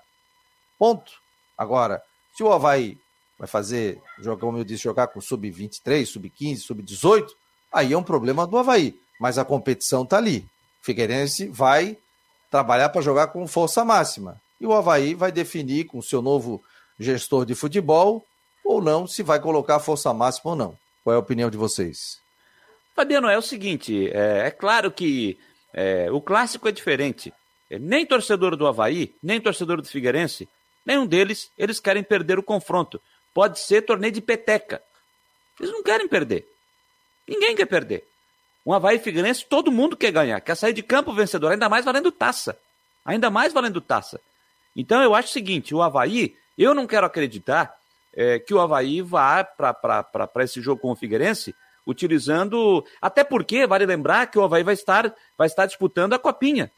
Ponto. 0.77 1.11
Agora, 1.55 2.01
se 2.35 2.41
o 2.41 2.51
Havaí 2.51 2.97
vai 3.39 3.47
fazer, 3.47 4.01
como 4.37 4.57
eu 4.57 4.65
disse, 4.65 4.83
jogar 4.83 5.07
com 5.07 5.21
sub-23, 5.21 6.05
sub-15, 6.05 6.57
sub-18, 6.57 7.29
aí 7.71 7.93
é 7.93 7.97
um 7.97 8.03
problema 8.03 8.45
do 8.45 8.57
Havaí. 8.57 8.99
Mas 9.17 9.37
a 9.37 9.45
competição 9.45 10.03
está 10.03 10.17
ali. 10.17 10.45
Figueirense 10.81 11.47
vai 11.47 11.97
trabalhar 12.51 12.89
para 12.89 13.01
jogar 13.01 13.27
com 13.27 13.47
força 13.47 13.85
máxima. 13.85 14.41
E 14.59 14.67
o 14.67 14.73
Havaí 14.73 15.13
vai 15.13 15.31
definir 15.31 15.85
com 15.85 15.99
o 15.99 16.03
seu 16.03 16.21
novo 16.21 16.61
gestor 16.99 17.45
de 17.45 17.55
futebol 17.55 18.25
ou 18.65 18.81
não 18.81 19.07
se 19.07 19.23
vai 19.23 19.39
colocar 19.39 19.79
força 19.79 20.13
máxima 20.13 20.51
ou 20.51 20.57
não. 20.57 20.77
Qual 21.03 21.13
é 21.13 21.15
a 21.15 21.19
opinião 21.19 21.49
de 21.49 21.57
vocês? 21.57 22.19
Fabiano, 22.93 23.29
é 23.29 23.37
o 23.37 23.41
seguinte: 23.41 24.09
é, 24.11 24.47
é 24.47 24.51
claro 24.51 24.91
que 24.91 25.39
é, 25.73 26.11
o 26.11 26.19
clássico 26.19 26.67
é 26.67 26.71
diferente. 26.71 27.33
É, 27.69 27.79
nem 27.79 28.05
torcedor 28.05 28.57
do 28.57 28.67
Havaí, 28.67 29.15
nem 29.23 29.39
torcedor 29.39 29.81
do 29.81 29.87
Figueirense, 29.87 30.49
nenhum 30.85 31.05
deles, 31.05 31.51
eles 31.57 31.79
querem 31.79 32.03
perder 32.03 32.37
o 32.37 32.43
confronto. 32.43 32.99
Pode 33.33 33.59
ser 33.59 33.83
torneio 33.83 34.13
de 34.13 34.21
peteca. 34.21 34.81
Eles 35.59 35.71
não 35.71 35.83
querem 35.83 36.07
perder. 36.07 36.47
Ninguém 37.27 37.55
quer 37.55 37.65
perder. 37.65 38.07
Um 38.65 38.73
Havaí 38.73 38.99
Figueirense, 38.99 39.45
todo 39.45 39.71
mundo 39.71 39.95
quer 39.95 40.11
ganhar, 40.11 40.39
quer 40.41 40.55
sair 40.55 40.73
de 40.73 40.83
campo 40.83 41.13
vencedor, 41.13 41.51
ainda 41.51 41.69
mais 41.69 41.85
valendo 41.85 42.11
taça. 42.11 42.57
Ainda 43.05 43.29
mais 43.29 43.53
valendo 43.53 43.81
taça. 43.81 44.19
Então 44.75 45.01
eu 45.01 45.15
acho 45.15 45.29
o 45.29 45.31
seguinte: 45.31 45.73
o 45.73 45.81
Havaí, 45.81 46.35
eu 46.57 46.73
não 46.73 46.85
quero 46.85 47.05
acreditar 47.05 47.73
é, 48.13 48.39
que 48.39 48.53
o 48.53 48.59
Havaí 48.59 49.01
vá 49.01 49.43
para 49.43 50.43
esse 50.43 50.61
jogo 50.61 50.81
com 50.81 50.91
o 50.91 50.95
Figueirense 50.95 51.55
utilizando. 51.85 52.85
Até 53.01 53.23
porque, 53.23 53.65
vale 53.65 53.85
lembrar 53.85 54.27
que 54.27 54.37
o 54.37 54.43
Havaí 54.43 54.63
vai 54.63 54.73
estar, 54.73 55.13
vai 55.37 55.47
estar 55.47 55.65
disputando 55.65 56.13
a 56.13 56.19
Copinha. 56.19 56.71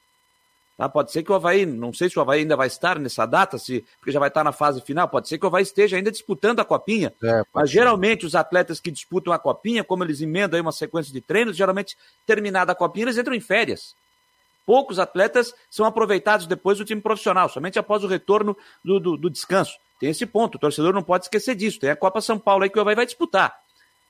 Tá? 0.82 0.90
Pode 0.90 1.12
ser 1.12 1.22
que 1.22 1.32
o 1.32 1.36
Havaí, 1.36 1.64
não 1.64 1.94
sei 1.94 2.10
se 2.10 2.18
o 2.18 2.24
Havaí 2.24 2.40
ainda 2.40 2.56
vai 2.56 2.66
estar 2.66 2.98
nessa 2.98 3.24
data, 3.28 3.56
se, 3.60 3.86
porque 4.00 4.12
já 4.12 4.20
vai 4.20 4.30
estar 4.30 4.44
na 4.44 4.52
fase 4.52 4.82
final, 4.82 5.08
pode 5.08 5.30
ser 5.30 5.38
que 5.38 5.46
o 5.46 5.48
Havaí 5.48 5.62
esteja 5.62 5.96
ainda 5.96 6.10
disputando 6.10 6.60
a 6.60 6.66
Copinha. 6.66 7.14
É, 7.24 7.44
mas 7.54 7.70
ser. 7.70 7.76
geralmente 7.76 8.26
os 8.26 8.34
atletas 8.34 8.80
que 8.80 8.90
disputam 8.90 9.32
a 9.32 9.38
Copinha, 9.38 9.84
como 9.84 10.04
eles 10.04 10.22
emendam 10.22 10.58
aí 10.58 10.62
uma 10.62 10.72
sequência 10.72 11.14
de 11.14 11.22
treinos, 11.22 11.56
geralmente 11.56 11.96
terminada 12.26 12.72
a 12.72 12.76
Copinha, 12.76 13.04
eles 13.04 13.16
entram 13.20 13.36
em 13.36 13.40
férias. 13.40 13.94
Poucos 14.66 14.98
atletas 14.98 15.54
são 15.70 15.86
aproveitados 15.86 16.48
depois 16.48 16.80
do 16.80 16.86
time 16.86 17.00
profissional, 17.00 17.48
somente 17.48 17.78
após 17.78 18.04
o 18.04 18.08
retorno 18.08 18.58
do, 18.84 19.00
do, 19.00 19.18
do 19.18 19.30
descanso. 19.30 19.78
Tem 20.00 20.10
esse 20.10 20.26
ponto, 20.26 20.56
o 20.56 20.60
torcedor 20.60 20.94
não 20.96 21.04
pode 21.04 21.26
esquecer 21.26 21.54
disso. 21.54 21.80
Tem 21.80 21.92
a 21.92 21.96
Copa 21.96 22.22
São 22.22 22.40
Paulo 22.40 22.64
aí 22.64 22.72
que 22.72 22.80
o 22.80 22.82
Havaí 22.82 22.96
vai 22.96 23.06
disputar. 23.06 23.56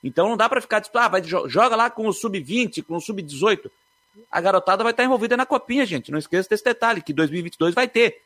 Então 0.02 0.26
não 0.26 0.38
dá 0.38 0.48
para 0.48 0.62
ficar 0.62 0.80
tipo, 0.80 0.96
ah, 0.96 1.08
vai, 1.08 1.22
joga 1.22 1.76
lá 1.76 1.90
com 1.90 2.08
o 2.08 2.14
sub-20, 2.14 2.82
com 2.82 2.96
o 2.96 3.00
sub-18. 3.00 3.70
A 4.30 4.40
garotada 4.40 4.82
vai 4.82 4.92
estar 4.92 5.04
envolvida 5.04 5.36
na 5.36 5.46
copinha, 5.46 5.86
gente. 5.86 6.10
Não 6.10 6.18
esqueça 6.18 6.48
desse 6.48 6.64
detalhe, 6.64 7.02
que 7.02 7.12
2022 7.12 7.74
vai 7.74 7.88
ter. 7.88 8.22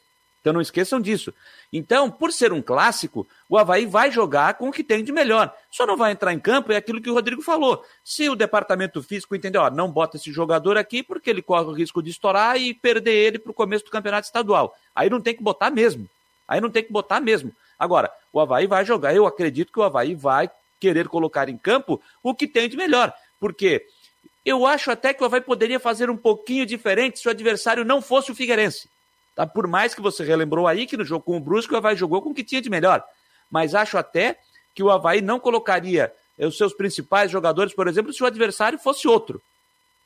Então 0.46 0.53
não 0.53 0.61
esqueçam 0.61 1.01
disso. 1.01 1.35
Então, 1.72 2.09
por 2.09 2.33
ser 2.33 2.53
um 2.53 2.62
clássico, 2.62 3.27
o 3.49 3.59
Havaí 3.59 3.85
vai 3.85 4.12
jogar 4.12 4.55
com 4.55 4.68
o 4.68 4.72
que 4.72 4.85
tem 4.85 5.03
de 5.03 5.11
melhor. 5.11 5.53
Só 5.72 5.85
não 5.85 5.96
vai 5.96 6.12
entrar 6.12 6.33
em 6.33 6.38
campo, 6.38 6.70
é 6.70 6.77
aquilo 6.77 7.01
que 7.01 7.11
o 7.11 7.14
Rodrigo 7.14 7.42
falou. 7.42 7.85
Se 8.05 8.29
o 8.29 8.37
departamento 8.37 9.03
físico 9.03 9.35
entender, 9.35 9.59
ó, 9.59 9.68
não 9.70 9.90
bota 9.90 10.16
esse 10.16 10.31
jogador 10.31 10.77
aqui 10.79 11.03
porque 11.03 11.31
ele 11.31 11.42
corre 11.42 11.64
o 11.64 11.72
risco 11.72 12.01
de 12.01 12.11
estourar 12.11 12.57
e 12.61 12.72
perder 12.72 13.12
ele 13.12 13.40
para 13.40 13.51
o 13.51 13.55
começo 13.55 13.85
do 13.85 13.90
campeonato 13.90 14.27
estadual. 14.27 14.77
Aí 14.94 15.11
não 15.11 15.20
tem 15.20 15.35
que 15.35 15.42
botar 15.42 15.68
mesmo. 15.68 16.09
Aí 16.46 16.61
não 16.61 16.70
tem 16.70 16.85
que 16.85 16.92
botar 16.92 17.20
mesmo. 17.20 17.53
Agora, 17.77 18.09
o 18.33 18.38
Havaí 18.38 18.68
vai 18.68 18.85
jogar. 18.85 19.12
Eu 19.16 19.27
acredito 19.27 19.72
que 19.72 19.81
o 19.81 19.83
Havaí 19.83 20.14
vai 20.14 20.49
querer 20.79 21.09
colocar 21.09 21.49
em 21.49 21.59
campo 21.59 22.01
o 22.22 22.33
que 22.33 22.46
tem 22.46 22.68
de 22.68 22.77
melhor. 22.77 23.12
Porque 23.40 23.85
eu 24.47 24.65
acho 24.65 24.93
até 24.93 25.13
que 25.13 25.21
o 25.23 25.27
Havaí 25.27 25.41
poderia 25.41 25.81
fazer 25.81 26.09
um 26.09 26.17
pouquinho 26.17 26.65
diferente 26.65 27.19
se 27.19 27.27
o 27.27 27.31
adversário 27.33 27.85
não 27.85 28.01
fosse 28.01 28.31
o 28.31 28.35
Figueirense. 28.35 28.89
Tá? 29.35 29.45
Por 29.45 29.67
mais 29.67 29.93
que 29.93 30.01
você 30.01 30.23
relembrou 30.23 30.69
aí 30.69 30.87
que 30.87 30.97
no 30.97 31.05
jogo 31.05 31.25
com 31.25 31.37
o 31.37 31.41
Brusque 31.41 31.75
o 31.75 31.77
Havaí 31.77 31.97
jogou 31.97 32.23
com 32.23 32.31
o 32.31 32.35
que 32.35 32.45
tinha 32.45 32.63
de 32.63 32.71
melhor. 32.71 33.05
Mas 33.51 33.75
acho 33.75 33.99
até 33.99 34.39
que 34.73 34.85
o 34.85 34.91
Havaí 34.91 35.21
não 35.21 35.41
colocaria 35.41 36.13
os 36.39 36.57
seus 36.57 36.73
principais 36.73 37.31
jogadores, 37.31 37.75
por 37.75 37.89
exemplo, 37.89 38.13
se 38.13 38.23
o 38.23 38.27
adversário 38.27 38.79
fosse 38.79 39.09
outro. 39.09 39.43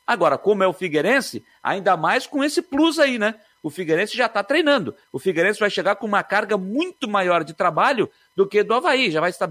Agora, 0.07 0.37
como 0.37 0.63
é 0.63 0.67
o 0.67 0.73
Figueirense, 0.73 1.45
ainda 1.61 1.95
mais 1.95 2.25
com 2.25 2.43
esse 2.43 2.63
plus 2.63 2.97
aí, 2.97 3.19
né? 3.19 3.35
O 3.63 3.69
Figueirense 3.69 4.17
já 4.17 4.25
está 4.25 4.43
treinando. 4.43 4.95
O 5.11 5.19
Figueirense 5.19 5.59
vai 5.59 5.69
chegar 5.69 5.95
com 5.95 6.07
uma 6.07 6.23
carga 6.23 6.57
muito 6.57 7.07
maior 7.07 7.43
de 7.43 7.53
trabalho 7.53 8.09
do 8.35 8.47
que 8.47 8.63
do 8.63 8.73
Havaí. 8.73 9.11
Já 9.11 9.21
vai 9.21 9.29
estar 9.29 9.49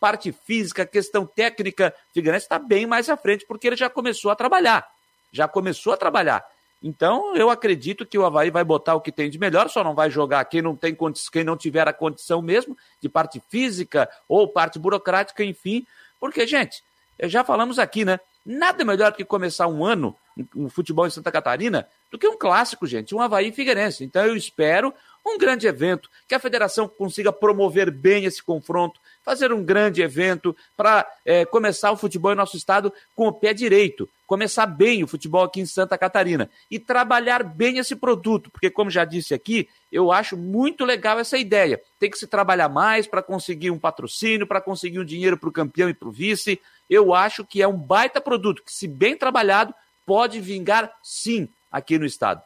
parte 0.00 0.32
física, 0.32 0.84
questão 0.84 1.24
técnica. 1.24 1.94
O 2.10 2.14
Figueirense 2.14 2.46
está 2.46 2.58
bem 2.58 2.86
mais 2.86 3.08
à 3.08 3.16
frente 3.16 3.46
porque 3.46 3.68
ele 3.68 3.76
já 3.76 3.88
começou 3.88 4.30
a 4.30 4.36
trabalhar. 4.36 4.86
Já 5.30 5.46
começou 5.46 5.92
a 5.92 5.96
trabalhar. 5.96 6.44
Então, 6.82 7.34
eu 7.34 7.48
acredito 7.48 8.04
que 8.04 8.18
o 8.18 8.26
Havaí 8.26 8.50
vai 8.50 8.62
botar 8.62 8.94
o 8.94 9.00
que 9.00 9.10
tem 9.10 9.30
de 9.30 9.38
melhor, 9.38 9.70
só 9.70 9.82
não 9.82 9.94
vai 9.94 10.10
jogar 10.10 10.44
quem 10.44 10.60
não 10.60 10.76
tem 10.76 10.94
quem 11.32 11.42
não 11.42 11.56
tiver 11.56 11.88
a 11.88 11.94
condição 11.94 12.42
mesmo, 12.42 12.76
de 13.00 13.08
parte 13.08 13.40
física 13.48 14.06
ou 14.28 14.46
parte 14.46 14.78
burocrática, 14.78 15.42
enfim. 15.42 15.86
Porque, 16.20 16.46
gente, 16.46 16.84
já 17.22 17.42
falamos 17.42 17.78
aqui, 17.78 18.04
né? 18.04 18.20
Nada 18.44 18.84
melhor 18.84 19.12
que 19.14 19.24
começar 19.24 19.66
um 19.66 19.82
ano 19.82 20.14
um 20.54 20.68
futebol 20.68 21.06
em 21.06 21.10
Santa 21.10 21.30
Catarina 21.30 21.88
do 22.10 22.18
que 22.18 22.28
um 22.28 22.36
clássico, 22.36 22.86
gente, 22.86 23.14
um 23.14 23.20
Havaí 23.20 23.52
Figueirense. 23.52 24.04
Então 24.04 24.24
eu 24.24 24.36
espero 24.36 24.92
um 25.26 25.38
grande 25.38 25.66
evento, 25.66 26.10
que 26.28 26.34
a 26.34 26.38
federação 26.38 26.86
consiga 26.86 27.32
promover 27.32 27.90
bem 27.90 28.26
esse 28.26 28.42
confronto, 28.42 29.00
fazer 29.22 29.52
um 29.52 29.64
grande 29.64 30.02
evento 30.02 30.54
para 30.76 31.06
é, 31.24 31.46
começar 31.46 31.90
o 31.90 31.96
futebol 31.96 32.32
em 32.32 32.36
nosso 32.36 32.58
estado 32.58 32.92
com 33.16 33.26
o 33.26 33.32
pé 33.32 33.54
direito, 33.54 34.08
começar 34.26 34.66
bem 34.66 35.02
o 35.02 35.06
futebol 35.06 35.42
aqui 35.42 35.60
em 35.60 35.66
Santa 35.66 35.96
Catarina 35.96 36.50
e 36.70 36.78
trabalhar 36.78 37.42
bem 37.42 37.78
esse 37.78 37.96
produto, 37.96 38.50
porque 38.50 38.68
como 38.68 38.90
já 38.90 39.04
disse 39.04 39.32
aqui, 39.32 39.66
eu 39.90 40.12
acho 40.12 40.36
muito 40.36 40.84
legal 40.84 41.18
essa 41.18 41.38
ideia. 41.38 41.80
Tem 41.98 42.10
que 42.10 42.18
se 42.18 42.26
trabalhar 42.26 42.68
mais 42.68 43.06
para 43.06 43.22
conseguir 43.22 43.70
um 43.70 43.78
patrocínio, 43.78 44.46
para 44.46 44.60
conseguir 44.60 44.98
um 44.98 45.04
dinheiro 45.04 45.38
para 45.38 45.48
o 45.48 45.52
campeão 45.52 45.88
e 45.88 45.94
para 45.94 46.08
o 46.08 46.12
vice. 46.12 46.60
Eu 46.88 47.14
acho 47.14 47.46
que 47.46 47.62
é 47.62 47.68
um 47.68 47.76
baita 47.76 48.20
produto 48.20 48.62
que, 48.62 48.72
se 48.72 48.86
bem 48.86 49.16
trabalhado, 49.16 49.74
pode 50.06 50.40
vingar 50.40 50.90
sim 51.02 51.48
aqui 51.70 51.98
no 51.98 52.06
estado. 52.06 52.42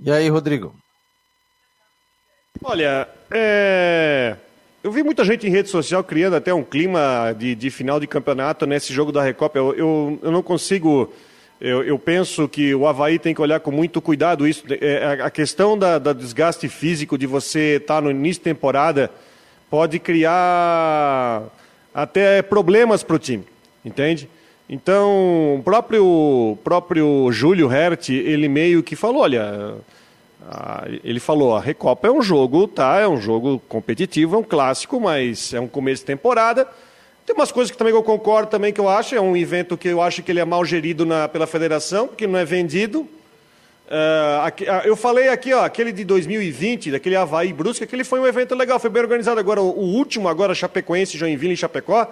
E 0.00 0.10
aí, 0.10 0.28
Rodrigo? 0.28 0.74
Olha, 2.62 3.08
é... 3.30 4.36
eu 4.82 4.90
vi 4.90 5.02
muita 5.02 5.24
gente 5.24 5.46
em 5.46 5.50
rede 5.50 5.68
social 5.68 6.02
criando 6.02 6.36
até 6.36 6.52
um 6.52 6.64
clima 6.64 7.34
de, 7.36 7.54
de 7.54 7.70
final 7.70 8.00
de 8.00 8.06
campeonato 8.06 8.66
nesse 8.66 8.92
jogo 8.92 9.12
da 9.12 9.22
Recopa. 9.22 9.58
Eu, 9.58 9.74
eu, 9.74 10.18
eu 10.22 10.30
não 10.30 10.42
consigo. 10.42 11.12
Eu, 11.60 11.82
eu, 11.82 11.98
penso 11.98 12.48
que 12.48 12.72
o 12.72 12.86
Havaí 12.86 13.18
tem 13.18 13.34
que 13.34 13.40
olhar 13.40 13.58
com 13.58 13.72
muito 13.72 14.00
cuidado 14.00 14.46
isso. 14.46 14.64
É, 14.80 15.20
a 15.20 15.30
questão 15.30 15.76
da, 15.76 15.98
da 15.98 16.12
desgaste 16.12 16.68
físico 16.68 17.18
de 17.18 17.26
você 17.26 17.76
estar 17.76 18.00
no 18.00 18.10
início 18.10 18.40
de 18.40 18.44
temporada 18.44 19.10
pode 19.68 19.98
criar 19.98 21.42
até 21.92 22.42
problemas 22.42 23.02
para 23.02 23.16
o 23.16 23.18
time, 23.18 23.44
entende? 23.84 24.28
Então, 24.68 25.56
o 25.58 25.62
próprio, 25.64 26.58
próprio 26.62 27.32
Júlio 27.32 27.72
Hert, 27.72 28.10
ele 28.10 28.48
meio 28.48 28.82
que 28.82 28.94
falou, 28.94 29.22
olha, 29.22 29.74
ele 31.02 31.18
falou, 31.18 31.56
a 31.56 31.60
Recopa 31.60 32.08
é 32.08 32.10
um 32.10 32.20
jogo, 32.20 32.68
tá, 32.68 32.98
é 32.98 33.08
um 33.08 33.18
jogo 33.18 33.62
competitivo, 33.66 34.36
é 34.36 34.38
um 34.38 34.42
clássico, 34.42 35.00
mas 35.00 35.54
é 35.54 35.60
um 35.60 35.66
começo 35.66 36.02
de 36.02 36.06
temporada. 36.06 36.68
Tem 37.24 37.34
umas 37.34 37.50
coisas 37.50 37.70
que 37.70 37.78
também 37.78 37.94
eu 37.94 38.02
concordo 38.02 38.50
também 38.50 38.72
que 38.72 38.80
eu 38.80 38.88
acho, 38.88 39.14
é 39.14 39.20
um 39.20 39.36
evento 39.36 39.76
que 39.76 39.88
eu 39.88 40.02
acho 40.02 40.22
que 40.22 40.30
ele 40.30 40.40
é 40.40 40.44
mal 40.44 40.64
gerido 40.64 41.06
na, 41.06 41.28
pela 41.28 41.46
federação, 41.46 42.06
porque 42.06 42.26
não 42.26 42.38
é 42.38 42.44
vendido. 42.44 43.00
Uh, 43.00 44.42
aqui, 44.44 44.64
uh, 44.64 44.82
eu 44.84 44.96
falei 44.96 45.28
aqui, 45.28 45.52
ó, 45.54 45.64
aquele 45.64 45.92
de 45.92 46.04
2020, 46.04 46.90
daquele 46.90 47.16
Havaí 47.16 47.54
Brusque, 47.54 47.84
aquele 47.84 48.04
foi 48.04 48.20
um 48.20 48.26
evento 48.26 48.54
legal, 48.54 48.78
foi 48.78 48.90
bem 48.90 49.02
organizado. 49.02 49.40
Agora, 49.40 49.62
o, 49.62 49.70
o 49.70 49.84
último, 49.94 50.28
agora, 50.28 50.54
Chapecoense, 50.54 51.16
Joinville 51.16 51.54
e 51.54 51.56
Chapecó, 51.56 52.06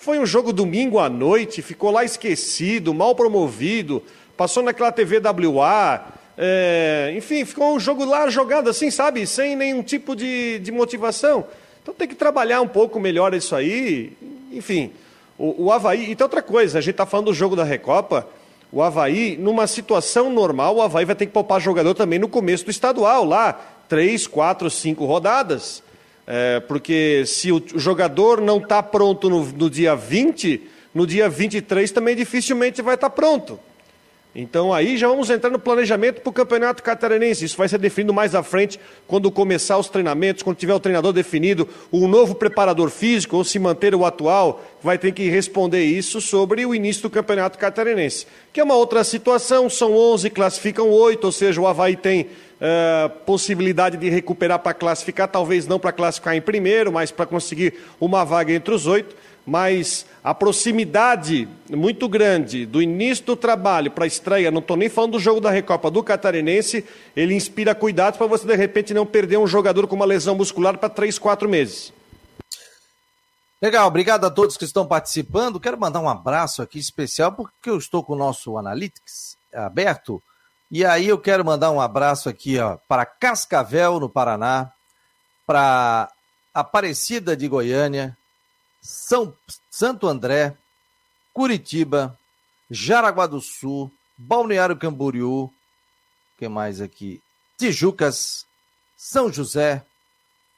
foi 0.00 0.18
um 0.18 0.24
jogo 0.24 0.50
domingo 0.50 0.98
à 0.98 1.10
noite, 1.10 1.60
ficou 1.60 1.90
lá 1.90 2.02
esquecido, 2.02 2.94
mal 2.94 3.14
promovido, 3.14 4.02
passou 4.34 4.62
naquela 4.62 4.90
TV 4.90 5.20
WA, 5.20 6.06
é, 6.38 7.12
enfim, 7.14 7.44
ficou 7.44 7.74
um 7.74 7.78
jogo 7.78 8.06
lá 8.06 8.30
jogado 8.30 8.70
assim, 8.70 8.90
sabe, 8.90 9.26
sem 9.26 9.54
nenhum 9.54 9.82
tipo 9.82 10.16
de, 10.16 10.58
de 10.60 10.72
motivação. 10.72 11.44
Então 11.82 11.92
tem 11.92 12.08
que 12.08 12.14
trabalhar 12.14 12.62
um 12.62 12.66
pouco 12.66 12.98
melhor 12.98 13.34
isso 13.34 13.54
aí. 13.54 14.14
Enfim, 14.50 14.90
O, 15.36 15.66
o 15.66 15.72
Havaí, 15.72 16.10
então 16.10 16.24
outra 16.24 16.40
coisa, 16.40 16.78
a 16.78 16.80
gente 16.80 16.92
está 16.92 17.04
falando 17.04 17.26
do 17.26 17.34
jogo 17.34 17.54
da 17.54 17.62
Recopa, 17.62 18.26
o 18.72 18.82
Havaí, 18.82 19.36
numa 19.36 19.66
situação 19.66 20.30
normal, 20.30 20.76
o 20.76 20.82
Havaí 20.82 21.04
vai 21.04 21.14
ter 21.14 21.26
que 21.26 21.32
poupar 21.32 21.60
jogador 21.60 21.92
também 21.92 22.18
no 22.18 22.28
começo 22.28 22.64
do 22.64 22.70
estadual, 22.70 23.22
lá, 23.22 23.52
três, 23.86 24.26
quatro, 24.26 24.70
cinco 24.70 25.04
rodadas. 25.04 25.82
É, 26.32 26.60
porque 26.60 27.24
se 27.26 27.50
o 27.50 27.60
jogador 27.74 28.40
não 28.40 28.58
está 28.58 28.80
pronto 28.80 29.28
no, 29.28 29.44
no 29.44 29.68
dia 29.68 29.96
20, 29.96 30.62
no 30.94 31.04
dia 31.04 31.28
23 31.28 31.90
também 31.90 32.14
dificilmente 32.14 32.80
vai 32.80 32.94
estar 32.94 33.10
tá 33.10 33.16
pronto. 33.16 33.58
Então 34.32 34.72
aí 34.72 34.96
já 34.96 35.08
vamos 35.08 35.28
entrar 35.28 35.50
no 35.50 35.58
planejamento 35.58 36.20
para 36.20 36.30
o 36.30 36.32
Campeonato 36.32 36.84
Catarinense. 36.84 37.44
Isso 37.44 37.56
vai 37.56 37.68
ser 37.68 37.78
definido 37.78 38.14
mais 38.14 38.32
à 38.36 38.44
frente, 38.44 38.78
quando 39.08 39.28
começar 39.28 39.76
os 39.76 39.88
treinamentos, 39.88 40.44
quando 40.44 40.56
tiver 40.56 40.72
o 40.72 40.78
treinador 40.78 41.12
definido, 41.12 41.68
o 41.90 42.06
novo 42.06 42.36
preparador 42.36 42.90
físico, 42.90 43.36
ou 43.36 43.42
se 43.42 43.58
manter 43.58 43.92
o 43.92 44.04
atual, 44.04 44.64
vai 44.80 44.96
ter 44.98 45.10
que 45.10 45.28
responder 45.28 45.82
isso 45.82 46.20
sobre 46.20 46.64
o 46.64 46.72
início 46.72 47.02
do 47.02 47.10
Campeonato 47.10 47.58
Catarinense. 47.58 48.24
Que 48.52 48.60
é 48.60 48.64
uma 48.64 48.76
outra 48.76 49.02
situação, 49.02 49.68
são 49.68 49.96
11, 49.96 50.30
classificam 50.30 50.90
8, 50.90 51.24
ou 51.24 51.32
seja, 51.32 51.60
o 51.60 51.66
Havaí 51.66 51.96
tem 51.96 52.28
uh, 52.60 53.10
possibilidade 53.24 53.96
de 53.96 54.08
recuperar 54.08 54.58
para 54.58 54.74
classificar, 54.74 55.28
talvez 55.28 55.66
não 55.66 55.78
para 55.78 55.92
classificar 55.92 56.34
em 56.34 56.40
primeiro, 56.40 56.92
mas 56.92 57.10
para 57.10 57.26
conseguir 57.26 57.74
uma 58.00 58.24
vaga 58.24 58.52
entre 58.52 58.74
os 58.74 58.86
oito 58.86 59.16
mas 59.46 60.06
a 60.22 60.34
proximidade 60.34 61.48
muito 61.68 62.08
grande 62.08 62.66
do 62.66 62.82
início 62.82 63.24
do 63.24 63.34
trabalho 63.34 63.90
para 63.90 64.04
a 64.04 64.06
estreia, 64.06 64.50
não 64.50 64.60
estou 64.60 64.76
nem 64.76 64.88
falando 64.88 65.12
do 65.12 65.18
jogo 65.18 65.40
da 65.40 65.50
Recopa 65.50 65.90
do 65.90 66.02
Catarinense, 66.02 66.84
ele 67.16 67.34
inspira 67.34 67.74
cuidados 67.74 68.18
para 68.18 68.26
você 68.26 68.46
de 68.46 68.54
repente 68.54 68.94
não 68.94 69.06
perder 69.06 69.38
um 69.38 69.46
jogador 69.46 69.86
com 69.86 69.96
uma 69.96 70.04
lesão 70.04 70.34
muscular 70.36 70.78
para 70.78 70.88
três, 70.88 71.18
quatro 71.18 71.48
meses. 71.48 71.92
Legal, 73.60 73.88
obrigado 73.88 74.24
a 74.24 74.30
todos 74.30 74.56
que 74.56 74.64
estão 74.64 74.86
participando. 74.86 75.60
Quero 75.60 75.78
mandar 75.78 76.00
um 76.00 76.08
abraço 76.08 76.62
aqui 76.62 76.78
especial 76.78 77.32
porque 77.32 77.68
eu 77.68 77.76
estou 77.76 78.02
com 78.02 78.14
o 78.14 78.18
nosso 78.18 78.56
Analytics 78.56 79.36
aberto. 79.52 80.22
E 80.70 80.84
aí 80.84 81.08
eu 81.08 81.18
quero 81.18 81.44
mandar 81.44 81.70
um 81.70 81.80
abraço 81.80 82.28
aqui 82.28 82.56
para 82.86 83.04
Cascavel, 83.04 83.98
no 83.98 84.08
Paraná, 84.08 84.70
para 85.44 86.10
Aparecida 86.54 87.36
de 87.36 87.48
Goiânia, 87.48 88.16
são 88.80 89.34
Santo 89.70 90.06
André, 90.06 90.56
Curitiba, 91.32 92.16
Jaraguá 92.70 93.26
do 93.26 93.40
Sul, 93.40 93.90
Balneário 94.16 94.76
Camboriú, 94.76 95.50
que 96.38 96.48
mais 96.48 96.80
aqui? 96.80 97.20
Tijucas, 97.58 98.46
São 98.96 99.32
José, 99.32 99.84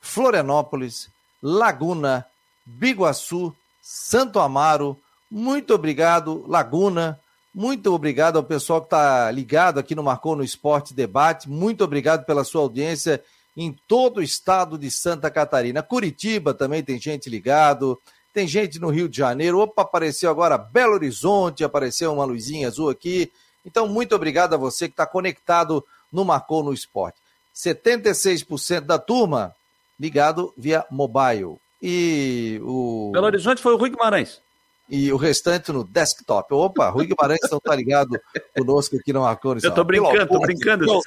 Florianópolis, 0.00 1.10
Laguna, 1.42 2.26
Biguaçu, 2.64 3.54
Santo 3.80 4.38
Amaro. 4.38 4.96
Muito 5.30 5.74
obrigado, 5.74 6.44
Laguna. 6.46 7.18
Muito 7.54 7.92
obrigado 7.92 8.36
ao 8.36 8.42
pessoal 8.42 8.80
que 8.80 8.86
está 8.86 9.30
ligado 9.30 9.78
aqui 9.78 9.94
no 9.94 10.02
Marcou 10.02 10.34
no 10.34 10.42
Esporte 10.42 10.94
Debate. 10.94 11.50
Muito 11.50 11.84
obrigado 11.84 12.24
pela 12.24 12.44
sua 12.44 12.62
audiência 12.62 13.22
em 13.54 13.76
todo 13.86 14.18
o 14.18 14.22
estado 14.22 14.78
de 14.78 14.90
Santa 14.90 15.30
Catarina. 15.30 15.82
Curitiba 15.82 16.54
também 16.54 16.82
tem 16.82 16.98
gente 16.98 17.28
ligado, 17.28 18.00
tem 18.32 18.48
gente 18.48 18.78
no 18.78 18.88
Rio 18.88 19.06
de 19.08 19.18
Janeiro. 19.18 19.60
Opa, 19.60 19.82
apareceu 19.82 20.30
agora 20.30 20.56
Belo 20.56 20.94
Horizonte, 20.94 21.62
apareceu 21.62 22.12
uma 22.12 22.24
luzinha 22.24 22.68
azul 22.68 22.88
aqui. 22.88 23.30
Então, 23.64 23.86
muito 23.86 24.14
obrigado 24.14 24.54
a 24.54 24.56
você 24.58 24.88
que 24.88 24.94
está 24.94 25.06
conectado 25.06 25.84
no 26.10 26.24
Marcou 26.24 26.62
no 26.62 26.72
Esporte. 26.72 27.18
76% 27.54 28.80
da 28.80 28.98
turma 28.98 29.54
ligado 30.00 30.54
via 30.56 30.86
mobile. 30.90 31.56
E 31.82 32.58
o. 32.62 33.10
Belo 33.12 33.26
Horizonte 33.26 33.60
foi 33.60 33.74
o 33.74 33.76
Rui 33.76 33.90
Guimarães. 33.90 34.40
E 34.88 35.12
o 35.12 35.16
restante 35.16 35.72
no 35.72 35.84
desktop. 35.84 36.52
Opa, 36.52 36.90
Rui 36.90 37.06
Guimarães 37.06 37.40
não 37.50 37.58
está 37.58 37.74
ligado 37.74 38.20
conosco 38.56 38.96
aqui 38.96 39.12
no 39.12 39.24
Esporte. 39.24 39.64
Eu 39.64 39.70
estou 39.70 39.84
brincando, 39.84 40.22
estou 40.22 40.40
brincando. 40.40 40.86
Deus. 40.86 41.02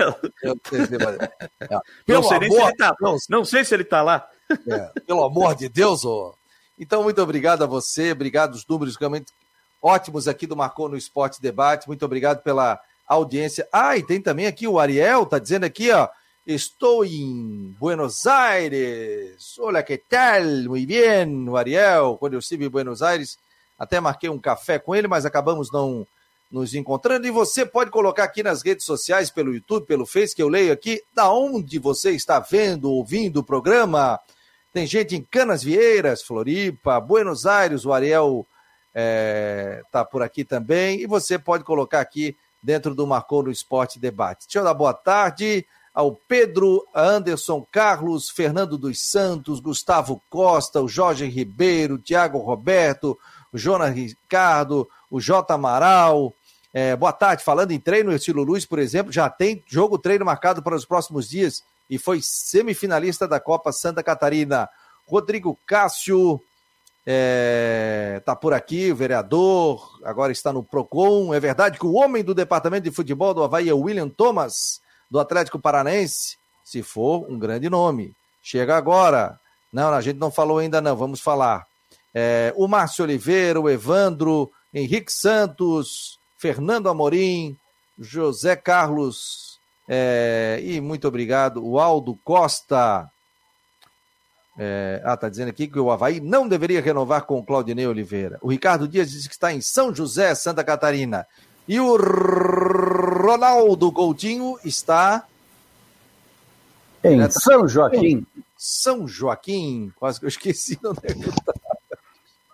não 2.07 2.23
sei 2.23 2.39
nem 2.39 2.51
se 2.51 2.57
ele 2.57 2.71
está. 2.71 2.95
Não, 2.99 3.17
não 3.30 3.45
sei 3.45 3.63
se 3.63 3.76
ele 3.76 3.84
está 3.84 4.01
lá. 4.01 4.28
É, 4.67 4.91
pelo 5.05 5.23
amor 5.23 5.55
de 5.55 5.69
Deus, 5.69 6.03
ô. 6.05 6.34
Então, 6.80 7.03
muito 7.03 7.21
obrigado 7.21 7.63
a 7.63 7.67
você, 7.67 8.11
obrigado 8.11 8.53
os 8.53 8.67
números 8.67 8.97
realmente 8.97 9.32
ótimos 9.86 10.28
aqui 10.28 10.47
do 10.47 10.55
Marcou 10.55 10.89
no 10.89 10.97
Esporte 10.97 11.39
Debate. 11.39 11.88
Muito 11.88 12.03
obrigado 12.03 12.41
pela 12.41 12.80
audiência. 13.07 13.67
Ah, 13.71 13.95
e 13.95 14.03
tem 14.03 14.19
também 14.19 14.47
aqui 14.47 14.67
o 14.67 14.80
Ariel, 14.80 15.28
tá 15.28 15.38
dizendo 15.38 15.63
aqui, 15.63 15.91
ó. 15.91 16.09
Estou 16.45 17.05
em 17.05 17.76
Buenos 17.80 18.26
Aires. 18.26 19.57
Olha 19.59 19.84
que 19.84 19.97
tal? 19.97 20.41
Muito 20.67 20.88
bem, 20.88 21.49
o 21.49 21.55
Ariel. 21.55 22.17
Quando 22.19 22.34
eu 22.34 22.39
estive 22.39 22.65
em 22.65 22.69
Buenos 22.69 23.03
Aires, 23.03 23.38
até 23.78 23.99
marquei 23.99 24.30
um 24.30 24.39
café 24.39 24.80
com 24.80 24.95
ele, 24.95 25.07
mas 25.07 25.26
acabamos 25.26 25.71
não 25.71 26.05
nos 26.51 26.73
encontrando. 26.73 27.28
E 27.28 27.32
você 27.32 27.65
pode 27.65 27.91
colocar 27.91 28.23
aqui 28.23 28.41
nas 28.41 28.61
redes 28.63 28.86
sociais, 28.86 29.30
pelo 29.30 29.53
YouTube, 29.53 29.86
pelo 29.86 30.05
Face, 30.05 30.36
que 30.36 30.41
eu 30.41 30.47
leio 30.47 30.71
aqui, 30.71 31.01
da 31.13 31.32
onde 31.32 31.80
você 31.80 32.11
está 32.11 32.39
vendo, 32.39 32.89
ouvindo 32.89 33.41
o 33.41 33.43
programa. 33.43 34.19
Tem 34.71 34.86
gente 34.86 35.15
em 35.15 35.21
Canas 35.21 35.63
Vieiras, 35.63 36.21
Floripa, 36.21 36.99
Buenos 36.99 37.45
Aires, 37.45 37.86
o 37.86 37.93
Ariel 37.93 38.45
é, 38.93 39.82
tá 39.91 40.05
por 40.05 40.21
aqui 40.21 40.43
também. 40.43 41.01
E 41.01 41.05
você 41.05 41.38
pode 41.38 41.63
colocar 41.63 41.99
aqui 41.99 42.38
dentro 42.63 42.95
do 42.95 43.05
Marcou 43.05 43.43
no 43.43 43.51
Esporte 43.51 43.99
Debate. 43.99 44.45
Deixa 44.47 44.59
eu 44.59 44.63
dar 44.63 44.73
boa 44.73 44.93
tarde 44.93 45.65
ao 45.95 46.11
Pedro 46.11 46.85
Anderson 46.93 47.65
Carlos, 47.71 48.29
Fernando 48.29 48.77
dos 48.77 49.01
Santos, 49.01 49.61
Gustavo 49.61 50.21
Costa, 50.29 50.81
o 50.81 50.89
Jorge 50.89 51.25
Ribeiro, 51.25 51.97
Tiago 51.97 52.37
Roberto, 52.39 53.17
o 53.53 53.57
Jonas 53.57 53.95
Ricardo, 53.95 54.85
o 55.09 55.21
J. 55.21 55.53
Amaral. 55.53 56.33
É, 56.73 56.93
boa 56.97 57.13
tarde, 57.13 57.45
falando 57.45 57.71
em 57.71 57.79
treino, 57.79 58.11
o 58.11 58.13
Estilo 58.13 58.43
Luz, 58.43 58.65
por 58.65 58.77
exemplo, 58.77 59.09
já 59.09 59.29
tem 59.29 59.63
jogo 59.65 59.97
treino 59.97 60.25
marcado 60.25 60.61
para 60.61 60.75
os 60.75 60.83
próximos 60.83 61.29
dias 61.29 61.63
e 61.89 61.97
foi 61.97 62.19
semifinalista 62.21 63.25
da 63.25 63.39
Copa 63.39 63.71
Santa 63.71 64.03
Catarina. 64.03 64.67
Rodrigo 65.07 65.57
Cássio 65.65 66.35
está 66.35 67.05
é, 67.07 68.21
tá 68.25 68.35
por 68.35 68.53
aqui, 68.53 68.91
o 68.91 68.95
vereador, 68.95 69.97
agora 70.03 70.33
está 70.33 70.51
no 70.51 70.61
PROCON. 70.61 71.33
É 71.33 71.39
verdade 71.39 71.79
que 71.79 71.85
o 71.85 71.93
homem 71.93 72.21
do 72.21 72.33
departamento 72.33 72.83
de 72.83 72.91
futebol 72.91 73.33
do 73.33 73.43
Havaí 73.43 73.69
é 73.69 73.73
William 73.73 74.09
Thomas, 74.09 74.81
do 75.09 75.19
Atlético 75.19 75.59
Paranaense? 75.59 76.37
Se 76.63 76.81
for, 76.81 77.25
um 77.29 77.37
grande 77.37 77.69
nome. 77.69 78.13
Chega 78.41 78.75
agora. 78.75 79.39
Não, 79.71 79.93
a 79.93 80.01
gente 80.01 80.17
não 80.17 80.31
falou 80.31 80.59
ainda 80.59 80.81
não, 80.81 80.95
vamos 80.95 81.21
falar. 81.21 81.65
É, 82.13 82.53
o 82.55 82.67
Márcio 82.67 83.03
Oliveira, 83.03 83.59
o 83.59 83.69
Evandro, 83.69 84.51
Henrique 84.73 85.11
Santos, 85.11 86.17
Fernando 86.37 86.89
Amorim, 86.89 87.57
José 87.99 88.55
Carlos 88.55 89.55
é, 89.87 90.59
e 90.63 90.81
muito 90.81 91.07
obrigado, 91.07 91.63
o 91.63 91.79
Aldo 91.79 92.17
Costa. 92.23 93.09
É, 94.57 95.01
ah, 95.03 95.17
tá 95.17 95.27
dizendo 95.27 95.49
aqui 95.49 95.67
que 95.67 95.77
o 95.77 95.91
Havaí 95.91 96.19
não 96.19 96.47
deveria 96.47 96.81
renovar 96.81 97.25
com 97.25 97.37
o 97.37 97.45
Claudinei 97.45 97.85
Oliveira. 97.85 98.39
O 98.41 98.49
Ricardo 98.49 98.87
Dias 98.87 99.11
disse 99.11 99.27
que 99.27 99.35
está 99.35 99.53
em 99.53 99.61
São 99.61 99.93
José, 99.93 100.33
Santa 100.33 100.63
Catarina. 100.63 101.27
E 101.68 101.80
o 101.80 101.97
Ronaldo 101.97 103.91
Coutinho 103.91 104.59
está. 104.63 105.26
Em 107.03 107.22
é, 107.22 107.30
São 107.30 107.68
Joaquim. 107.68 108.26
São 108.57 109.07
Joaquim, 109.07 109.91
quase 109.95 110.20
que 110.20 110.26
eu 110.26 110.30
esqueci 110.30 110.80
onde 110.84 111.01
é 111.03 111.13
que 111.13 111.32
tá. 111.43 111.53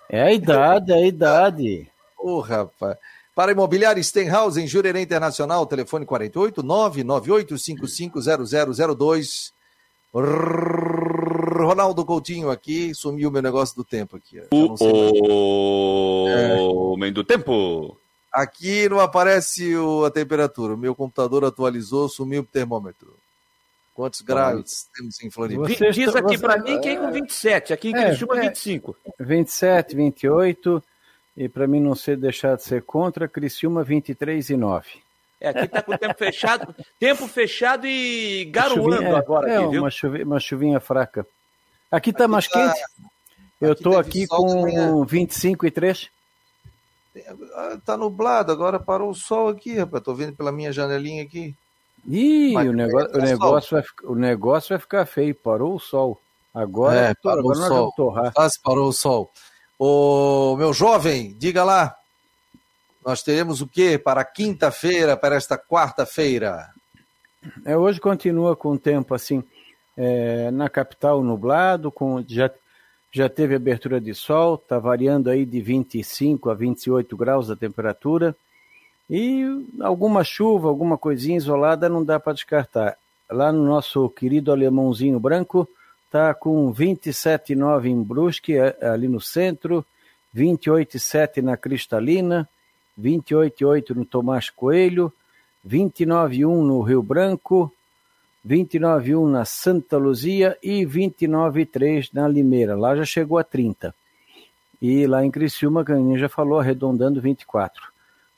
É 0.10 0.24
a 0.24 0.34
idade, 0.34 0.92
é 0.92 0.96
a 0.96 1.08
idade. 1.08 1.90
Ô, 2.18 2.34
oh, 2.34 2.42
rapaz. 2.42 2.98
Para 3.34 3.54
Imobiliária 3.54 4.04
Stenhouse, 4.04 4.62
em 4.62 4.68
Jurerê 4.68 5.02
Internacional, 5.02 5.66
telefone 5.66 6.06
48 6.06 6.62
998550002. 6.62 9.54
Ronaldo 10.14 12.04
Coutinho 12.04 12.52
aqui, 12.52 12.94
sumiu 12.94 13.30
o 13.30 13.32
meu 13.32 13.42
negócio 13.42 13.74
do 13.76 13.86
tempo 13.86 14.18
aqui. 14.18 14.42
O 14.52 16.28
é. 16.28 16.60
homem 16.60 17.14
do 17.14 17.24
tempo. 17.24 17.98
Aqui 18.32 18.88
não 18.88 19.00
aparece 19.00 19.76
o, 19.76 20.06
a 20.06 20.12
temperatura. 20.12 20.76
O 20.76 20.78
meu 20.78 20.96
computador 20.96 21.44
atualizou, 21.44 22.08
sumiu 22.08 22.42
o 22.42 22.46
termômetro. 22.46 23.14
Quantos 23.94 24.22
graus 24.22 24.88
temos 24.96 25.22
em 25.22 25.30
Floripa? 25.30 25.68
Você 25.68 25.92
diz 25.92 26.16
aqui 26.16 26.38
para 26.38 26.58
mim 26.58 26.80
que 26.80 26.90
é 26.90 26.96
com 26.96 27.12
27, 27.12 27.74
aqui 27.74 27.90
em 27.90 27.96
é, 27.96 28.06
Criciúma 28.06 28.38
é, 28.38 28.42
25. 28.50 28.98
27, 29.20 29.96
28. 29.96 30.84
E 31.36 31.50
para 31.50 31.68
mim 31.68 31.80
não 31.80 31.94
ser 31.94 32.18
deixar 32.18 32.56
de 32.56 32.64
ser 32.64 32.84
contra, 32.84 33.28
Criciúma 33.28 33.84
23 33.84 34.50
e 34.50 34.58
9. 34.58 34.90
É, 35.40 35.50
aqui 35.50 35.68
tá 35.68 35.82
com 35.82 35.94
o 35.94 35.98
tempo 35.98 36.16
fechado, 36.18 36.76
tempo 37.00 37.28
fechado 37.28 37.88
e 37.88 38.46
garoando 38.46 39.04
é, 39.04 39.16
agora 39.16 39.52
é, 39.52 39.58
aqui, 39.58 39.68
viu? 39.70 39.82
Uma 39.82 39.90
chuvinha, 39.90 40.26
uma 40.26 40.40
chuvinha 40.40 40.80
fraca. 40.80 41.26
Aqui 41.92 42.14
tá 42.14 42.26
aqui 42.26 42.32
mais 42.32 42.48
tá, 42.48 42.74
quente. 42.74 42.86
Eu 43.60 43.72
aqui 43.74 43.84
tô 43.84 43.98
aqui 43.98 44.28
com 44.28 45.04
25 45.04 45.66
e 45.66 45.72
3. 45.72 46.10
Tá 47.86 47.98
nublado, 47.98 48.52
agora 48.52 48.80
parou 48.80 49.10
o 49.10 49.16
sol 49.16 49.50
aqui, 49.50 49.78
rapaz. 49.78 50.04
Tô 50.04 50.14
vendo 50.14 50.34
pela 50.34 50.52
minha 50.52 50.72
janelinha 50.72 51.24
aqui. 51.24 51.56
Ih, 52.08 52.56
o, 52.56 52.74
negócio, 52.74 53.10
o, 53.14 53.22
negócio 53.22 53.78
vai, 53.78 54.12
o 54.12 54.16
negócio 54.16 54.70
vai 54.70 54.80
ficar 54.80 55.06
feio. 55.06 55.36
Parou 55.36 55.76
o 55.76 55.80
sol. 55.80 56.20
Agora, 56.54 57.00
é, 57.00 57.14
parou 57.14 57.52
agora 57.52 57.60
o 57.60 57.68
sol. 57.68 57.94
torrar. 57.96 58.34
Ah, 58.38 58.48
parou 58.64 58.90
o 58.90 58.94
sol. 58.94 59.32
Ô, 59.78 60.56
meu 60.58 60.74
jovem, 60.74 61.36
diga 61.38 61.64
lá. 61.64 61.96
Nós 63.06 63.24
teremos 63.24 63.62
o 63.62 63.68
que 63.68 63.98
para 63.98 64.24
quinta-feira, 64.24 65.18
para 65.18 65.36
esta 65.36 65.58
quarta-feira? 65.58 66.70
É, 67.66 67.76
hoje 67.76 68.00
continua 68.00 68.56
com 68.56 68.74
o 68.74 68.80
tempo 68.80 69.16
assim, 69.16 69.44
é, 69.98 70.52
na 70.52 70.70
capital 70.70 71.24
nublado, 71.24 71.92
com 71.92 72.24
já, 72.28 72.52
já 73.12 73.28
teve 73.28 73.56
abertura 73.56 74.00
de 74.00 74.14
sol, 74.14 74.56
está 74.56 74.80
variando 74.80 75.30
aí 75.30 75.46
de 75.46 75.60
25 75.62 76.50
a 76.50 76.54
28 76.54 77.18
graus 77.18 77.50
a 77.50 77.56
temperatura. 77.56 78.36
E 79.10 79.44
alguma 79.82 80.24
chuva, 80.24 80.70
alguma 80.70 80.98
coisinha 80.98 81.38
isolada 81.38 81.90
não 81.90 82.04
dá 82.04 82.20
para 82.20 82.34
descartar. 82.34 82.98
Lá 83.30 83.52
no 83.52 83.66
nosso 83.66 84.08
querido 84.10 84.52
alemãozinho 84.52 85.20
branco, 85.20 85.68
está 86.06 86.34
com 86.34 86.74
27,9 86.74 87.86
em 87.86 88.02
Brusque, 88.02 88.58
é, 88.58 88.78
ali 88.82 89.08
no 89.08 89.20
centro, 89.20 89.86
28,7 90.36 91.42
na 91.42 91.58
Cristalina, 91.58 92.48
28,8 93.00 93.96
no 93.96 94.06
Tomás 94.06 94.50
Coelho, 94.50 95.12
29,1 95.68 96.66
no 96.66 96.82
Rio 96.82 97.04
Branco, 97.04 97.72
29,1 98.48 99.30
na 99.30 99.46
Santa 99.46 99.98
Luzia 99.98 100.58
e 100.62 100.86
29,3 100.86 102.10
na 102.14 102.28
Limeira. 102.28 102.76
Lá 102.76 102.96
já 102.96 103.06
chegou 103.06 103.38
a 103.38 103.44
30. 103.44 103.94
E 104.82 105.06
lá 105.06 105.24
em 105.24 105.30
Criciúma, 105.30 105.86
que 105.86 105.92
a 105.92 106.18
já 106.18 106.28
falou, 106.28 106.60
arredondando 106.60 107.22
24. 107.22 107.82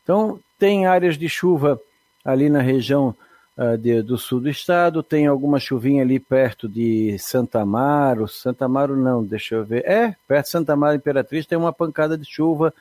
Então, 0.03 0.39
tem 0.59 0.85
áreas 0.85 1.17
de 1.17 1.29
chuva 1.29 1.79
ali 2.23 2.49
na 2.49 2.61
região 2.61 3.15
uh, 3.57 3.77
de, 3.77 4.01
do 4.01 4.17
sul 4.17 4.41
do 4.41 4.49
estado, 4.49 5.01
tem 5.01 5.25
alguma 5.27 5.59
chuvinha 5.59 6.03
ali 6.03 6.19
perto 6.19 6.67
de 6.67 7.17
Santa 7.17 7.61
Amaro, 7.61 8.27
Santa 8.27 8.65
Amaro 8.65 8.97
não, 8.97 9.23
deixa 9.23 9.55
eu 9.55 9.63
ver, 9.63 9.85
é, 9.85 10.15
perto 10.27 10.45
de 10.45 10.51
Santa 10.51 10.73
Amaro 10.73 10.95
Imperatriz 10.95 11.45
tem 11.45 11.57
uma 11.57 11.71
pancada 11.71 12.17
de 12.17 12.25
chuva 12.25 12.73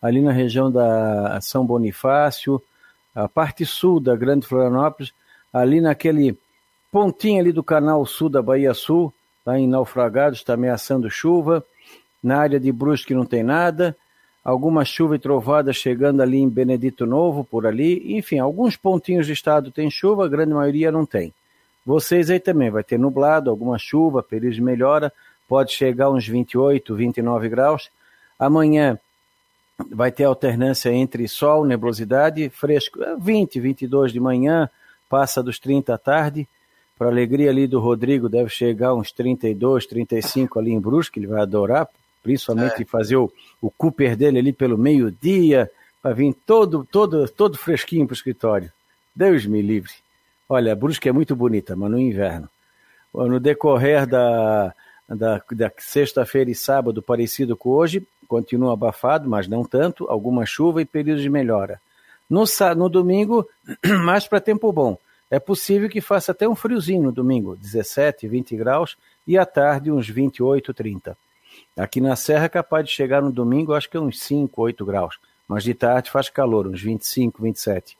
ali 0.00 0.22
na 0.22 0.32
região 0.32 0.70
da 0.70 1.38
São 1.42 1.64
Bonifácio, 1.66 2.62
a 3.14 3.28
parte 3.28 3.66
sul 3.66 4.00
da 4.00 4.16
Grande 4.16 4.46
Florianópolis, 4.46 5.12
ali 5.52 5.80
naquele 5.80 6.38
pontinho 6.90 7.40
ali 7.40 7.52
do 7.52 7.62
canal 7.62 8.04
sul 8.04 8.28
da 8.28 8.42
Bahia 8.42 8.74
Sul, 8.74 9.12
lá 9.44 9.58
em 9.58 9.68
Naufragados, 9.68 10.38
está 10.38 10.54
ameaçando 10.54 11.10
chuva, 11.10 11.64
na 12.22 12.38
área 12.38 12.60
de 12.60 12.70
Brusque 12.70 13.14
não 13.14 13.24
tem 13.24 13.42
nada, 13.42 13.96
alguma 14.44 14.84
chuva 14.84 15.16
e 15.16 15.18
trovada 15.18 15.72
chegando 15.72 16.22
ali 16.22 16.38
em 16.38 16.48
Benedito 16.48 17.06
Novo, 17.06 17.44
por 17.44 17.66
ali. 17.66 18.16
Enfim, 18.16 18.38
alguns 18.38 18.76
pontinhos 18.76 19.26
de 19.26 19.32
estado 19.32 19.70
tem 19.70 19.90
chuva, 19.90 20.24
a 20.24 20.28
grande 20.28 20.52
maioria 20.52 20.90
não 20.90 21.06
tem. 21.06 21.32
Vocês 21.84 22.30
aí 22.30 22.38
também 22.38 22.70
vai 22.70 22.84
ter 22.84 22.98
nublado, 22.98 23.50
alguma 23.50 23.78
chuva, 23.78 24.22
período 24.22 24.54
de 24.54 24.62
melhora, 24.62 25.12
pode 25.48 25.72
chegar 25.72 26.10
uns 26.10 26.26
28, 26.26 26.94
29 26.94 27.48
graus. 27.48 27.90
Amanhã 28.38 28.98
vai 29.90 30.12
ter 30.12 30.24
alternância 30.24 30.92
entre 30.92 31.26
sol, 31.26 31.64
nebulosidade, 31.64 32.50
fresco, 32.50 32.98
20, 33.18 33.58
é 33.58 33.62
22 33.62 34.12
de 34.12 34.20
manhã, 34.20 34.68
passa 35.08 35.42
dos 35.42 35.58
30 35.58 35.94
à 35.94 35.98
tarde. 35.98 36.46
Para 37.00 37.08
alegria 37.08 37.48
ali 37.48 37.66
do 37.66 37.80
Rodrigo, 37.80 38.28
deve 38.28 38.50
chegar 38.50 38.92
uns 38.92 39.10
32, 39.10 39.86
35 39.86 40.58
ali 40.58 40.70
em 40.70 40.78
Brusque, 40.78 41.18
ele 41.18 41.26
vai 41.26 41.40
adorar, 41.40 41.88
principalmente 42.22 42.82
é. 42.82 42.84
fazer 42.84 43.16
o, 43.16 43.32
o 43.58 43.70
Cooper 43.70 44.14
dele 44.14 44.38
ali 44.38 44.52
pelo 44.52 44.76
meio-dia, 44.76 45.70
para 46.02 46.12
vir 46.12 46.36
todo, 46.44 46.86
todo, 46.92 47.26
todo 47.26 47.56
fresquinho 47.56 48.06
para 48.06 48.12
o 48.12 48.14
escritório. 48.14 48.70
Deus 49.16 49.46
me 49.46 49.62
livre. 49.62 49.94
Olha, 50.46 50.76
Brusque 50.76 51.08
é 51.08 51.12
muito 51.12 51.34
bonita, 51.34 51.74
mas 51.74 51.90
no 51.90 51.98
inverno. 51.98 52.50
No 53.14 53.40
decorrer 53.40 54.06
da, 54.06 54.74
da, 55.08 55.42
da 55.52 55.72
sexta-feira 55.78 56.50
e 56.50 56.54
sábado, 56.54 57.00
parecido 57.00 57.56
com 57.56 57.70
hoje, 57.70 58.06
continua 58.28 58.74
abafado, 58.74 59.26
mas 59.26 59.48
não 59.48 59.64
tanto, 59.64 60.06
alguma 60.06 60.44
chuva 60.44 60.82
e 60.82 60.84
períodos 60.84 61.22
de 61.22 61.30
melhora. 61.30 61.80
No, 62.28 62.44
no 62.76 62.90
domingo, 62.90 63.48
mais 64.04 64.28
para 64.28 64.38
tempo 64.38 64.70
bom. 64.70 64.98
É 65.30 65.38
possível 65.38 65.88
que 65.88 66.00
faça 66.00 66.32
até 66.32 66.48
um 66.48 66.56
friozinho 66.56 67.04
no 67.04 67.12
domingo, 67.12 67.56
17, 67.56 68.26
20 68.26 68.56
graus, 68.56 68.96
e 69.26 69.38
à 69.38 69.46
tarde 69.46 69.92
uns 69.92 70.08
28, 70.08 70.74
30. 70.74 71.16
Aqui 71.76 72.00
na 72.00 72.16
Serra 72.16 72.46
é 72.46 72.48
capaz 72.48 72.84
de 72.86 72.92
chegar 72.92 73.22
no 73.22 73.30
domingo, 73.30 73.72
acho 73.72 73.88
que 73.88 73.96
é 73.96 74.00
uns 74.00 74.20
5, 74.20 74.60
8 74.60 74.84
graus. 74.84 75.18
Mas 75.46 75.62
de 75.62 75.72
tarde 75.72 76.10
faz 76.10 76.28
calor, 76.28 76.66
uns 76.66 76.82
25, 76.82 77.42
27. 77.42 77.96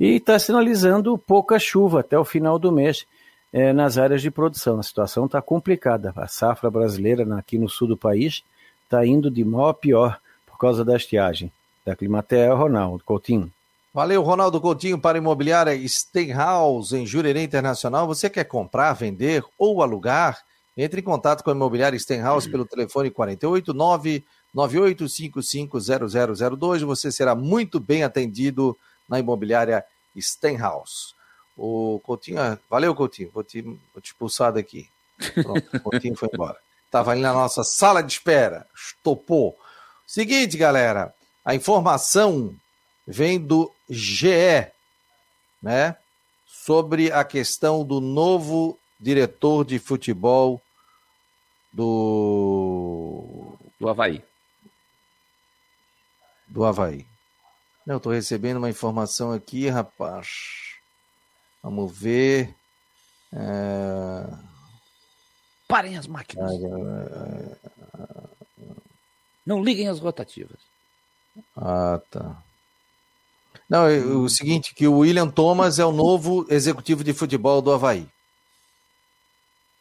E 0.00 0.16
está 0.16 0.38
sinalizando 0.38 1.16
pouca 1.16 1.58
chuva 1.58 2.00
até 2.00 2.18
o 2.18 2.24
final 2.24 2.58
do 2.58 2.70
mês 2.70 3.06
é, 3.52 3.72
nas 3.72 3.98
áreas 3.98 4.22
de 4.22 4.30
produção. 4.30 4.78
A 4.78 4.82
situação 4.82 5.26
está 5.26 5.40
complicada. 5.40 6.12
A 6.16 6.26
safra 6.28 6.70
brasileira 6.70 7.24
aqui 7.36 7.58
no 7.58 7.68
sul 7.68 7.88
do 7.88 7.96
país 7.96 8.44
está 8.84 9.04
indo 9.06 9.30
de 9.30 9.44
mal 9.44 9.68
a 9.68 9.74
pior 9.74 10.20
por 10.46 10.58
causa 10.58 10.84
da 10.84 10.96
estiagem. 10.96 11.52
Da 11.84 11.96
Climatea, 11.96 12.52
Ronaldo 12.54 13.02
Coutinho. 13.04 13.50
Valeu, 13.98 14.22
Ronaldo 14.22 14.60
Coutinho, 14.60 14.96
para 14.96 15.18
imobiliária 15.18 15.76
Stenhouse, 15.88 16.96
em 16.96 17.04
Jurerê 17.04 17.42
Internacional. 17.42 18.06
Você 18.06 18.30
quer 18.30 18.44
comprar, 18.44 18.92
vender 18.92 19.44
ou 19.58 19.82
alugar? 19.82 20.40
Entre 20.76 21.00
em 21.00 21.02
contato 21.02 21.42
com 21.42 21.50
a 21.50 21.52
imobiliária 21.52 21.98
Stenhouse 21.98 22.48
pelo 22.48 22.64
telefone 22.64 23.10
489 23.10 24.24
98550002. 24.54 26.84
Você 26.84 27.10
será 27.10 27.34
muito 27.34 27.80
bem 27.80 28.04
atendido 28.04 28.78
na 29.08 29.18
imobiliária 29.18 29.84
Stenhouse. 30.16 31.12
O 31.56 32.00
Coutinho, 32.04 32.40
ah, 32.40 32.56
valeu 32.70 32.94
Coutinho, 32.94 33.32
vou 33.34 33.42
te, 33.42 33.62
vou 33.62 34.00
te 34.00 34.12
expulsar 34.12 34.52
daqui. 34.52 34.88
Pronto, 35.42 35.68
o 35.74 35.80
Coutinho 35.80 36.14
foi 36.14 36.28
embora. 36.32 36.56
Estava 36.86 37.10
ali 37.10 37.20
na 37.20 37.32
nossa 37.32 37.64
sala 37.64 38.00
de 38.00 38.12
espera, 38.12 38.64
estopou. 38.72 39.58
Seguinte, 40.06 40.56
galera, 40.56 41.12
a 41.44 41.52
informação 41.52 42.54
vem 43.08 43.40
do 43.40 43.72
GE, 43.88 44.70
né? 45.62 45.96
Sobre 46.46 47.10
a 47.10 47.24
questão 47.24 47.82
do 47.82 48.00
novo 48.00 48.78
diretor 49.00 49.64
de 49.64 49.78
futebol 49.78 50.60
do. 51.72 53.56
Do 53.80 53.88
Havaí. 53.88 54.22
Do 56.46 56.64
Havaí. 56.64 57.06
Eu 57.86 57.96
estou 57.96 58.12
recebendo 58.12 58.58
uma 58.58 58.68
informação 58.68 59.32
aqui, 59.32 59.68
rapaz. 59.68 60.76
Vamos 61.62 61.96
ver. 61.96 62.54
É... 63.32 64.26
Parem 65.66 65.96
as 65.96 66.06
máquinas. 66.06 66.50
Não 69.46 69.64
liguem 69.64 69.88
as 69.88 69.98
rotativas. 69.98 70.60
Ah, 71.56 72.00
tá. 72.10 72.42
Não, 73.68 73.86
é 73.86 73.98
o 73.98 74.28
seguinte, 74.28 74.74
que 74.74 74.86
o 74.86 74.98
William 74.98 75.28
Thomas 75.28 75.78
é 75.78 75.84
o 75.84 75.92
novo 75.92 76.46
executivo 76.48 77.04
de 77.04 77.12
futebol 77.12 77.60
do 77.60 77.72
Havaí. 77.72 78.02
O 78.02 78.08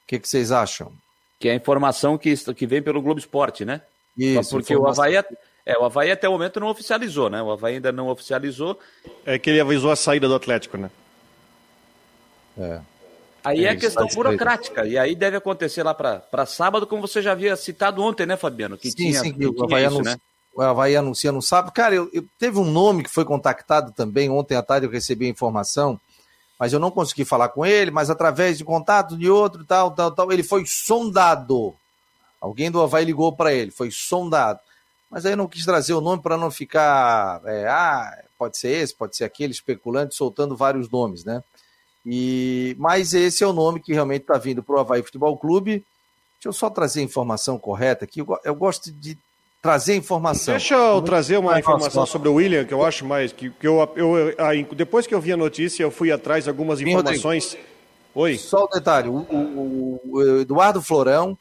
que, 0.08 0.20
que 0.20 0.28
vocês 0.28 0.52
acham? 0.52 0.92
que 1.40 1.50
é 1.50 1.52
a 1.52 1.56
informação 1.56 2.18
que, 2.18 2.36
que 2.54 2.66
vem 2.66 2.82
pelo 2.82 3.02
Globo 3.02 3.20
Esporte, 3.20 3.64
né? 3.64 3.82
Isso, 4.18 4.52
porque 4.52 4.74
informação... 4.74 5.04
o 5.04 5.08
Havaí, 5.08 5.24
é, 5.66 5.78
o 5.78 5.86
Havaí 5.86 6.12
até 6.12 6.28
o 6.28 6.32
momento 6.32 6.60
não 6.60 6.68
oficializou, 6.68 7.30
né? 7.30 7.42
O 7.42 7.52
Havaí 7.52 7.76
ainda 7.76 7.92
não 7.92 8.08
oficializou. 8.08 8.80
É 9.26 9.38
que 9.38 9.50
ele 9.50 9.60
avisou 9.60 9.92
a 9.92 9.96
saída 9.96 10.28
do 10.28 10.36
Atlético, 10.36 10.78
né? 10.78 10.90
É. 12.58 12.80
Aí 13.44 13.66
é, 13.66 13.70
é 13.70 13.76
questão 13.76 14.08
burocrática, 14.08 14.86
e 14.86 14.98
aí 14.98 15.16
deve 15.16 15.38
acontecer 15.38 15.84
lá 15.84 15.94
para 15.94 16.46
sábado, 16.46 16.88
como 16.88 17.08
você 17.08 17.22
já 17.22 17.32
havia 17.32 17.56
citado 17.56 18.02
ontem, 18.02 18.26
né, 18.26 18.36
Fabiano? 18.36 18.78
Que 18.78 18.90
sim, 18.90 18.98
tinha, 18.98 19.20
sim, 19.22 19.32
que 19.32 19.46
o 19.46 19.64
Havaí, 19.64 19.86
isso, 19.86 20.02
né? 20.02 20.18
O 20.58 20.62
Havaí 20.64 20.96
anuncia 20.96 21.32
no 21.32 21.40
sábado. 21.40 21.72
Cara, 21.72 21.94
eu, 21.94 22.10
eu, 22.12 22.26
teve 22.40 22.58
um 22.58 22.66
nome 22.66 23.04
que 23.04 23.12
foi 23.12 23.24
contactado 23.24 23.92
também, 23.92 24.28
ontem 24.28 24.56
à 24.56 24.64
tarde 24.64 24.88
eu 24.88 24.92
recebi 24.92 25.28
a 25.28 25.30
informação, 25.30 26.00
mas 26.60 26.74
eu 26.74 26.80
não 26.80 26.90
consegui 26.90 27.24
falar 27.24 27.50
com 27.50 27.64
ele, 27.64 27.92
mas 27.92 28.10
através 28.10 28.58
de 28.58 28.66
contato 28.66 29.16
de 29.16 29.30
outro, 29.30 29.64
tal, 29.64 29.92
tal, 29.92 30.12
tal, 30.12 30.32
ele 30.32 30.42
foi 30.42 30.66
sondado. 30.66 31.76
Alguém 32.42 32.72
do 32.72 32.82
Havaí 32.82 33.06
ligou 33.06 33.32
para 33.32 33.54
ele, 33.54 33.70
foi 33.70 33.92
sondado. 33.92 34.60
Mas 35.12 35.28
aí 35.28 35.34
eu 35.34 35.38
não 35.38 35.48
quis 35.48 35.64
trazer 35.64 35.94
o 35.94 36.02
nome 36.02 36.24
para 36.24 36.36
não 36.36 36.50
ficar, 36.50 37.40
é, 37.46 37.68
ah, 37.68 38.24
pode 38.36 38.58
ser 38.58 38.70
esse, 38.70 38.96
pode 38.96 39.16
ser 39.16 39.26
aquele, 39.26 39.54
especulante, 39.54 40.16
soltando 40.16 40.58
vários 40.58 40.90
nomes, 40.90 41.24
né? 41.24 41.44
E, 42.04 42.76
mas 42.80 43.14
esse 43.14 43.44
é 43.44 43.48
o 43.48 43.54
nome 43.54 43.80
que 43.80 43.94
realmente 43.94 44.22
está 44.22 44.40
vindo 44.40 44.64
para 44.64 44.76
o 44.76 44.80
Havaí 44.80 45.04
Futebol 45.04 45.38
Clube. 45.38 45.86
Deixa 46.36 46.48
eu 46.48 46.54
só 46.54 46.68
trazer 46.68 47.02
a 47.02 47.04
informação 47.04 47.60
correta 47.60 48.06
aqui. 48.06 48.22
Eu, 48.22 48.40
eu 48.44 48.56
gosto 48.56 48.92
de 48.92 49.18
trazer 49.62 49.96
informação. 49.96 50.54
Deixa 50.54 50.76
eu 50.76 51.02
trazer 51.02 51.38
uma 51.38 51.60
informação 51.60 52.06
sobre 52.06 52.30
o 52.30 52.36
William, 52.36 52.66
que 52.66 52.74
eu 52.74 52.86
acho 52.86 53.06
mais. 53.06 53.32
Que, 53.32 53.50
que 53.50 53.68
eu, 53.68 53.78
eu, 53.96 54.76
depois 54.76 55.08
que 55.08 55.14
eu 55.14 55.22
vi 55.22 55.34
a 55.34 55.38
notícia, 55.38 55.84
eu 55.84 55.92
fui 55.92 56.12
atrás 56.12 56.46
de 56.46 56.50
algumas 56.50 56.80
informações. 56.82 57.58
Oi. 58.14 58.38
Só 58.38 58.66
um 58.66 58.70
detalhe: 58.70 59.10
o, 59.10 59.18
o, 59.18 60.02
o, 60.06 60.40
Eduardo 60.42 60.82
Florão, 60.82 61.38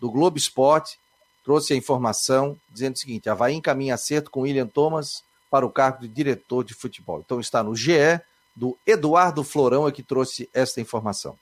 do 0.00 0.10
Globo 0.10 0.38
Esporte, 0.38 0.98
trouxe 1.44 1.74
a 1.74 1.76
informação 1.76 2.56
dizendo 2.70 2.94
o 2.94 2.98
seguinte: 2.98 3.28
Havaí 3.28 3.54
encaminha 3.54 3.94
acerto 3.94 4.30
com 4.30 4.42
William 4.42 4.66
Thomas 4.66 5.22
para 5.50 5.66
o 5.66 5.70
cargo 5.70 6.00
de 6.00 6.08
diretor 6.08 6.64
de 6.64 6.74
futebol. 6.74 7.22
Então 7.24 7.40
está 7.40 7.62
no 7.62 7.76
GE 7.76 8.20
do 8.56 8.76
Eduardo 8.86 9.42
Florão 9.42 9.86
é 9.88 9.92
que 9.92 10.02
trouxe 10.02 10.48
esta 10.54 10.80
informação. 10.80 11.36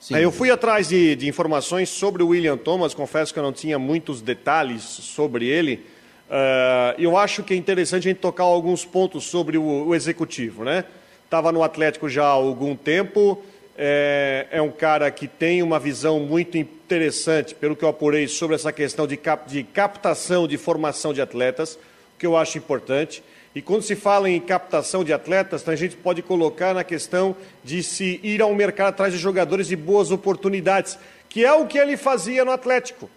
Sim. 0.00 0.16
Eu 0.16 0.32
fui 0.32 0.50
atrás 0.50 0.88
de, 0.88 1.16
de, 1.16 1.28
informações 1.28 1.88
sobre 1.88 2.22
o 2.22 2.28
William 2.28 2.56
Thomas, 2.56 2.94
confesso 2.94 3.32
que 3.32 3.38
eu 3.38 3.42
não 3.42 3.52
tinha 3.52 3.78
muitos 3.78 4.22
detalhes 4.22 4.82
sobre 4.82 5.46
ele. 5.46 5.84
Uh, 6.28 6.94
eu 6.98 7.16
acho 7.16 7.42
que 7.42 7.52
é 7.52 7.56
interessante 7.56 8.08
a 8.08 8.10
gente 8.10 8.20
tocar 8.20 8.44
alguns 8.44 8.84
pontos 8.84 9.24
sobre 9.24 9.58
o, 9.58 9.88
o 9.88 9.94
executivo. 9.94 10.64
Né? 10.64 10.84
Estava 11.24 11.52
no 11.52 11.62
Atlético 11.62 12.08
já 12.08 12.24
há 12.24 12.28
algum 12.28 12.74
tempo, 12.76 13.42
é, 13.76 14.46
é, 14.50 14.62
um 14.62 14.70
cara 14.70 15.10
que 15.10 15.28
tem 15.28 15.62
uma 15.62 15.78
visão 15.78 16.18
muito 16.20 16.56
interessante, 16.56 17.54
pelo 17.54 17.76
que 17.76 17.84
eu 17.84 17.88
apurei, 17.88 18.26
sobre 18.26 18.56
essa 18.56 18.72
questão 18.72 19.06
de, 19.06 19.16
cap, 19.16 19.48
de 19.48 19.62
captação, 19.62 20.48
de 20.48 20.56
formação 20.56 21.12
de 21.12 21.20
atletas, 21.20 21.78
que 22.18 22.26
eu 22.26 22.36
acho 22.36 22.58
importante. 22.58 23.22
E 23.58 23.60
quando 23.60 23.82
se 23.82 23.96
fala 23.96 24.30
em 24.30 24.38
captação 24.38 25.02
de 25.02 25.12
atletas, 25.12 25.68
a 25.68 25.74
gente 25.74 25.96
pode 25.96 26.22
colocar 26.22 26.72
na 26.72 26.84
questão 26.84 27.34
de 27.64 27.82
se 27.82 28.20
ir 28.22 28.40
ao 28.40 28.54
mercado 28.54 28.90
atrás 28.90 29.12
de 29.12 29.18
jogadores 29.18 29.66
de 29.66 29.74
boas 29.74 30.12
oportunidades, 30.12 30.96
que 31.28 31.44
é 31.44 31.52
o 31.52 31.66
que 31.66 31.76
ele 31.76 31.96
fazia 31.96 32.44
no 32.44 32.52
Atlético. 32.52 33.10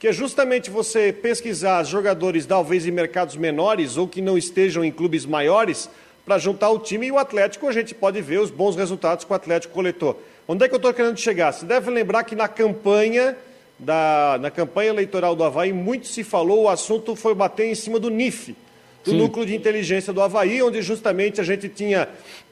Que 0.00 0.08
é 0.08 0.12
justamente 0.12 0.68
você 0.68 1.12
pesquisar 1.12 1.80
jogadores, 1.84 2.44
talvez 2.44 2.84
em 2.84 2.90
mercados 2.90 3.36
menores 3.36 3.96
ou 3.96 4.08
que 4.08 4.20
não 4.20 4.36
estejam 4.36 4.84
em 4.84 4.90
clubes 4.90 5.24
maiores, 5.24 5.88
para 6.26 6.38
juntar 6.38 6.70
o 6.70 6.80
time 6.80 7.06
e 7.06 7.12
o 7.12 7.18
Atlético 7.18 7.68
a 7.68 7.72
gente 7.72 7.94
pode 7.94 8.20
ver 8.20 8.40
os 8.40 8.50
bons 8.50 8.74
resultados 8.74 9.24
que 9.24 9.30
o 9.30 9.36
Atlético 9.36 9.72
coletou. 9.72 10.20
Onde 10.48 10.64
é 10.64 10.68
que 10.68 10.74
eu 10.74 10.78
estou 10.78 10.92
querendo 10.92 11.20
chegar? 11.20 11.52
Você 11.52 11.64
deve 11.64 11.88
lembrar 11.92 12.24
que 12.24 12.34
na 12.34 12.48
campanha 12.48 13.36
da, 13.78 14.38
na 14.40 14.50
campanha 14.50 14.90
eleitoral 14.90 15.36
do 15.36 15.44
Havaí, 15.44 15.72
muito 15.72 16.08
se 16.08 16.24
falou, 16.24 16.64
o 16.64 16.68
assunto 16.68 17.14
foi 17.14 17.32
bater 17.32 17.66
em 17.66 17.76
cima 17.76 18.00
do 18.00 18.10
NIF, 18.10 18.56
do 19.04 19.10
Sim. 19.10 19.18
núcleo 19.18 19.44
de 19.44 19.54
inteligência 19.54 20.12
do 20.12 20.22
Havaí, 20.22 20.62
onde 20.62 20.80
justamente 20.80 21.40
a 21.40 21.44
gente 21.44 21.68
tinha. 21.68 22.08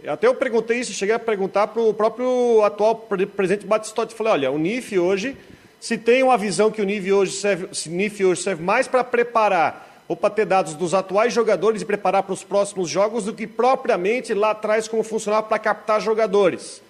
Até 0.07 0.27
eu 0.27 0.35
perguntei 0.35 0.79
isso, 0.81 0.93
cheguei 0.93 1.15
a 1.15 1.19
perguntar 1.19 1.69
para 1.69 1.83
o 1.83 1.95
próprio 1.95 2.63
atual 2.63 2.95
presidente 2.95 3.67
Batistotti. 3.67 4.15
Falei: 4.15 4.33
olha, 4.35 4.51
o 4.51 4.59
NIF 4.59 4.99
hoje, 4.99 5.37
se 5.81 5.97
tem 5.97 6.23
uma 6.23 6.37
visão 6.37 6.71
que 6.71 6.83
o 6.83 6.85
NIF 6.85 7.11
hoje 7.11 7.33
serve, 7.33 7.69
NIF 7.89 8.25
hoje 8.25 8.43
serve 8.43 8.63
mais 8.63 8.87
para 8.87 9.03
preparar 9.03 10.05
ou 10.07 10.15
para 10.15 10.29
ter 10.29 10.45
dados 10.45 10.75
dos 10.75 10.93
atuais 10.93 11.33
jogadores 11.33 11.81
e 11.81 11.87
preparar 11.87 12.23
para 12.23 12.35
os 12.35 12.45
próximos 12.45 12.91
jogos 12.91 13.25
do 13.25 13.33
que 13.33 13.47
propriamente 13.47 14.35
lá 14.35 14.51
atrás 14.51 14.87
como 14.87 15.03
funcionava 15.03 15.45
para 15.45 15.59
captar 15.59 16.03
jogadores. 16.03 16.83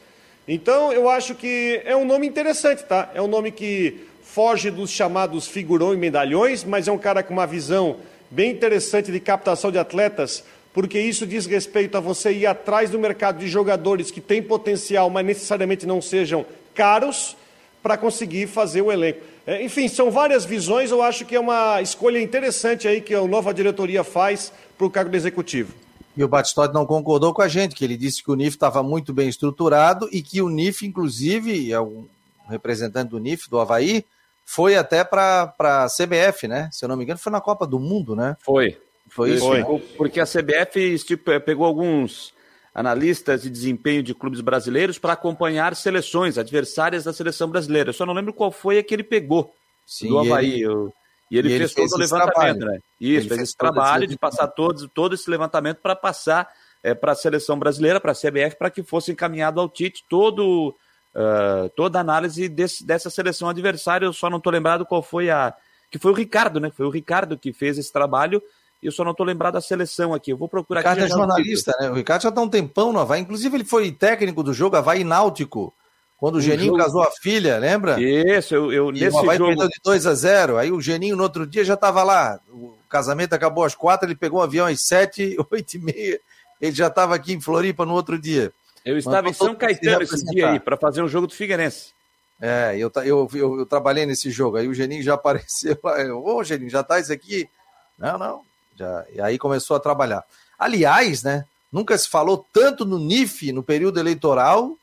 Então, 0.49 0.93
eu 0.93 1.09
acho 1.09 1.37
que 1.37 1.81
é 1.85 1.97
um 1.97 2.05
nome 2.05 2.27
interessante, 2.27 2.83
tá? 2.83 3.13
É 3.15 3.23
um 3.23 3.29
nome 3.29 3.53
que 3.53 4.09
foge 4.25 4.71
dos 4.71 4.91
chamados 4.91 5.47
figurão 5.47 5.95
e 5.95 5.97
medalhões, 5.97 6.65
mas 6.65 6.89
é 6.89 6.93
um 6.93 6.99
cara 6.99 7.23
com 7.23 7.33
uma 7.33 7.47
visão 7.47 7.99
bem 8.33 8.51
interessante 8.51 9.13
de 9.13 9.21
captação 9.21 9.71
de 9.71 9.79
atletas, 9.79 10.43
porque 10.73 10.99
isso 10.99 11.27
diz 11.27 11.47
respeito 11.47 11.97
a 11.97 12.01
você 12.01 12.33
ir 12.33 12.47
atrás 12.47 12.91
do 12.91 12.99
mercado 12.99 13.39
de 13.39 13.47
jogadores 13.47 14.11
que 14.11 14.21
têm 14.21 14.43
potencial, 14.43 15.11
mas 15.11 15.25
necessariamente 15.25 15.87
não 15.87 16.01
sejam 16.01 16.45
caros, 16.75 17.37
para 17.83 17.99
conseguir 17.99 18.47
fazer 18.47 18.81
o 18.81 18.93
elenco. 18.93 19.21
É, 19.47 19.63
enfim, 19.63 19.89
são 19.89 20.11
várias 20.11 20.45
visões, 20.45 20.91
eu 20.91 21.03
acho 21.03 21.27
que 21.27 21.35
é 21.35 21.41
uma 21.41 21.83
escolha 21.83 22.21
interessante 22.21 22.87
aí 22.87 23.01
que 23.01 23.13
a 23.13 23.27
nova 23.27 23.53
diretoria 23.53 24.05
faz 24.05 24.53
para 24.79 24.87
o 24.87 24.91
cargo 24.91 25.11
do 25.11 25.17
executivo. 25.17 25.75
E 26.17 26.23
o 26.23 26.29
Batistotti 26.29 26.73
não 26.73 26.87
concordou 26.87 27.35
com 27.35 27.43
a 27.43 27.49
gente, 27.49 27.75
que 27.75 27.85
ele 27.85 27.97
disse 27.97 28.23
que 28.23 28.31
o 28.31 28.37
NIF 28.37 28.55
estava 28.55 28.83
muito 28.83 29.13
bem 29.13 29.29
estruturado 29.29 30.09
e 30.13 30.23
que 30.23 30.41
o 30.41 30.49
NIF, 30.49 30.87
inclusive, 30.87 31.73
é 31.73 31.81
um 31.81 32.07
representante 32.49 33.11
do 33.11 33.19
NIF, 33.19 33.51
do 33.51 33.59
Havaí, 33.59 34.05
foi 34.53 34.77
até 34.77 35.03
para 35.03 35.55
a 35.59 35.87
CBF, 35.87 36.47
né? 36.47 36.69
Se 36.71 36.85
eu 36.85 36.89
não 36.91 36.95
me 36.95 37.05
engano, 37.05 37.19
foi 37.19 37.33
na 37.33 37.41
Copa 37.41 37.67
do 37.67 37.81
Mundo, 37.81 38.15
né? 38.15 38.37
Foi. 38.45 38.79
Foi 39.09 39.31
isso? 39.31 39.47
Foi. 39.47 39.61
Né? 39.61 39.83
Porque 39.97 40.21
a 40.21 40.27
CBF 40.27 40.99
tipo, 41.07 41.41
pegou 41.41 41.65
alguns 41.65 42.35
analistas 42.75 43.43
de 43.43 43.49
desempenho 43.49 44.03
de 44.03 44.15
clubes 44.15 44.43
brasileiros 44.43 44.99
para 44.99 45.15
acompanhar 45.15 45.75
seleções 45.75 46.37
adversárias 46.37 47.05
da 47.05 47.15
seleção 47.15 47.49
brasileira. 47.49 47.89
Eu 47.89 47.95
só 47.95 48.05
não 48.05 48.13
lembro 48.13 48.35
qual 48.35 48.53
foi 48.53 48.77
a 48.77 48.83
que 48.83 48.93
ele 48.93 49.03
pegou 49.03 49.55
Sim, 49.87 50.09
do 50.09 50.19
Havaí. 50.19 50.61
E 50.61 50.65
ele, 50.65 50.93
e 51.31 51.39
ele, 51.39 51.55
e 51.55 51.59
fez, 51.59 51.73
fez 51.73 51.91
todo 51.91 51.99
o 51.99 52.03
levantamento, 52.03 52.67
né? 52.67 52.79
Isso, 53.01 53.21
ele 53.21 53.29
fez, 53.29 53.41
esse 53.41 53.57
trabalho 53.57 54.07
de 54.07 54.19
passar 54.19 54.49
todo, 54.49 54.87
todo 54.87 55.15
esse 55.15 55.31
levantamento 55.31 55.79
para 55.79 55.97
passar 55.97 56.53
é, 56.83 56.95
para 56.95 57.13
a 57.13 57.17
seleção 57.17 57.59
brasileira, 57.59 57.99
para 57.99 58.13
a 58.13 58.15
CBF, 58.15 58.57
para 58.59 58.71
que 58.71 58.83
fosse 58.83 59.13
encaminhado 59.13 59.59
ao 59.59 59.69
Tite 59.71 60.05
todo 60.11 60.77
uh, 61.15 61.69
toda 61.77 61.99
a 61.99 62.01
análise 62.01 62.49
desse, 62.49 62.85
dessa 62.85 63.11
seleção 63.11 63.49
adversária. 63.49 64.07
Eu 64.07 64.13
só 64.13 64.29
não 64.29 64.39
estou 64.39 64.53
lembrado 64.53 64.87
qual 64.87 65.03
foi 65.03 65.31
a. 65.31 65.55
Que 65.91 65.99
foi 65.99 66.11
o 66.11 66.15
Ricardo, 66.15 66.59
né? 66.59 66.71
Foi 66.75 66.87
o 66.87 66.91
Ricardo 66.91 67.39
que 67.39 67.53
fez 67.53 67.79
esse 67.79 67.93
trabalho. 67.93 68.43
E 68.83 68.87
eu 68.87 68.93
só 68.93 69.05
não 69.05 69.13
estou 69.13 69.25
lembrado 69.25 69.55
da 69.55 69.61
seleção 69.61 70.13
aqui. 70.13 70.33
Eu 70.33 70.37
vou 70.37 70.49
procurar 70.49 70.81
o 70.81 70.83
Ricardo 70.83 70.99
aqui. 70.99 71.13
é 71.13 71.17
jornalista, 71.17 71.73
né? 71.79 71.91
O 71.91 71.95
Ricardo 71.95 72.23
já 72.23 72.29
está 72.31 72.41
um 72.41 72.49
tempão 72.49 72.93
no 72.93 72.99
Havaí. 72.99 73.21
Inclusive, 73.21 73.57
ele 73.57 73.65
foi 73.65 73.93
técnico 73.93 74.43
do 74.43 74.53
jogo 74.53 74.77
Havaí 74.77 75.05
Náutico. 75.05 75.73
Quando 76.19 76.37
o, 76.37 76.39
o 76.39 76.41
Geninho 76.41 76.71
jogo... 76.71 76.79
casou 76.79 77.03
a 77.03 77.11
filha, 77.11 77.59
lembra? 77.59 78.01
Isso, 78.01 78.55
eu, 78.55 78.73
eu 78.73 78.91
e 78.91 79.01
nesse 79.01 79.17
o 79.17 79.21
Havaí 79.21 79.39
jogo... 79.39 79.51
perdeu 79.51 79.69
de 79.69 79.81
2 79.85 80.07
a 80.07 80.15
0 80.15 80.57
Aí 80.57 80.73
o 80.73 80.81
Geninho 80.81 81.17
no 81.17 81.23
outro 81.23 81.47
dia 81.47 81.65
já 81.65 81.75
estava 81.75 82.03
lá. 82.03 82.41
O 82.49 82.75
casamento 82.89 83.35
acabou 83.35 83.65
às 83.65 83.75
quatro, 83.75 84.07
ele 84.07 84.17
pegou 84.17 84.41
um 84.41 84.43
avião 84.43 84.67
às 84.67 84.81
sete, 84.81 85.37
oito 85.51 85.75
e 85.75 85.79
meia. 85.79 86.21
Ele 86.61 86.75
já 86.75 86.87
estava 86.87 87.15
aqui 87.15 87.33
em 87.33 87.41
Floripa 87.41 87.85
no 87.85 87.93
outro 87.93 88.19
dia. 88.19 88.53
Eu 88.85 88.99
estava 88.99 89.29
em 89.29 89.33
São 89.33 89.55
Caetano 89.55 90.03
esse 90.03 90.25
dia 90.25 90.51
aí, 90.51 90.61
para 90.61 90.77
fazer 90.77 91.03
um 91.03 91.09
jogo 91.09 91.27
do 91.27 91.35
Figueirense. 91.35 91.93
É, 92.41 92.75
eu, 92.77 92.91
eu, 92.97 93.29
eu, 93.35 93.59
eu, 93.61 93.67
trabalhei 93.67 94.05
nesse 94.05 94.31
jogo. 94.31 94.57
Aí 94.57 94.67
o 94.67 94.75
Geninho 94.75 95.03
já 95.03 95.15
apareceu 95.15 95.79
lá. 95.83 95.97
Ô, 96.17 96.43
Geninho, 96.43 96.71
já 96.71 96.83
tá 96.83 96.99
isso 96.99 97.13
aqui? 97.13 97.49
Não, 97.97 98.19
não. 98.19 98.43
Já, 98.77 99.05
e 99.13 99.21
aí 99.21 99.39
começou 99.39 99.77
a 99.77 99.81
trabalhar. 99.81 100.25
Aliás, 100.59 101.23
né? 101.23 101.45
Nunca 101.71 101.97
se 101.97 102.09
falou 102.09 102.45
tanto 102.53 102.85
no 102.85 102.99
NIF 102.99 103.53
no 103.53 103.63
período 103.63 104.01
eleitoral 104.01 104.77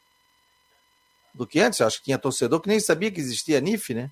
do 1.33 1.45
que 1.45 1.59
antes. 1.59 1.79
Eu 1.79 1.87
acho 1.87 1.97
que 1.97 2.05
tinha 2.05 2.17
torcedor 2.17 2.61
que 2.61 2.69
nem 2.69 2.79
sabia 2.79 3.11
que 3.11 3.19
existia 3.19 3.59
NIF, 3.59 3.93
né? 3.93 4.09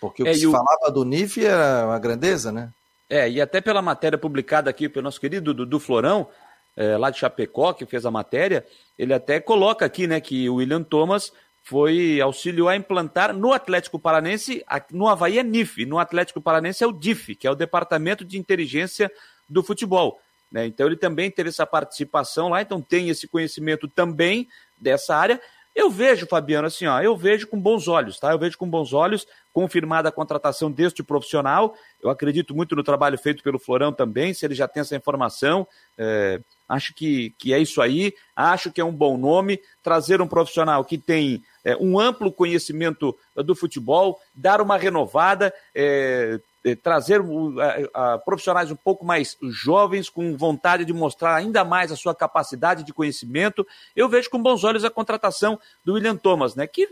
Porque 0.00 0.22
o 0.22 0.26
é, 0.26 0.32
que 0.32 0.38
se 0.38 0.46
o... 0.46 0.50
falava 0.50 0.90
do 0.90 1.04
NIF 1.04 1.44
era 1.44 1.86
uma 1.86 1.98
grandeza, 1.98 2.50
né? 2.50 2.70
É, 3.08 3.30
e 3.30 3.40
até 3.40 3.60
pela 3.60 3.80
matéria 3.80 4.18
publicada 4.18 4.68
aqui 4.68 4.88
pelo 4.88 5.04
nosso 5.04 5.20
querido 5.20 5.54
Dudu 5.54 5.78
Florão, 5.78 6.28
é, 6.76 6.96
lá 6.96 7.10
de 7.10 7.18
Chapecó, 7.18 7.72
que 7.72 7.86
fez 7.86 8.04
a 8.04 8.10
matéria, 8.10 8.64
ele 8.98 9.14
até 9.14 9.40
coloca 9.40 9.84
aqui 9.84 10.06
né, 10.06 10.20
que 10.20 10.48
o 10.48 10.56
William 10.56 10.82
Thomas 10.82 11.32
foi 11.62 12.20
auxiliou 12.20 12.68
a 12.68 12.76
implantar 12.76 13.34
no 13.34 13.52
Atlético 13.52 13.98
Paranense, 13.98 14.62
no 14.90 15.08
Havaí 15.08 15.38
é 15.38 15.42
NIF, 15.42 15.86
no 15.86 15.98
Atlético 15.98 16.40
Paranense 16.40 16.84
é 16.84 16.86
o 16.86 16.92
DIF, 16.92 17.34
que 17.34 17.46
é 17.46 17.50
o 17.50 17.54
Departamento 17.54 18.24
de 18.24 18.38
Inteligência 18.38 19.10
do 19.48 19.62
Futebol. 19.62 20.20
Né? 20.52 20.66
Então 20.66 20.86
ele 20.86 20.96
também 20.96 21.30
teve 21.30 21.48
essa 21.48 21.66
participação 21.66 22.50
lá, 22.50 22.60
então 22.60 22.82
tem 22.82 23.08
esse 23.08 23.26
conhecimento 23.26 23.88
também 23.88 24.46
dessa 24.78 25.16
área. 25.16 25.40
Eu 25.74 25.90
vejo, 25.90 26.26
Fabiano, 26.26 26.68
assim, 26.68 26.86
ó, 26.86 27.00
eu 27.00 27.16
vejo 27.16 27.48
com 27.48 27.58
bons 27.58 27.88
olhos, 27.88 28.20
tá? 28.20 28.30
Eu 28.30 28.38
vejo 28.38 28.56
com 28.56 28.68
bons 28.68 28.92
olhos, 28.92 29.26
confirmada 29.52 30.08
a 30.08 30.12
contratação 30.12 30.70
deste 30.70 31.02
profissional. 31.02 31.74
Eu 32.00 32.10
acredito 32.10 32.54
muito 32.54 32.76
no 32.76 32.84
trabalho 32.84 33.18
feito 33.18 33.42
pelo 33.42 33.58
Florão 33.58 33.92
também, 33.92 34.32
se 34.32 34.46
ele 34.46 34.54
já 34.54 34.68
tem 34.68 34.82
essa 34.82 34.94
informação. 34.94 35.66
É, 35.98 36.40
Acho 36.68 36.94
que, 36.94 37.34
que 37.38 37.52
é 37.52 37.58
isso 37.58 37.82
aí, 37.82 38.14
acho 38.34 38.72
que 38.72 38.80
é 38.80 38.84
um 38.84 38.92
bom 38.92 39.16
nome. 39.18 39.60
Trazer 39.82 40.20
um 40.20 40.26
profissional 40.26 40.84
que 40.84 40.96
tem 40.96 41.42
é, 41.64 41.76
um 41.76 41.98
amplo 41.98 42.32
conhecimento 42.32 43.16
do 43.36 43.54
futebol, 43.54 44.20
dar 44.34 44.60
uma 44.60 44.76
renovada, 44.76 45.52
é, 45.74 46.40
é, 46.64 46.74
trazer 46.74 47.20
a, 47.92 48.18
profissionais 48.18 48.70
um 48.70 48.76
pouco 48.76 49.04
mais 49.04 49.36
jovens, 49.42 50.08
com 50.08 50.36
vontade 50.36 50.84
de 50.84 50.92
mostrar 50.92 51.34
ainda 51.34 51.64
mais 51.64 51.92
a 51.92 51.96
sua 51.96 52.14
capacidade 52.14 52.82
de 52.82 52.92
conhecimento. 52.92 53.66
Eu 53.94 54.08
vejo 54.08 54.30
com 54.30 54.42
bons 54.42 54.64
olhos 54.64 54.84
a 54.84 54.90
contratação 54.90 55.60
do 55.84 55.94
William 55.94 56.16
Thomas, 56.16 56.54
né? 56.54 56.66
Que 56.66 56.88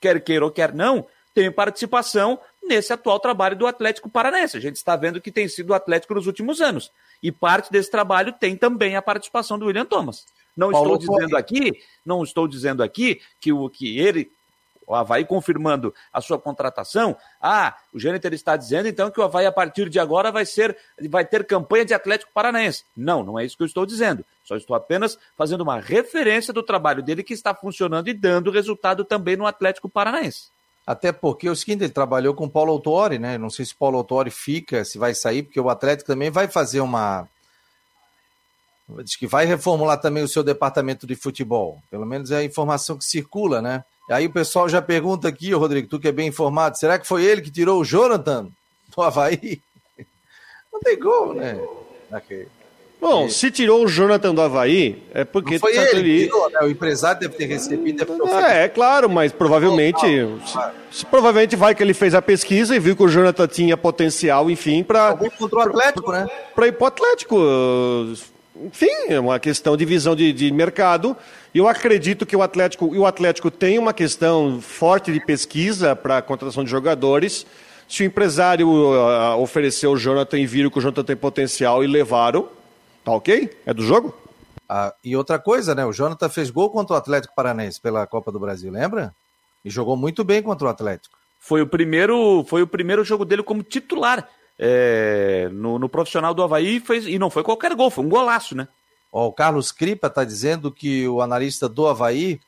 quer 0.00 0.20
queira 0.22 0.44
ou 0.44 0.50
quer 0.50 0.74
não, 0.74 1.06
tem 1.34 1.50
participação 1.50 2.38
nesse 2.62 2.92
atual 2.92 3.18
trabalho 3.18 3.56
do 3.56 3.66
Atlético 3.66 4.08
Paranaense. 4.10 4.56
A 4.56 4.60
gente 4.60 4.76
está 4.76 4.94
vendo 4.96 5.20
que 5.20 5.32
tem 5.32 5.48
sido 5.48 5.70
o 5.70 5.74
Atlético 5.74 6.14
nos 6.14 6.26
últimos 6.26 6.60
anos. 6.60 6.90
E 7.22 7.32
parte 7.32 7.70
desse 7.70 7.90
trabalho 7.90 8.32
tem 8.32 8.56
também 8.56 8.96
a 8.96 9.02
participação 9.02 9.58
do 9.58 9.66
William 9.66 9.84
Thomas. 9.84 10.26
Não 10.56 10.70
Paulo 10.70 10.96
estou 10.96 11.16
dizendo 11.16 11.36
aqui, 11.36 11.72
não 12.04 12.22
estou 12.22 12.46
dizendo 12.46 12.82
aqui 12.82 13.20
que 13.40 13.52
o 13.52 13.68
que 13.68 13.98
ele 13.98 14.30
o 14.86 14.94
Havaí 14.94 15.24
confirmando 15.24 15.94
a 16.12 16.20
sua 16.20 16.38
contratação. 16.38 17.16
Ah, 17.40 17.76
o 17.92 17.98
Jâniter 17.98 18.32
está 18.32 18.56
dizendo 18.56 18.86
então 18.86 19.10
que 19.10 19.20
o 19.20 19.22
Havaí 19.22 19.46
a 19.46 19.52
partir 19.52 19.88
de 19.88 19.98
agora 19.98 20.30
vai 20.30 20.44
ser 20.44 20.76
vai 21.08 21.24
ter 21.24 21.44
campanha 21.46 21.84
de 21.84 21.94
Atlético 21.94 22.32
Paranaense. 22.32 22.84
Não, 22.96 23.22
não 23.22 23.38
é 23.38 23.44
isso 23.44 23.56
que 23.56 23.62
eu 23.62 23.66
estou 23.66 23.86
dizendo. 23.86 24.24
Só 24.44 24.56
estou 24.56 24.76
apenas 24.76 25.18
fazendo 25.36 25.62
uma 25.62 25.80
referência 25.80 26.52
do 26.52 26.62
trabalho 26.62 27.02
dele 27.02 27.22
que 27.22 27.32
está 27.32 27.54
funcionando 27.54 28.08
e 28.08 28.14
dando 28.14 28.50
resultado 28.50 29.04
também 29.04 29.36
no 29.36 29.46
Atlético 29.46 29.88
Paranaense. 29.88 30.53
Até 30.86 31.12
porque 31.12 31.48
o 31.48 31.56
seguinte, 31.56 31.84
ele 31.84 31.92
trabalhou 31.92 32.34
com 32.34 32.44
o 32.44 32.50
Paulo 32.50 32.72
Autori, 32.72 33.18
né? 33.18 33.38
Não 33.38 33.48
sei 33.48 33.64
se 33.64 33.72
o 33.72 33.76
Paulo 33.76 33.96
Autori 33.96 34.30
fica, 34.30 34.84
se 34.84 34.98
vai 34.98 35.14
sair, 35.14 35.42
porque 35.42 35.58
o 35.58 35.70
Atlético 35.70 36.06
também 36.06 36.30
vai 36.30 36.46
fazer 36.46 36.80
uma. 36.80 37.26
Diz 39.02 39.16
que 39.16 39.26
vai 39.26 39.46
reformular 39.46 39.98
também 39.98 40.22
o 40.22 40.28
seu 40.28 40.44
departamento 40.44 41.06
de 41.06 41.16
futebol. 41.16 41.82
Pelo 41.90 42.04
menos 42.04 42.30
é 42.30 42.38
a 42.38 42.44
informação 42.44 42.98
que 42.98 43.04
circula, 43.04 43.62
né? 43.62 43.82
Aí 44.10 44.26
o 44.26 44.32
pessoal 44.32 44.68
já 44.68 44.82
pergunta 44.82 45.26
aqui, 45.26 45.54
Rodrigo, 45.54 45.88
tu 45.88 45.98
que 45.98 46.08
é 46.08 46.12
bem 46.12 46.28
informado, 46.28 46.76
será 46.76 46.98
que 46.98 47.06
foi 47.06 47.24
ele 47.24 47.40
que 47.40 47.50
tirou 47.50 47.80
o 47.80 47.84
Jonathan 47.84 48.50
do 48.94 49.02
Havaí? 49.02 49.62
Não 50.70 50.80
tem 50.80 50.98
como, 50.98 51.32
né? 51.32 51.58
Okay. 52.12 52.46
Bom, 53.04 53.28
se 53.28 53.50
tirou 53.50 53.84
o 53.84 53.86
Jonathan 53.86 54.34
do 54.34 54.40
Havaí, 54.40 55.02
é 55.12 55.24
porque... 55.24 55.54
Não 55.54 55.60
foi 55.60 55.76
ele, 55.76 55.98
ele... 55.98 56.24
Tirou, 56.24 56.50
né? 56.50 56.60
O 56.62 56.70
empresário 56.70 57.20
deve 57.20 57.34
ter 57.34 57.44
recebido... 57.44 57.98
Deve 57.98 58.18
ter 58.18 58.28
é, 58.30 58.64
é, 58.64 58.68
claro, 58.68 59.10
mas 59.10 59.30
provavelmente... 59.30 60.00
Se, 60.90 61.04
provavelmente 61.04 61.54
vai 61.54 61.74
que 61.74 61.82
ele 61.82 61.92
fez 61.92 62.14
a 62.14 62.22
pesquisa 62.22 62.74
e 62.74 62.78
viu 62.78 62.96
que 62.96 63.02
o 63.02 63.08
Jonathan 63.08 63.46
tinha 63.46 63.76
potencial, 63.76 64.50
enfim, 64.50 64.82
para... 64.82 65.14
Contra 65.38 65.58
o 65.58 65.60
Atlético, 65.60 66.12
né? 66.12 66.26
Para 66.54 66.66
ir 66.66 66.72
pro 66.72 66.86
Atlético. 66.86 67.36
Enfim, 68.56 68.86
é 69.08 69.20
uma 69.20 69.38
questão 69.38 69.76
de 69.76 69.84
visão 69.84 70.16
de, 70.16 70.32
de 70.32 70.50
mercado. 70.50 71.14
E 71.52 71.58
eu 71.58 71.68
acredito 71.68 72.24
que 72.24 72.34
o 72.34 72.40
Atlético, 72.40 72.86
o 72.86 73.04
Atlético 73.04 73.50
tem 73.50 73.78
uma 73.78 73.92
questão 73.92 74.60
forte 74.62 75.12
de 75.12 75.20
pesquisa 75.20 75.94
para 75.94 76.18
a 76.18 76.22
contratação 76.22 76.64
de 76.64 76.70
jogadores. 76.70 77.44
Se 77.86 78.02
o 78.02 78.06
empresário 78.06 78.66
uh, 78.66 79.38
ofereceu 79.38 79.92
o 79.92 79.96
Jonathan 79.96 80.38
e 80.38 80.46
viram 80.46 80.70
que 80.70 80.78
o 80.78 80.80
Jonathan 80.80 81.04
tem 81.04 81.16
potencial 81.16 81.84
e 81.84 81.86
levaram, 81.86 82.48
tá 83.04 83.12
ok? 83.12 83.56
É 83.66 83.74
do 83.74 83.82
jogo? 83.82 84.14
Ah, 84.68 84.94
e 85.04 85.16
outra 85.16 85.38
coisa, 85.38 85.74
né? 85.74 85.84
O 85.84 85.92
Jonathan 85.92 86.28
fez 86.28 86.50
gol 86.50 86.70
contra 86.70 86.94
o 86.94 86.96
Atlético 86.96 87.34
Paranense 87.34 87.80
pela 87.80 88.06
Copa 88.06 88.32
do 88.32 88.40
Brasil, 88.40 88.72
lembra? 88.72 89.14
E 89.64 89.70
jogou 89.70 89.96
muito 89.96 90.24
bem 90.24 90.42
contra 90.42 90.66
o 90.66 90.70
Atlético. 90.70 91.18
Foi 91.38 91.60
o 91.60 91.66
primeiro, 91.66 92.44
foi 92.48 92.62
o 92.62 92.66
primeiro 92.66 93.04
jogo 93.04 93.24
dele 93.24 93.42
como 93.42 93.62
titular 93.62 94.28
é, 94.58 95.48
no, 95.52 95.78
no, 95.78 95.88
profissional 95.88 96.32
do 96.32 96.42
Havaí 96.42 96.80
fez, 96.80 97.06
e 97.06 97.18
não 97.18 97.28
foi 97.28 97.42
qualquer 97.42 97.74
gol, 97.74 97.90
foi 97.90 98.04
um 98.04 98.08
golaço, 98.08 98.54
né? 98.54 98.68
Ó, 99.12 99.28
o 99.28 99.32
Carlos 99.32 99.72
Cripa 99.72 100.06
está 100.06 100.24
dizendo 100.24 100.70
que 100.70 101.06
o 101.08 101.20
analista 101.20 101.68
do 101.68 101.86
Havaí. 101.86 102.40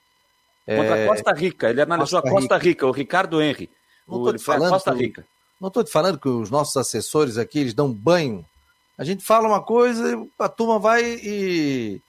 Contra 0.64 0.98
é... 0.98 1.06
Costa 1.06 1.32
Rica, 1.32 1.70
ele 1.70 1.80
analisou 1.80 2.20
Costa 2.20 2.36
a 2.36 2.40
Costa 2.40 2.56
Rica, 2.56 2.68
Rica 2.68 2.86
o 2.86 2.90
Ricardo 2.90 3.42
Henry. 3.42 3.70
Não 4.06 4.18
estou 4.18 4.32
te 4.34 4.44
falando 4.44 4.70
Costa 4.70 4.92
Rica. 4.92 5.26
Não 5.60 5.68
estou 5.68 5.84
te 5.84 5.90
falando 5.90 6.18
que 6.18 6.28
os 6.28 6.50
nossos 6.50 6.76
assessores 6.76 7.38
aqui 7.38 7.60
eles 7.60 7.74
dão 7.74 7.92
banho. 7.92 8.44
A 8.98 9.04
gente 9.04 9.24
fala 9.24 9.48
uma 9.48 9.62
coisa, 9.62 10.26
a 10.38 10.48
turma 10.48 10.78
vai 10.78 11.02
e, 11.04 12.00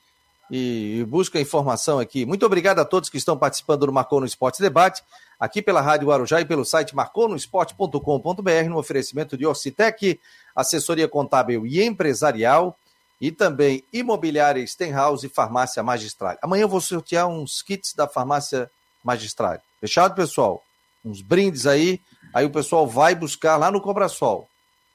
e, 0.49 1.05
busca 1.07 1.39
informação 1.39 1.99
aqui. 1.99 2.25
Muito 2.25 2.45
obrigado 2.45 2.79
a 2.79 2.85
todos 2.85 3.09
que 3.09 3.17
estão 3.17 3.37
participando 3.37 3.85
do 3.85 3.91
Marcou 3.91 4.19
no 4.19 4.25
Esporte 4.25 4.61
Debate, 4.61 5.03
aqui 5.39 5.61
pela 5.61 5.81
Rádio 5.81 6.07
Guarujá 6.07 6.39
e 6.41 6.45
pelo 6.45 6.63
site 6.63 6.95
marconosport.com.br, 6.95 8.69
no 8.69 8.77
oferecimento 8.77 9.37
de 9.37 9.45
Orcitec, 9.45 10.19
assessoria 10.55 11.07
contábil 11.07 11.65
e 11.65 11.83
empresarial, 11.83 12.77
e 13.19 13.31
também 13.31 13.83
imobiliária 13.91 14.65
Stenhouse 14.65 15.25
e 15.25 15.29
farmácia 15.29 15.81
magistral. 15.81 16.37
Amanhã 16.41 16.61
eu 16.61 16.69
vou 16.69 16.79
sortear 16.79 17.27
uns 17.27 17.63
kits 17.63 17.93
da 17.95 18.07
farmácia 18.07 18.69
magistral. 19.03 19.57
Fechado, 19.81 20.13
pessoal? 20.13 20.63
Uns 21.03 21.21
brindes 21.21 21.65
aí 21.65 21.99
Aí 22.33 22.45
o 22.45 22.49
pessoal 22.49 22.87
vai 22.87 23.15
buscar 23.15 23.57
lá 23.57 23.71
no 23.71 23.81
Cobrasol. 23.81 24.47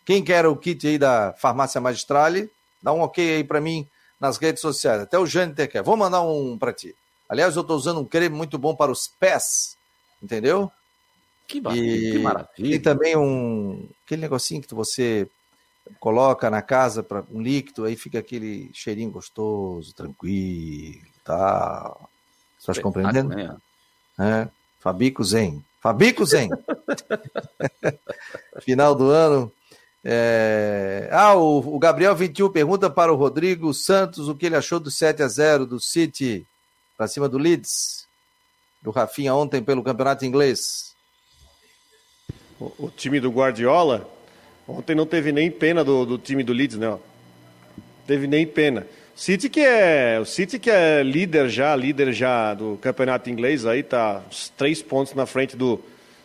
Quem 0.04 0.22
quer 0.22 0.46
o 0.46 0.56
kit 0.56 0.86
aí 0.86 0.98
da 0.98 1.32
Farmácia 1.34 1.80
Magistrale, 1.80 2.50
dá 2.82 2.92
um 2.92 3.00
ok 3.00 3.36
aí 3.36 3.44
para 3.44 3.60
mim 3.60 3.86
nas 4.20 4.36
redes 4.36 4.60
sociais. 4.60 5.02
Até 5.02 5.18
o 5.18 5.26
Jâniter 5.26 5.70
quer. 5.70 5.82
Vou 5.82 5.96
mandar 5.96 6.22
um 6.22 6.58
para 6.58 6.72
ti. 6.72 6.94
Aliás, 7.28 7.56
eu 7.56 7.62
estou 7.62 7.76
usando 7.76 8.00
um 8.00 8.04
creme 8.04 8.36
muito 8.36 8.58
bom 8.58 8.74
para 8.74 8.92
os 8.92 9.08
pés, 9.18 9.76
entendeu? 10.22 10.70
Que, 11.46 11.58
e... 11.58 12.12
que 12.12 12.18
maravilha. 12.18 12.70
Tem 12.70 12.80
também 12.80 13.16
um 13.16 13.88
aquele 14.04 14.22
negocinho 14.22 14.62
que 14.62 14.74
você 14.74 15.28
coloca 15.98 16.50
na 16.50 16.62
casa 16.62 17.02
para 17.02 17.24
um 17.32 17.40
líquido, 17.40 17.84
aí 17.84 17.96
fica 17.96 18.18
aquele 18.18 18.70
cheirinho 18.72 19.10
gostoso, 19.10 19.92
tranquilo, 19.94 21.02
tá? 21.24 21.96
Estás 22.58 22.78
compreendendo? 22.78 23.34
Né? 23.34 23.56
É. 24.18 24.48
Fabico 24.78 25.24
Zen. 25.24 25.64
Fabico 25.80 26.24
Zen. 26.24 26.48
Final 28.62 28.94
do 28.94 29.10
ano. 29.10 29.52
É... 30.04 31.08
Ah, 31.12 31.34
o, 31.36 31.58
o, 31.76 31.78
Gabriel 31.78 32.14
21 32.14 32.50
pergunta 32.50 32.90
para 32.90 33.12
o 33.12 33.16
Rodrigo 33.16 33.72
Santos 33.72 34.28
o 34.28 34.34
que 34.34 34.46
ele 34.46 34.56
achou 34.56 34.80
do 34.80 34.90
7 34.90 35.22
a 35.22 35.28
0 35.28 35.64
do 35.64 35.80
City 35.80 36.44
para 36.96 37.06
cima 37.06 37.28
do 37.28 37.38
Leeds, 37.38 38.06
do 38.82 38.90
Rafinha 38.90 39.34
ontem 39.34 39.62
pelo 39.62 39.82
campeonato 39.82 40.24
inglês. 40.24 40.92
O, 42.58 42.86
o, 42.86 42.90
time 42.90 43.20
do 43.20 43.30
Guardiola 43.30 44.08
ontem 44.66 44.94
não 44.94 45.06
teve 45.06 45.30
nem 45.30 45.50
pena 45.50 45.84
do, 45.84 46.04
do 46.04 46.18
time 46.18 46.42
do 46.42 46.52
Leeds, 46.52 46.78
não. 46.78 47.00
Teve 48.06 48.26
nem 48.26 48.44
pena. 48.46 48.86
City 49.14 49.48
que 49.48 49.60
é, 49.60 50.18
o 50.20 50.24
City 50.24 50.58
que 50.58 50.70
é 50.70 51.02
líder 51.02 51.48
já, 51.48 51.76
líder 51.76 52.12
já 52.12 52.54
do 52.54 52.76
campeonato 52.80 53.30
inglês, 53.30 53.64
aí 53.66 53.82
tá 53.82 54.22
uns 54.28 54.48
três 54.56 54.82
pontos 54.82 55.14
na 55.14 55.26
frente 55.26 55.56
do, 55.56 55.80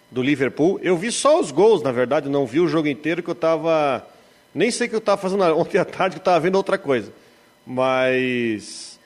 do 0.10 0.22
Liverpool. 0.22 0.80
Eu 0.82 0.98
vi 0.98 1.12
só 1.12 1.40
os 1.40 1.52
gols, 1.52 1.82
na 1.82 1.92
verdade, 1.92 2.30
não 2.30 2.46
vi 2.46 2.60
o 2.60 2.68
jogo 2.68 2.88
inteiro 2.88 3.22
que 3.22 3.30
eu 3.30 3.36
tava, 3.36 4.06
nem 4.54 4.72
sei 4.72 4.88
o 4.88 4.90
que 4.90 4.96
eu 4.96 5.02
tava 5.02 5.22
fazendo 5.22 5.44
ontem 5.58 5.78
à 5.78 5.86
tarde, 5.86 6.16
que 6.16 6.20
eu 6.20 6.26
tava 6.26 6.40
vendo 6.40 6.56
outra 6.56 6.78
coisa. 6.78 7.12
Mas 7.66 8.98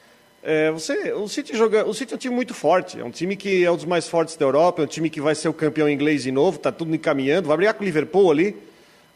é, 0.43 0.71
você, 0.71 1.13
o 1.13 1.27
City 1.27 1.55
joga, 1.55 1.85
o 1.85 1.93
City 1.93 2.13
é 2.13 2.15
um 2.15 2.19
time 2.19 2.35
muito 2.35 2.53
forte, 2.53 2.99
é 2.99 3.03
um 3.03 3.11
time 3.11 3.35
que 3.35 3.63
é 3.63 3.71
um 3.71 3.75
dos 3.75 3.85
mais 3.85 4.07
fortes 4.07 4.35
da 4.35 4.45
Europa, 4.45 4.81
é 4.81 4.85
um 4.85 4.87
time 4.87 5.09
que 5.09 5.21
vai 5.21 5.35
ser 5.35 5.49
o 5.49 5.53
campeão 5.53 5.89
inglês 5.89 6.23
de 6.23 6.31
novo, 6.31 6.57
tá 6.57 6.71
tudo 6.71 6.93
encaminhando, 6.95 7.47
vai 7.47 7.57
brigar 7.57 7.73
com 7.73 7.81
o 7.81 7.85
Liverpool 7.85 8.31
ali, 8.31 8.55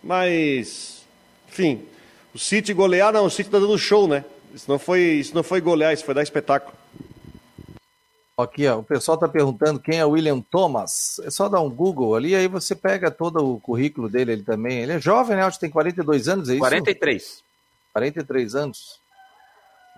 mas 0.03 1.03
enfim, 1.47 1.81
o 2.33 2.37
City 2.37 2.73
golear, 2.73 3.13
não, 3.13 3.25
o 3.25 3.29
City 3.29 3.49
tá 3.49 3.59
dando 3.59 3.77
show, 3.77 4.07
né? 4.07 4.25
Isso 4.53 4.69
não 4.69 4.77
foi, 4.77 5.01
isso 5.01 5.33
não 5.33 5.43
foi 5.43 5.61
golear, 5.61 5.93
isso 5.93 6.05
foi 6.05 6.13
dar 6.13 6.23
espetáculo. 6.23 6.75
Aqui, 8.37 8.67
ó, 8.67 8.79
o 8.79 8.83
pessoal 8.83 9.15
está 9.15 9.29
perguntando 9.29 9.79
quem 9.79 9.97
é 9.97 10.05
William 10.05 10.41
Thomas. 10.41 11.19
É 11.23 11.29
só 11.29 11.47
dar 11.47 11.61
um 11.61 11.69
Google 11.69 12.15
ali, 12.15 12.35
aí 12.35 12.49
você 12.49 12.75
pega 12.75 13.09
todo 13.09 13.53
o 13.53 13.61
currículo 13.61 14.09
dele 14.09 14.33
ele 14.33 14.43
também. 14.43 14.79
Ele 14.79 14.91
é 14.91 14.99
jovem, 14.99 15.37
né? 15.37 15.43
Acho 15.43 15.57
que 15.57 15.61
tem 15.61 15.69
42 15.69 16.27
anos, 16.27 16.49
é 16.49 16.53
isso? 16.53 16.59
43. 16.59 17.43
43 17.93 18.55
anos. 18.55 18.99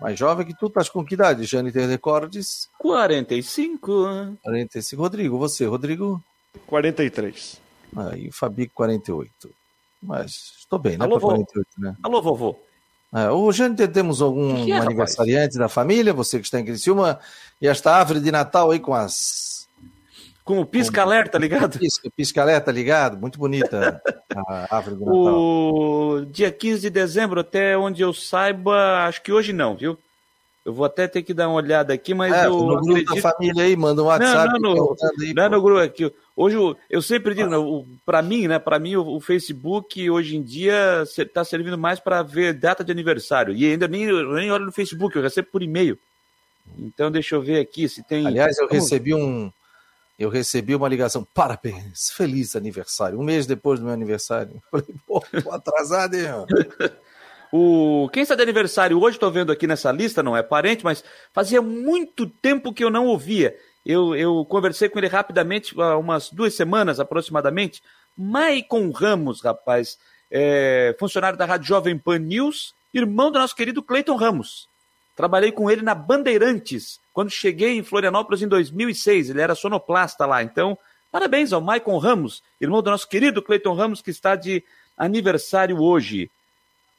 Mais 0.00 0.16
jovem 0.16 0.46
que 0.46 0.56
tu, 0.56 0.66
estás 0.66 0.88
com 0.88 1.04
que 1.04 1.14
idade, 1.14 1.44
Jane 1.44 1.72
tem 1.72 1.88
recordes? 1.88 2.68
45. 2.78 4.38
45. 4.44 5.02
Rodrigo, 5.02 5.36
você, 5.36 5.66
Rodrigo? 5.66 6.22
43. 6.68 7.60
Aí, 7.96 8.26
ah, 8.26 8.28
o 8.28 8.32
Fabi, 8.32 8.68
48. 8.68 9.50
Mas 10.00 10.54
estou 10.60 10.78
bem, 10.78 10.96
né? 10.96 11.04
Alô, 11.04 11.18
48, 11.18 11.68
né? 11.78 11.96
Alô, 12.04 12.22
vovô. 12.22 12.56
É, 13.14 13.30
hoje 13.30 13.68
temos 13.88 14.20
algum 14.20 14.64
que 14.64 14.72
é, 14.72 14.78
aniversariante 14.78 15.54
rapaz? 15.54 15.56
da 15.56 15.68
família, 15.68 16.12
você 16.12 16.38
que 16.38 16.44
está 16.44 16.60
em 16.60 16.64
Criciúma, 16.64 17.18
e 17.60 17.66
esta 17.66 17.92
árvore 17.92 18.20
de 18.20 18.30
Natal 18.30 18.70
aí 18.70 18.78
com 18.78 18.94
as. 18.94 19.66
Com 20.44 20.60
o 20.60 20.66
pisca-alerta 20.66 21.38
ligado? 21.38 21.78
Pisca, 21.78 22.10
pisca-alerta 22.14 22.70
ligado, 22.70 23.18
muito 23.18 23.38
bonita 23.38 24.00
a 24.34 24.76
árvore 24.76 24.96
de 24.96 25.04
Natal. 25.06 25.34
O 25.34 26.26
dia 26.30 26.50
15 26.50 26.80
de 26.82 26.90
dezembro, 26.90 27.40
até 27.40 27.76
onde 27.76 28.02
eu 28.02 28.12
saiba, 28.12 29.06
acho 29.06 29.22
que 29.22 29.32
hoje 29.32 29.52
não, 29.52 29.76
viu? 29.76 29.98
Eu 30.68 30.74
vou 30.74 30.84
até 30.84 31.08
ter 31.08 31.22
que 31.22 31.32
dar 31.32 31.48
uma 31.48 31.54
olhada 31.56 31.94
aqui, 31.94 32.12
mas 32.12 32.30
é, 32.30 32.44
eu 32.44 32.50
no 32.50 32.76
grupo 32.76 32.90
acredito... 32.90 33.14
da 33.14 33.22
família 33.22 33.64
aí, 33.64 33.74
manda 33.74 34.02
um 34.02 34.04
WhatsApp. 34.04 34.52
Não, 34.60 34.74
não, 34.74 34.74
no, 34.74 34.96
aí, 35.18 35.32
não 35.32 35.42
é 35.44 35.48
no 35.48 35.62
grupo 35.62 35.80
aqui. 35.80 36.12
Hoje, 36.36 36.58
eu 36.90 37.00
sempre 37.00 37.34
digo, 37.34 37.48
ah. 37.54 37.96
para 38.04 38.20
mim, 38.20 38.46
né? 38.46 38.58
Para 38.58 38.78
mim, 38.78 38.94
o, 38.94 39.16
o, 39.16 39.18
Facebook 39.18 40.10
hoje 40.10 40.36
em 40.36 40.42
dia 40.42 41.04
está 41.16 41.42
servindo 41.42 41.78
mais 41.78 41.98
para 41.98 42.22
ver 42.22 42.52
data 42.52 42.84
de 42.84 42.92
aniversário. 42.92 43.54
E 43.54 43.64
ainda 43.64 43.88
nem, 43.88 44.08
nem 44.08 44.50
olho 44.50 44.66
no 44.66 44.72
Facebook, 44.72 45.16
eu 45.16 45.22
recebo 45.22 45.48
por 45.50 45.62
e-mail. 45.62 45.98
Então, 46.78 47.10
deixa 47.10 47.34
eu 47.34 47.40
ver 47.40 47.60
aqui 47.60 47.88
se 47.88 48.02
tem. 48.02 48.26
Aliás, 48.26 48.58
eu 48.58 48.68
recebi 48.68 49.14
um. 49.14 49.50
Eu 50.18 50.28
recebi 50.28 50.74
uma 50.74 50.86
ligação. 50.86 51.26
Parabéns, 51.32 52.10
feliz 52.10 52.54
aniversário. 52.54 53.18
Um 53.18 53.24
mês 53.24 53.46
depois 53.46 53.80
do 53.80 53.86
meu 53.86 53.94
aniversário. 53.94 54.62
Falei, 54.70 54.86
pô, 55.06 55.24
tô 55.42 55.50
atrasado, 55.50 56.14
hein? 56.14 56.26
O 57.52 58.08
quem 58.12 58.22
está 58.22 58.34
de 58.34 58.42
aniversário 58.42 59.00
hoje, 59.00 59.16
estou 59.16 59.30
vendo 59.30 59.50
aqui 59.50 59.66
nessa 59.66 59.90
lista, 59.90 60.22
não 60.22 60.36
é 60.36 60.42
parente, 60.42 60.84
mas 60.84 61.02
fazia 61.32 61.62
muito 61.62 62.26
tempo 62.26 62.72
que 62.72 62.84
eu 62.84 62.90
não 62.90 63.06
ouvia. 63.06 63.56
Eu, 63.84 64.14
eu 64.14 64.44
conversei 64.44 64.88
com 64.88 64.98
ele 64.98 65.08
rapidamente, 65.08 65.74
há 65.80 65.96
umas 65.96 66.30
duas 66.30 66.54
semanas 66.54 67.00
aproximadamente. 67.00 67.82
Maicon 68.16 68.90
Ramos, 68.90 69.40
rapaz, 69.40 69.98
é, 70.30 70.94
funcionário 70.98 71.38
da 71.38 71.46
Rádio 71.46 71.68
Jovem 71.68 71.96
Pan 71.96 72.18
News, 72.18 72.74
irmão 72.92 73.30
do 73.30 73.38
nosso 73.38 73.56
querido 73.56 73.82
Cleiton 73.82 74.16
Ramos. 74.16 74.68
Trabalhei 75.16 75.50
com 75.50 75.70
ele 75.70 75.82
na 75.82 75.94
Bandeirantes, 75.94 77.00
quando 77.12 77.30
cheguei 77.30 77.76
em 77.76 77.82
Florianópolis 77.82 78.42
em 78.42 78.46
2006. 78.46 79.30
Ele 79.30 79.40
era 79.40 79.54
sonoplasta 79.54 80.24
lá. 80.26 80.42
Então, 80.42 80.78
parabéns 81.10 81.52
ao 81.52 81.60
Maicon 81.60 81.98
Ramos, 81.98 82.42
irmão 82.60 82.82
do 82.82 82.90
nosso 82.90 83.08
querido 83.08 83.42
Cleiton 83.42 83.74
Ramos, 83.74 84.00
que 84.00 84.10
está 84.10 84.36
de 84.36 84.62
aniversário 84.96 85.80
hoje. 85.80 86.30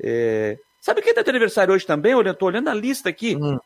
É... 0.01 0.57
Sabe 0.81 1.01
quem 1.01 1.11
está 1.11 1.21
de 1.21 1.29
aniversário 1.29 1.73
hoje 1.73 1.85
também? 1.85 2.13
Eu 2.13 2.21
estou 2.21 2.47
olhando 2.47 2.69
a 2.69 2.73
lista 2.73 3.09
aqui. 3.09 3.35
Hum. 3.35 3.59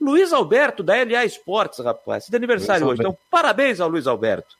Luiz 0.00 0.32
Alberto, 0.32 0.82
da 0.82 0.94
LA 0.94 1.24
Esportes, 1.24 1.78
rapaz. 1.78 2.26
De 2.28 2.36
aniversário 2.36 2.86
hoje. 2.86 3.00
Então, 3.00 3.16
parabéns 3.30 3.80
ao 3.80 3.88
Luiz 3.88 4.06
Alberto. 4.06 4.56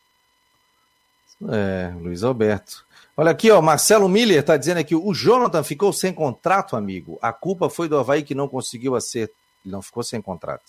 É, 1.49 1.93
Luiz 2.01 2.23
Alberto. 2.23 2.85
Olha 3.17 3.31
aqui, 3.31 3.51
ó, 3.51 3.61
Marcelo 3.61 4.09
Miller 4.09 4.41
está 4.41 4.57
dizendo 4.57 4.79
aqui, 4.79 4.95
o 4.95 5.15
Jonathan 5.15 5.63
ficou 5.63 5.93
sem 5.93 6.13
contrato, 6.13 6.77
amigo. 6.77 7.19
A 7.23 7.33
culpa 7.33 7.69
foi 7.71 7.89
do 7.89 7.97
Havaí 7.97 8.23
que 8.23 8.35
não 8.35 8.49
conseguiu 8.49 8.97
acerto. 8.97 9.35
Ele 9.65 9.73
não 9.73 9.83
ficou 9.83 10.03
sem 10.03 10.21
contrato. 10.21 10.65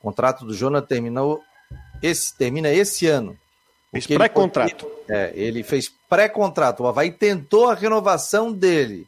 O 0.00 0.02
contrato 0.02 0.44
do 0.44 0.54
Jonathan 0.54 0.86
terminou 0.86 1.42
esse, 2.02 2.36
termina 2.36 2.70
esse 2.70 3.06
ano. 3.06 3.36
Fez 3.90 4.06
pré-contrato. 4.06 4.90
É, 5.08 5.32
ele 5.34 5.62
fez 5.62 5.92
pré-contrato. 6.08 6.82
O 6.82 6.86
Havaí 6.86 7.10
tentou 7.10 7.68
a 7.68 7.74
renovação 7.74 8.52
dele. 8.52 9.06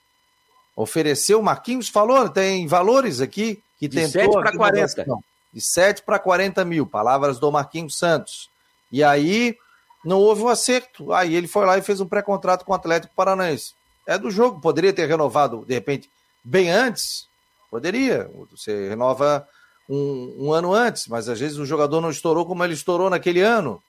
Ofereceu, 0.75 1.41
o 1.41 1.43
Marquinhos 1.43 1.89
falou, 1.89 2.29
tem 2.29 2.67
valores 2.67 3.21
aqui 3.21 3.63
que 3.79 3.89
de 3.89 3.97
tentou. 3.97 4.33
7 4.33 4.41
para 4.41 4.57
40. 4.57 5.05
De 5.53 5.61
7 5.61 6.03
para 6.03 6.19
40 6.19 6.65
mil, 6.65 6.87
palavras 6.87 7.39
do 7.39 7.53
Marquinhos 7.53 7.99
Santos. 7.99 8.49
E 8.91 9.05
aí 9.05 9.57
não 10.05 10.19
houve 10.19 10.43
um 10.43 10.49
acerto. 10.49 11.13
Aí 11.13 11.35
ele 11.35 11.47
foi 11.47 11.67
lá 11.67 11.77
e 11.77 11.83
fez 11.83 12.01
um 12.01 12.07
pré-contrato 12.07 12.65
com 12.65 12.73
o 12.73 12.75
Atlético 12.75 13.15
Paranaense. 13.15 13.75
É 14.07 14.19
do 14.19 14.31
jogo, 14.31 14.61
poderia 14.61 14.93
ter 14.93 15.07
renovado, 15.07 15.65
de 15.67 15.75
repente, 15.75 16.11
bem 16.43 16.71
antes. 16.71 17.27
Poderia. 17.71 18.31
Você 18.51 18.89
renova 18.89 19.47
um, 19.89 20.35
um 20.39 20.53
ano 20.53 20.73
antes, 20.75 21.07
mas 21.07 21.29
às 21.29 21.39
vezes 21.39 21.59
o 21.59 21.67
jogador 21.67 22.01
não 22.01 22.11
estourou 22.11 22.47
como 22.47 22.65
ele 22.65 22.75
estourou 22.75 23.09
naquele 23.09 23.41
ano. 23.41 23.83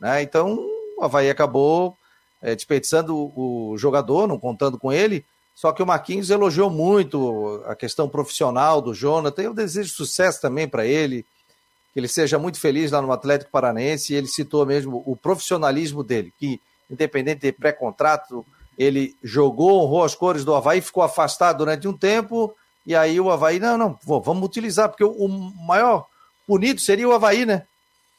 Né? 0.00 0.22
Então 0.22 0.58
o 0.98 1.02
Havaí 1.04 1.30
acabou 1.30 1.96
é, 2.42 2.54
desperdiçando 2.54 3.16
o 3.16 3.74
jogador, 3.78 4.26
não 4.26 4.38
contando 4.38 4.78
com 4.78 4.92
ele. 4.92 5.24
Só 5.54 5.72
que 5.72 5.82
o 5.82 5.86
Marquinhos 5.86 6.30
elogiou 6.30 6.68
muito 6.68 7.62
a 7.66 7.76
questão 7.76 8.08
profissional 8.08 8.82
do 8.82 8.92
Jonathan. 8.92 9.42
Eu 9.42 9.54
desejo 9.54 9.94
sucesso 9.94 10.40
também 10.40 10.68
para 10.68 10.84
ele, 10.84 11.24
que 11.92 12.00
ele 12.00 12.08
seja 12.08 12.38
muito 12.38 12.58
feliz 12.58 12.90
lá 12.90 13.00
no 13.00 13.12
Atlético 13.12 13.52
Paranaense. 13.52 14.12
E 14.12 14.16
ele 14.16 14.26
citou 14.26 14.66
mesmo 14.66 15.02
o 15.06 15.14
profissionalismo 15.14 16.02
dele, 16.02 16.32
que 16.38 16.60
independente 16.90 17.42
de 17.42 17.52
pré-contrato, 17.52 18.44
ele 18.76 19.16
jogou, 19.22 19.82
honrou 19.82 20.02
as 20.02 20.14
cores 20.14 20.44
do 20.44 20.54
Havaí, 20.54 20.80
ficou 20.80 21.02
afastado 21.02 21.58
durante 21.58 21.86
um 21.86 21.96
tempo. 21.96 22.54
E 22.84 22.94
aí 22.94 23.20
o 23.20 23.30
Havaí, 23.30 23.60
não, 23.60 23.78
não, 23.78 23.98
vamos 24.04 24.44
utilizar, 24.44 24.88
porque 24.88 25.04
o 25.04 25.28
maior 25.28 26.06
punido 26.46 26.80
seria 26.80 27.08
o 27.08 27.12
Havaí, 27.12 27.46
né? 27.46 27.66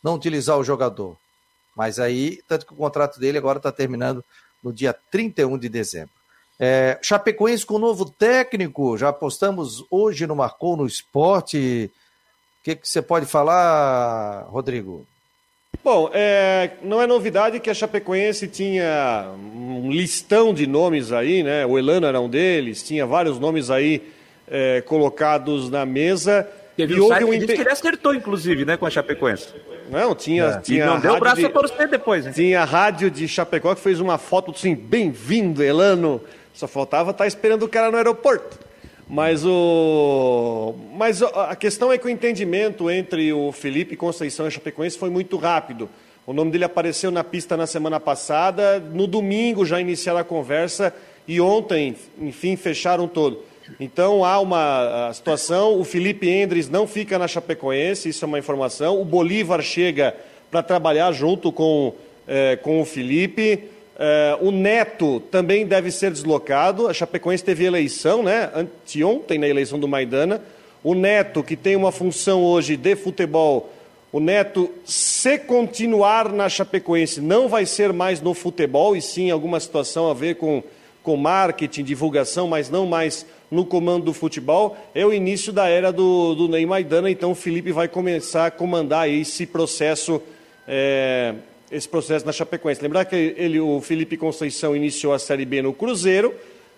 Não 0.02 0.16
utilizar 0.16 0.58
o 0.58 0.64
jogador. 0.64 1.18
Mas 1.76 2.00
aí, 2.00 2.42
tanto 2.48 2.66
que 2.66 2.74
o 2.74 2.78
contrato 2.78 3.20
dele 3.20 3.38
agora 3.38 3.58
está 3.58 3.72
terminando 3.72 4.24
no 4.64 4.72
dia 4.72 4.96
31 5.12 5.58
de 5.58 5.68
dezembro. 5.68 6.15
É, 6.60 6.98
Chapecoense 7.02 7.66
com 7.66 7.78
novo 7.78 8.06
técnico, 8.06 8.98
já 8.98 9.10
apostamos 9.10 9.84
hoje 9.92 10.26
no 10.26 10.36
Marcou 10.36 10.78
no 10.78 10.86
Esporte. 10.86 11.92
O 12.62 12.64
que, 12.64 12.76
que 12.76 12.88
você 12.88 13.02
pode 13.02 13.26
falar, 13.26 14.46
Rodrigo? 14.50 15.06
Bom, 15.84 16.10
é, 16.14 16.72
não 16.82 17.02
é 17.02 17.06
novidade 17.06 17.60
que 17.60 17.70
a 17.70 17.74
Chapecoense 17.74 18.48
tinha 18.48 19.30
um 19.38 19.92
listão 19.92 20.54
de 20.54 20.66
nomes 20.66 21.12
aí, 21.12 21.44
né? 21.44 21.66
O 21.66 21.78
Elano 21.78 22.08
era 22.08 22.20
um 22.20 22.30
deles, 22.30 22.82
tinha 22.82 23.06
vários 23.06 23.38
nomes 23.38 23.70
aí 23.70 24.02
é, 24.48 24.82
colocados 24.82 25.70
na 25.70 25.86
mesa. 25.86 26.48
Teve 26.76 26.96
e 26.96 27.00
um 27.00 27.04
houve 27.04 27.24
um 27.24 27.32
que, 27.32 27.48
que 27.48 27.62
ele 27.62 27.70
acertou, 27.70 28.14
inclusive, 28.14 28.66
né, 28.66 28.78
com 28.78 28.86
a 28.86 28.90
Chapecoense. 28.90 29.50
Não, 29.90 30.16
tinha. 30.16 30.46
É. 30.46 30.60
tinha 30.60 30.84
e 30.84 30.88
não 30.88 31.00
deu 31.00 31.14
o 31.14 31.20
braço 31.20 31.38
de, 31.38 31.46
a 31.46 31.50
torcer 31.50 31.88
depois, 31.88 32.26
né? 32.26 32.32
Tinha 32.32 32.62
a 32.62 32.66
rádio 32.66 33.12
de 33.12 33.28
Chapecó 33.28 33.76
que 33.76 33.82
fez 33.82 34.00
uma 34.00 34.18
foto 34.18 34.52
assim, 34.52 34.74
bem-vindo, 34.74 35.64
Elano. 35.64 36.22
Só 36.56 36.68
faltava 36.68 37.12
estar 37.12 37.24
tá 37.24 37.28
esperando 37.28 37.64
o 37.64 37.70
cara 37.70 37.92
no 37.92 37.98
aeroporto. 37.98 38.58
Mas, 39.08 39.46
o... 39.46 40.74
Mas 40.94 41.22
a 41.22 41.56
questão 41.56 41.92
é 41.92 41.98
que 41.98 42.08
o 42.08 42.10
entendimento 42.10 42.90
entre 42.90 43.32
o 43.32 43.52
Felipe 43.52 43.96
Conceição 43.96 44.46
e 44.46 44.48
a 44.48 44.52
Chapecoense 44.52 44.98
foi 44.98 45.10
muito 45.10 45.38
rápido. 45.38 45.90
O 46.26 46.34
nome 46.34 46.50
dele 46.50 46.64
apareceu 46.64 47.12
na 47.12 47.24
pista 47.24 47.56
na 47.56 47.68
semana 47.68 48.00
passada, 48.00 48.80
no 48.80 49.06
domingo 49.06 49.64
já 49.64 49.80
iniciaram 49.80 50.20
a 50.20 50.24
conversa 50.24 50.92
e 51.28 51.40
ontem, 51.40 51.96
enfim, 52.20 52.56
fecharam 52.56 53.08
todo. 53.08 53.44
Então 53.80 54.26
há 54.26 54.40
uma 54.40 55.12
situação, 55.14 55.80
o 55.80 55.84
Felipe 55.84 56.28
Endres 56.28 56.68
não 56.68 56.88
fica 56.88 57.20
na 57.20 57.28
Chapecoense, 57.28 58.10
isso 58.10 58.26
é 58.26 58.28
uma 58.28 58.40
informação. 58.40 59.00
O 59.00 59.06
Bolívar 59.06 59.62
chega 59.62 60.16
para 60.50 60.64
trabalhar 60.64 61.12
junto 61.12 61.52
com, 61.52 61.94
é, 62.28 62.56
com 62.56 62.82
o 62.82 62.86
Felipe. 62.86 63.75
É, 63.98 64.38
o 64.42 64.52
Neto 64.52 65.20
também 65.32 65.66
deve 65.66 65.92
ser 65.92 66.12
deslocado. 66.12 66.88
A 66.88 66.94
Chapecoense 66.94 67.44
teve 67.44 67.66
eleição, 67.66 68.24
né? 68.24 68.50
Anteontem 68.54 69.38
na 69.38 69.48
eleição 69.48 69.80
do 69.80 69.88
Maidana. 69.88 70.42
O 70.84 70.94
Neto, 70.94 71.44
que 71.44 71.56
tem 71.56 71.76
uma 71.76 71.92
função 71.92 72.44
hoje 72.44 72.78
de 72.78 72.96
futebol, 72.96 73.72
o 74.16 74.20
Neto, 74.22 74.72
se 74.86 75.38
continuar 75.38 76.32
na 76.32 76.48
Chapecoense, 76.48 77.20
não 77.20 77.50
vai 77.50 77.66
ser 77.66 77.92
mais 77.92 78.22
no 78.22 78.34
futebol, 78.34 78.96
e 78.96 79.02
sim 79.02 79.30
alguma 79.30 79.60
situação 79.60 80.10
a 80.10 80.14
ver 80.14 80.36
com, 80.36 80.64
com 81.04 81.18
marketing, 81.18 81.84
divulgação, 81.84 82.48
mas 82.48 82.70
não 82.70 82.86
mais 82.86 83.26
no 83.52 83.66
comando 83.66 84.06
do 84.06 84.14
futebol, 84.14 84.78
é 84.96 85.06
o 85.06 85.14
início 85.14 85.52
da 85.52 85.68
era 85.68 85.92
do, 85.92 86.34
do 86.34 86.48
Ney 86.48 86.66
Maidana, 86.66 87.12
então 87.12 87.32
o 87.32 87.36
Felipe 87.36 87.74
vai 87.74 87.90
começar 87.90 88.46
a 88.46 88.52
comandar 88.52 89.10
esse 89.10 89.46
processo, 89.46 90.22
é, 90.66 91.36
esse 91.76 91.90
processo 91.90 92.26
na 92.26 92.32
Chapecoense. 92.32 92.82
Lembrar 92.82 93.04
que 93.06 93.36
ele, 93.38 93.60
o 93.60 93.82
Felipe 93.82 94.16
Conceição 94.16 94.76
iniciou 94.76 95.14
a 95.14 95.20
Série 95.20 95.46
B 95.46 95.62
no 95.62 95.74
Cruzeiro, 95.74 96.34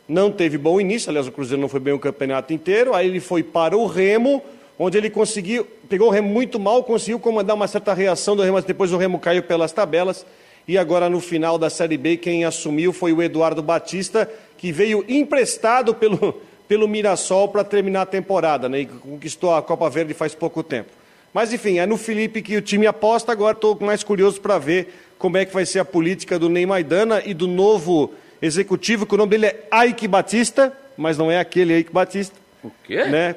não 0.07 0.31
teve 0.31 0.57
bom 0.57 0.81
início, 0.81 1.09
aliás, 1.09 1.27
o 1.27 1.31
Cruzeiro 1.31 1.61
não 1.61 1.69
foi 1.69 1.79
bem 1.79 1.93
o 1.93 1.99
campeonato 1.99 2.51
inteiro, 2.51 2.95
aí 2.95 3.07
ele 3.07 3.19
foi 3.19 3.43
para 3.43 3.77
o 3.77 3.85
Remo, 3.85 4.41
onde 4.79 4.97
ele 4.97 5.09
conseguiu, 5.09 5.67
pegou 5.87 6.07
o 6.07 6.11
Remo 6.11 6.29
muito 6.29 6.59
mal, 6.59 6.83
conseguiu 6.83 7.19
comandar 7.19 7.55
uma 7.55 7.67
certa 7.67 7.93
reação 7.93 8.35
do 8.35 8.41
Remo, 8.41 8.55
mas 8.55 8.65
depois 8.65 8.91
o 8.91 8.97
Remo 8.97 9.19
caiu 9.19 9.43
pelas 9.43 9.71
tabelas, 9.71 10.25
e 10.67 10.77
agora 10.77 11.09
no 11.09 11.19
final 11.19 11.59
da 11.59 11.69
Série 11.69 11.97
B 11.97 12.17
quem 12.17 12.43
assumiu 12.43 12.91
foi 12.91 13.13
o 13.13 13.21
Eduardo 13.21 13.61
Batista, 13.61 14.29
que 14.57 14.71
veio 14.71 15.05
emprestado 15.07 15.93
pelo, 15.93 16.41
pelo 16.67 16.87
Mirassol 16.87 17.49
para 17.49 17.63
terminar 17.63 18.01
a 18.01 18.05
temporada, 18.05 18.67
né? 18.67 18.81
E 18.81 18.85
conquistou 18.85 19.53
a 19.53 19.61
Copa 19.61 19.89
Verde 19.89 20.13
faz 20.13 20.33
pouco 20.33 20.63
tempo. 20.63 20.89
Mas 21.37 21.53
enfim, 21.53 21.77
é 21.77 21.85
no 21.85 21.97
Felipe 21.97 22.41
que 22.41 22.57
o 22.57 22.61
time 22.63 22.87
aposta. 22.87 23.31
Agora 23.31 23.55
estou 23.55 23.77
mais 23.79 24.03
curioso 24.03 24.41
para 24.41 24.57
ver 24.57 24.91
como 25.19 25.37
é 25.37 25.45
que 25.45 25.53
vai 25.53 25.67
ser 25.67 25.77
a 25.77 25.85
política 25.85 26.39
do 26.39 26.49
Ney 26.49 26.65
Maidana 26.65 27.21
e 27.23 27.31
do 27.31 27.45
novo 27.45 28.11
executivo, 28.41 29.05
que 29.05 29.13
o 29.13 29.17
nome 29.19 29.29
dele 29.29 29.45
é 29.45 29.85
Ike 29.85 30.07
Batista, 30.07 30.75
mas 30.97 31.15
não 31.15 31.29
é 31.29 31.39
aquele 31.39 31.77
Ike 31.77 31.93
Batista. 31.93 32.35
O 32.63 32.71
quê? 32.83 33.05
Né? 33.05 33.35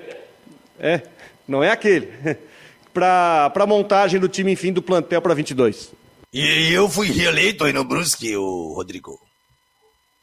É, 0.78 1.02
não 1.46 1.62
é 1.62 1.70
aquele. 1.70 2.10
para 2.90 3.52
a 3.54 3.66
montagem 3.66 4.18
do 4.18 4.30
time, 4.30 4.50
enfim, 4.50 4.72
do 4.72 4.80
plantel 4.80 5.20
para 5.20 5.34
22. 5.34 5.92
E 6.32 6.72
eu 6.72 6.88
fui 6.88 7.12
reeleito 7.12 7.64
aí 7.64 7.72
no 7.74 7.84
Brusque, 7.84 8.34
o 8.34 8.72
Rodrigo. 8.72 9.20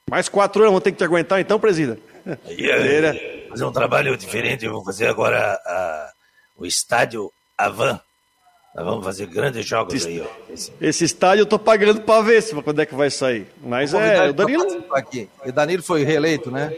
Mais 0.10 0.28
quatro 0.28 0.64
anos, 0.64 0.72
vão 0.72 0.82
ter 0.82 0.94
que 0.94 0.98
te 0.98 1.04
aguentar 1.04 1.40
então, 1.40 1.60
presidente? 1.60 2.02
Aí, 2.44 3.48
fazer 3.48 3.66
um 3.66 3.72
trabalho 3.72 4.18
diferente, 4.18 4.66
eu 4.66 4.72
vou 4.72 4.84
fazer 4.84 5.06
agora 5.06 5.54
a, 5.64 6.12
o 6.58 6.66
estádio 6.66 7.32
Avan. 7.58 8.00
Nós 8.76 8.86
vamos 8.86 9.04
fazer 9.04 9.26
grandes 9.26 9.66
jogos 9.66 9.96
esse, 9.96 10.08
aí, 10.08 10.22
ó. 10.22 10.54
Esse... 10.54 10.72
esse, 10.80 11.04
estádio 11.04 11.42
eu 11.42 11.46
tô 11.48 11.58
pagando 11.58 12.02
para 12.02 12.22
ver 12.22 12.44
se 12.44 12.54
quando 12.62 12.80
é 12.80 12.86
que 12.86 12.94
vai 12.94 13.10
sair. 13.10 13.48
Mas 13.64 13.92
é, 13.94 14.30
o 14.30 14.34
Danilo. 14.34 14.86
Aqui. 14.92 15.28
O 15.44 15.52
Danilo 15.52 15.82
foi 15.82 16.04
reeleito, 16.04 16.52
né? 16.52 16.72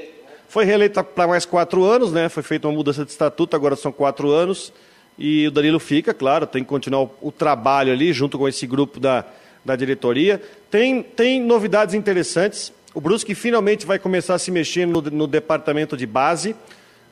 Foi 0.47 0.63
reeleito 0.63 1.03
para 1.03 1.27
mais 1.27 1.45
quatro 1.45 1.83
anos, 1.83 2.13
né? 2.13 2.29
Foi 2.29 2.41
feita 2.41 2.67
uma 2.69 2.73
mudança 2.73 3.03
de 3.03 3.11
estatuto, 3.11 3.53
agora 3.53 3.75
são 3.75 3.91
quatro 3.91 4.31
anos. 4.31 4.71
E 5.17 5.45
o 5.47 5.51
Danilo 5.51 5.79
fica, 5.79 6.13
claro, 6.13 6.47
tem 6.47 6.63
que 6.63 6.69
continuar 6.69 7.01
o, 7.01 7.11
o 7.21 7.31
trabalho 7.33 7.91
ali, 7.91 8.13
junto 8.13 8.37
com 8.37 8.47
esse 8.47 8.65
grupo 8.65 8.97
da, 8.97 9.25
da 9.65 9.75
diretoria. 9.75 10.41
Tem, 10.71 11.03
tem 11.03 11.41
novidades 11.41 11.93
interessantes. 11.93 12.71
O 12.93 13.01
Brusque 13.01 13.35
finalmente 13.35 13.85
vai 13.85 13.99
começar 13.99 14.35
a 14.35 14.39
se 14.39 14.49
mexer 14.49 14.87
no, 14.87 15.01
no 15.01 15.27
departamento 15.27 15.97
de 15.97 16.05
base. 16.05 16.55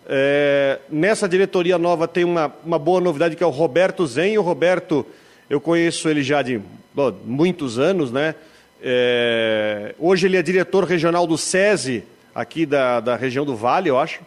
É, 0.09 0.79
nessa 0.89 1.27
diretoria 1.27 1.77
nova 1.77 2.07
tem 2.07 2.23
uma, 2.23 2.53
uma 2.65 2.79
boa 2.79 3.01
novidade 3.01 3.35
que 3.35 3.43
é 3.43 3.45
o 3.45 3.49
Roberto 3.49 4.07
Zen. 4.07 4.37
O 4.37 4.41
Roberto, 4.41 5.05
eu 5.49 5.59
conheço 5.59 6.07
ele 6.07 6.23
já 6.23 6.41
de 6.41 6.61
bom, 6.93 7.13
muitos 7.25 7.77
anos, 7.77 8.11
né? 8.11 8.35
É, 8.81 9.93
hoje 9.99 10.27
ele 10.27 10.37
é 10.37 10.41
diretor 10.41 10.85
regional 10.85 11.27
do 11.27 11.37
SESI, 11.37 12.03
aqui 12.33 12.65
da, 12.65 13.01
da 13.01 13.15
região 13.15 13.43
do 13.43 13.55
Vale, 13.55 13.89
eu 13.89 13.99
acho. 13.99 14.21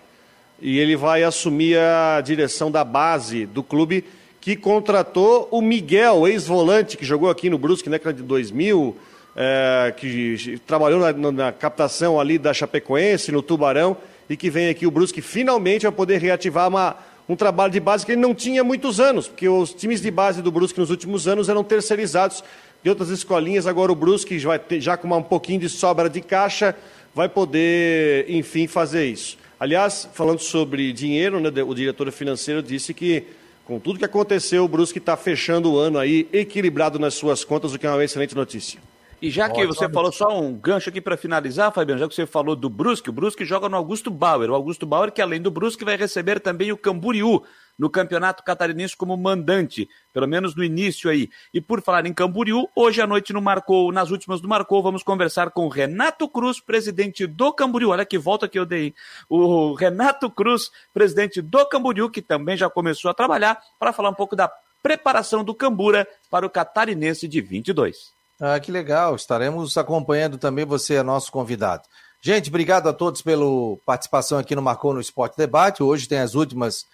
E 0.60 0.78
ele 0.78 0.96
vai 0.96 1.22
assumir 1.22 1.78
a 1.78 2.20
direção 2.20 2.70
da 2.70 2.84
base 2.84 3.46
do 3.46 3.62
clube 3.62 4.04
que 4.40 4.56
contratou 4.56 5.48
o 5.50 5.62
Miguel, 5.62 6.26
ex-volante, 6.26 6.96
que 6.96 7.04
jogou 7.04 7.30
aqui 7.30 7.48
no 7.48 7.56
Brusque 7.56 7.88
na 7.88 7.96
década 7.96 8.16
de 8.16 8.22
2000, 8.22 8.96
é, 9.36 9.94
que 9.96 10.60
trabalhou 10.66 11.00
na, 11.00 11.32
na, 11.32 11.52
captação 11.52 12.18
ali 12.18 12.38
da 12.38 12.52
Chapecoense, 12.52 13.32
no 13.32 13.42
Tubarão, 13.42 13.96
e 14.30 14.36
que 14.36 14.48
vem 14.48 14.68
aqui 14.68 14.86
o 14.86 14.90
Brusque 14.92 15.20
finalmente 15.20 15.88
a 15.88 15.92
poder 15.92 16.20
reativar 16.20 16.68
uma, 16.68 16.96
um 17.28 17.34
trabalho 17.34 17.72
de 17.72 17.80
base 17.80 18.06
que 18.06 18.12
ele 18.12 18.20
não 18.20 18.32
tinha 18.32 18.62
muitos 18.62 19.00
anos, 19.00 19.26
porque 19.26 19.48
os 19.48 19.74
times 19.74 20.00
de 20.00 20.08
base 20.08 20.40
do 20.40 20.52
Brusque 20.52 20.78
nos 20.78 20.88
últimos 20.88 21.26
anos 21.26 21.48
eram 21.48 21.64
terceirizados 21.64 22.44
de 22.80 22.88
outras 22.88 23.10
escolinhas, 23.10 23.66
agora 23.66 23.90
o 23.90 23.94
Brusque 23.94 24.38
vai 24.38 24.58
ter, 24.58 24.80
já 24.80 24.96
com 24.96 25.08
um 25.08 25.22
pouquinho 25.22 25.58
de 25.58 25.68
sobra 25.68 26.08
de 26.08 26.20
caixa, 26.20 26.76
vai 27.12 27.28
poder, 27.28 28.30
enfim, 28.30 28.68
fazer 28.68 29.04
isso. 29.06 29.36
Aliás, 29.58 30.08
falando 30.14 30.38
sobre 30.38 30.92
dinheiro, 30.92 31.40
né, 31.40 31.50
o 31.62 31.74
diretor 31.74 32.10
financeiro 32.12 32.62
disse 32.62 32.94
que 32.94 33.24
com 33.64 33.80
tudo 33.80 33.98
que 33.98 34.04
aconteceu, 34.04 34.64
o 34.64 34.68
Brusque 34.68 34.98
está 34.98 35.16
fechando 35.16 35.72
o 35.72 35.78
ano 35.78 35.98
aí 35.98 36.28
equilibrado 36.32 36.98
nas 36.98 37.14
suas 37.14 37.44
contas, 37.44 37.74
o 37.74 37.78
que 37.78 37.86
é 37.86 37.90
uma 37.90 38.02
excelente 38.02 38.34
notícia. 38.34 38.80
E 39.22 39.30
já 39.30 39.50
que 39.50 39.66
você 39.66 39.86
falou 39.88 40.10
só 40.10 40.40
um 40.40 40.54
gancho 40.54 40.88
aqui 40.88 41.00
para 41.00 41.16
finalizar, 41.16 41.70
Fabiano, 41.72 42.00
já 42.00 42.08
que 42.08 42.14
você 42.14 42.26
falou 42.26 42.56
do 42.56 42.70
Brusque, 42.70 43.10
o 43.10 43.12
Brusque 43.12 43.44
joga 43.44 43.68
no 43.68 43.76
Augusto 43.76 44.10
Bauer. 44.10 44.50
O 44.50 44.54
Augusto 44.54 44.86
Bauer 44.86 45.12
que 45.12 45.20
além 45.20 45.42
do 45.42 45.50
Brusque 45.50 45.84
vai 45.84 45.96
receber 45.96 46.40
também 46.40 46.72
o 46.72 46.76
Camboriú 46.76 47.42
no 47.78 47.90
Campeonato 47.90 48.42
Catarinense 48.42 48.96
como 48.96 49.16
mandante, 49.16 49.88
pelo 50.12 50.26
menos 50.26 50.54
no 50.54 50.64
início 50.64 51.10
aí. 51.10 51.30
E 51.52 51.60
por 51.60 51.82
falar 51.82 52.06
em 52.06 52.12
Camboriú, 52.12 52.68
hoje 52.74 53.00
à 53.00 53.06
noite 53.06 53.32
no 53.32 53.42
Marcou, 53.42 53.92
nas 53.92 54.10
últimas 54.10 54.40
do 54.40 54.48
Marcou, 54.48 54.82
vamos 54.82 55.02
conversar 55.02 55.50
com 55.50 55.66
o 55.66 55.68
Renato 55.68 56.28
Cruz, 56.28 56.60
presidente 56.60 57.26
do 57.26 57.52
Camboriú. 57.52 57.90
Olha 57.90 58.04
que 58.04 58.18
volta 58.18 58.48
que 58.48 58.58
eu 58.58 58.66
dei. 58.66 58.94
O 59.28 59.74
Renato 59.74 60.30
Cruz, 60.30 60.70
presidente 60.92 61.42
do 61.42 61.66
Camboriú, 61.66 62.10
que 62.10 62.22
também 62.22 62.56
já 62.56 62.68
começou 62.68 63.10
a 63.10 63.14
trabalhar 63.14 63.58
para 63.78 63.92
falar 63.92 64.10
um 64.10 64.14
pouco 64.14 64.36
da 64.36 64.50
preparação 64.82 65.44
do 65.44 65.54
Cambura 65.54 66.06
para 66.30 66.46
o 66.46 66.50
Catarinense 66.50 67.28
de 67.28 67.40
22. 67.40 68.19
Ah, 68.40 68.58
que 68.58 68.72
legal. 68.72 69.14
Estaremos 69.14 69.76
acompanhando 69.76 70.38
também 70.38 70.64
você, 70.64 70.94
é 70.94 71.02
nosso 71.02 71.30
convidado. 71.30 71.82
Gente, 72.22 72.48
obrigado 72.48 72.88
a 72.88 72.92
todos 72.92 73.22
pela 73.22 73.44
participação 73.84 74.38
aqui 74.38 74.54
no 74.54 74.62
Marcou 74.62 74.94
no 74.94 75.00
Esporte 75.00 75.36
Debate. 75.36 75.82
Hoje 75.82 76.08
tem 76.08 76.18
as 76.18 76.34
últimas 76.34 76.86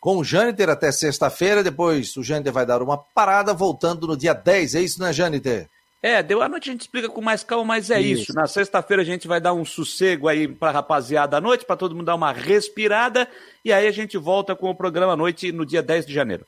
com 0.00 0.18
o 0.18 0.24
Jâniter 0.24 0.68
até 0.68 0.90
sexta-feira. 0.90 1.62
Depois 1.62 2.16
o 2.16 2.22
Jâniter 2.22 2.52
vai 2.52 2.64
dar 2.64 2.82
uma 2.82 2.96
parada, 2.98 3.52
voltando 3.52 4.06
no 4.06 4.16
dia 4.16 4.34
10. 4.34 4.74
É 4.74 4.80
isso, 4.80 5.00
né, 5.00 5.12
Jâniter? 5.12 5.68
É, 6.02 6.22
deu 6.22 6.42
a 6.42 6.48
noite 6.50 6.68
a 6.68 6.72
gente 6.72 6.82
explica 6.82 7.08
com 7.08 7.22
mais 7.22 7.42
calma, 7.42 7.64
mas 7.64 7.90
é 7.90 7.98
isso. 7.98 8.24
isso. 8.24 8.34
Na 8.34 8.46
sexta-feira 8.46 9.02
a 9.02 9.06
gente 9.06 9.26
vai 9.26 9.40
dar 9.40 9.54
um 9.54 9.64
sossego 9.64 10.28
aí 10.28 10.46
pra 10.46 10.70
rapaziada 10.70 11.38
à 11.38 11.40
noite, 11.40 11.64
para 11.64 11.76
todo 11.76 11.94
mundo 11.94 12.04
dar 12.04 12.14
uma 12.14 12.30
respirada. 12.30 13.26
E 13.64 13.72
aí 13.72 13.86
a 13.86 13.90
gente 13.90 14.18
volta 14.18 14.54
com 14.54 14.68
o 14.68 14.74
programa 14.74 15.14
à 15.14 15.16
noite 15.16 15.50
no 15.50 15.64
dia 15.64 15.82
10 15.82 16.04
de 16.04 16.12
janeiro. 16.12 16.46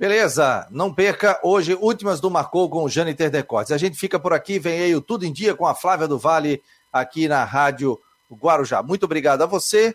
Beleza, 0.00 0.66
não 0.70 0.94
perca 0.94 1.38
hoje, 1.42 1.74
últimas 1.74 2.20
do 2.20 2.30
Marcou 2.30 2.70
com 2.70 2.84
o 2.84 2.88
Jâniter 2.88 3.30
Decotes. 3.30 3.70
A 3.70 3.76
gente 3.76 3.98
fica 3.98 4.18
por 4.18 4.32
aqui, 4.32 4.58
vem 4.58 4.80
aí 4.80 4.96
o 4.96 5.00
Tudo 5.02 5.26
em 5.26 5.32
Dia 5.32 5.54
com 5.54 5.66
a 5.66 5.74
Flávia 5.74 6.08
do 6.08 6.18
Vale, 6.18 6.62
aqui 6.90 7.28
na 7.28 7.44
Rádio 7.44 8.00
Guarujá. 8.32 8.82
Muito 8.82 9.04
obrigado 9.04 9.42
a 9.42 9.46
você. 9.46 9.94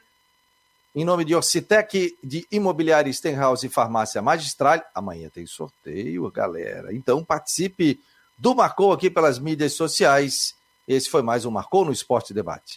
Em 0.93 1.03
nome 1.03 1.25
de 1.25 1.33
Orcitec, 1.33 2.15
de 2.23 2.45
Imobiliária 2.51 3.11
Stenhouse 3.11 3.65
e 3.65 3.69
Farmácia 3.69 4.21
Magistral, 4.21 4.79
amanhã 4.93 5.27
tem 5.27 5.47
sorteio, 5.47 6.29
galera. 6.29 6.93
Então 6.93 7.25
participe 7.25 7.99
do 8.37 8.53
Marcou 8.53 8.93
aqui 8.93 9.09
pelas 9.09 9.39
mídias 9.39 9.73
sociais. 9.73 10.53
Esse 10.87 11.09
foi 11.09 11.23
mais 11.23 11.45
um 11.45 11.51
Marcou 11.51 11.83
no 11.83 11.91
Esporte 11.91 12.31
Debate. 12.31 12.73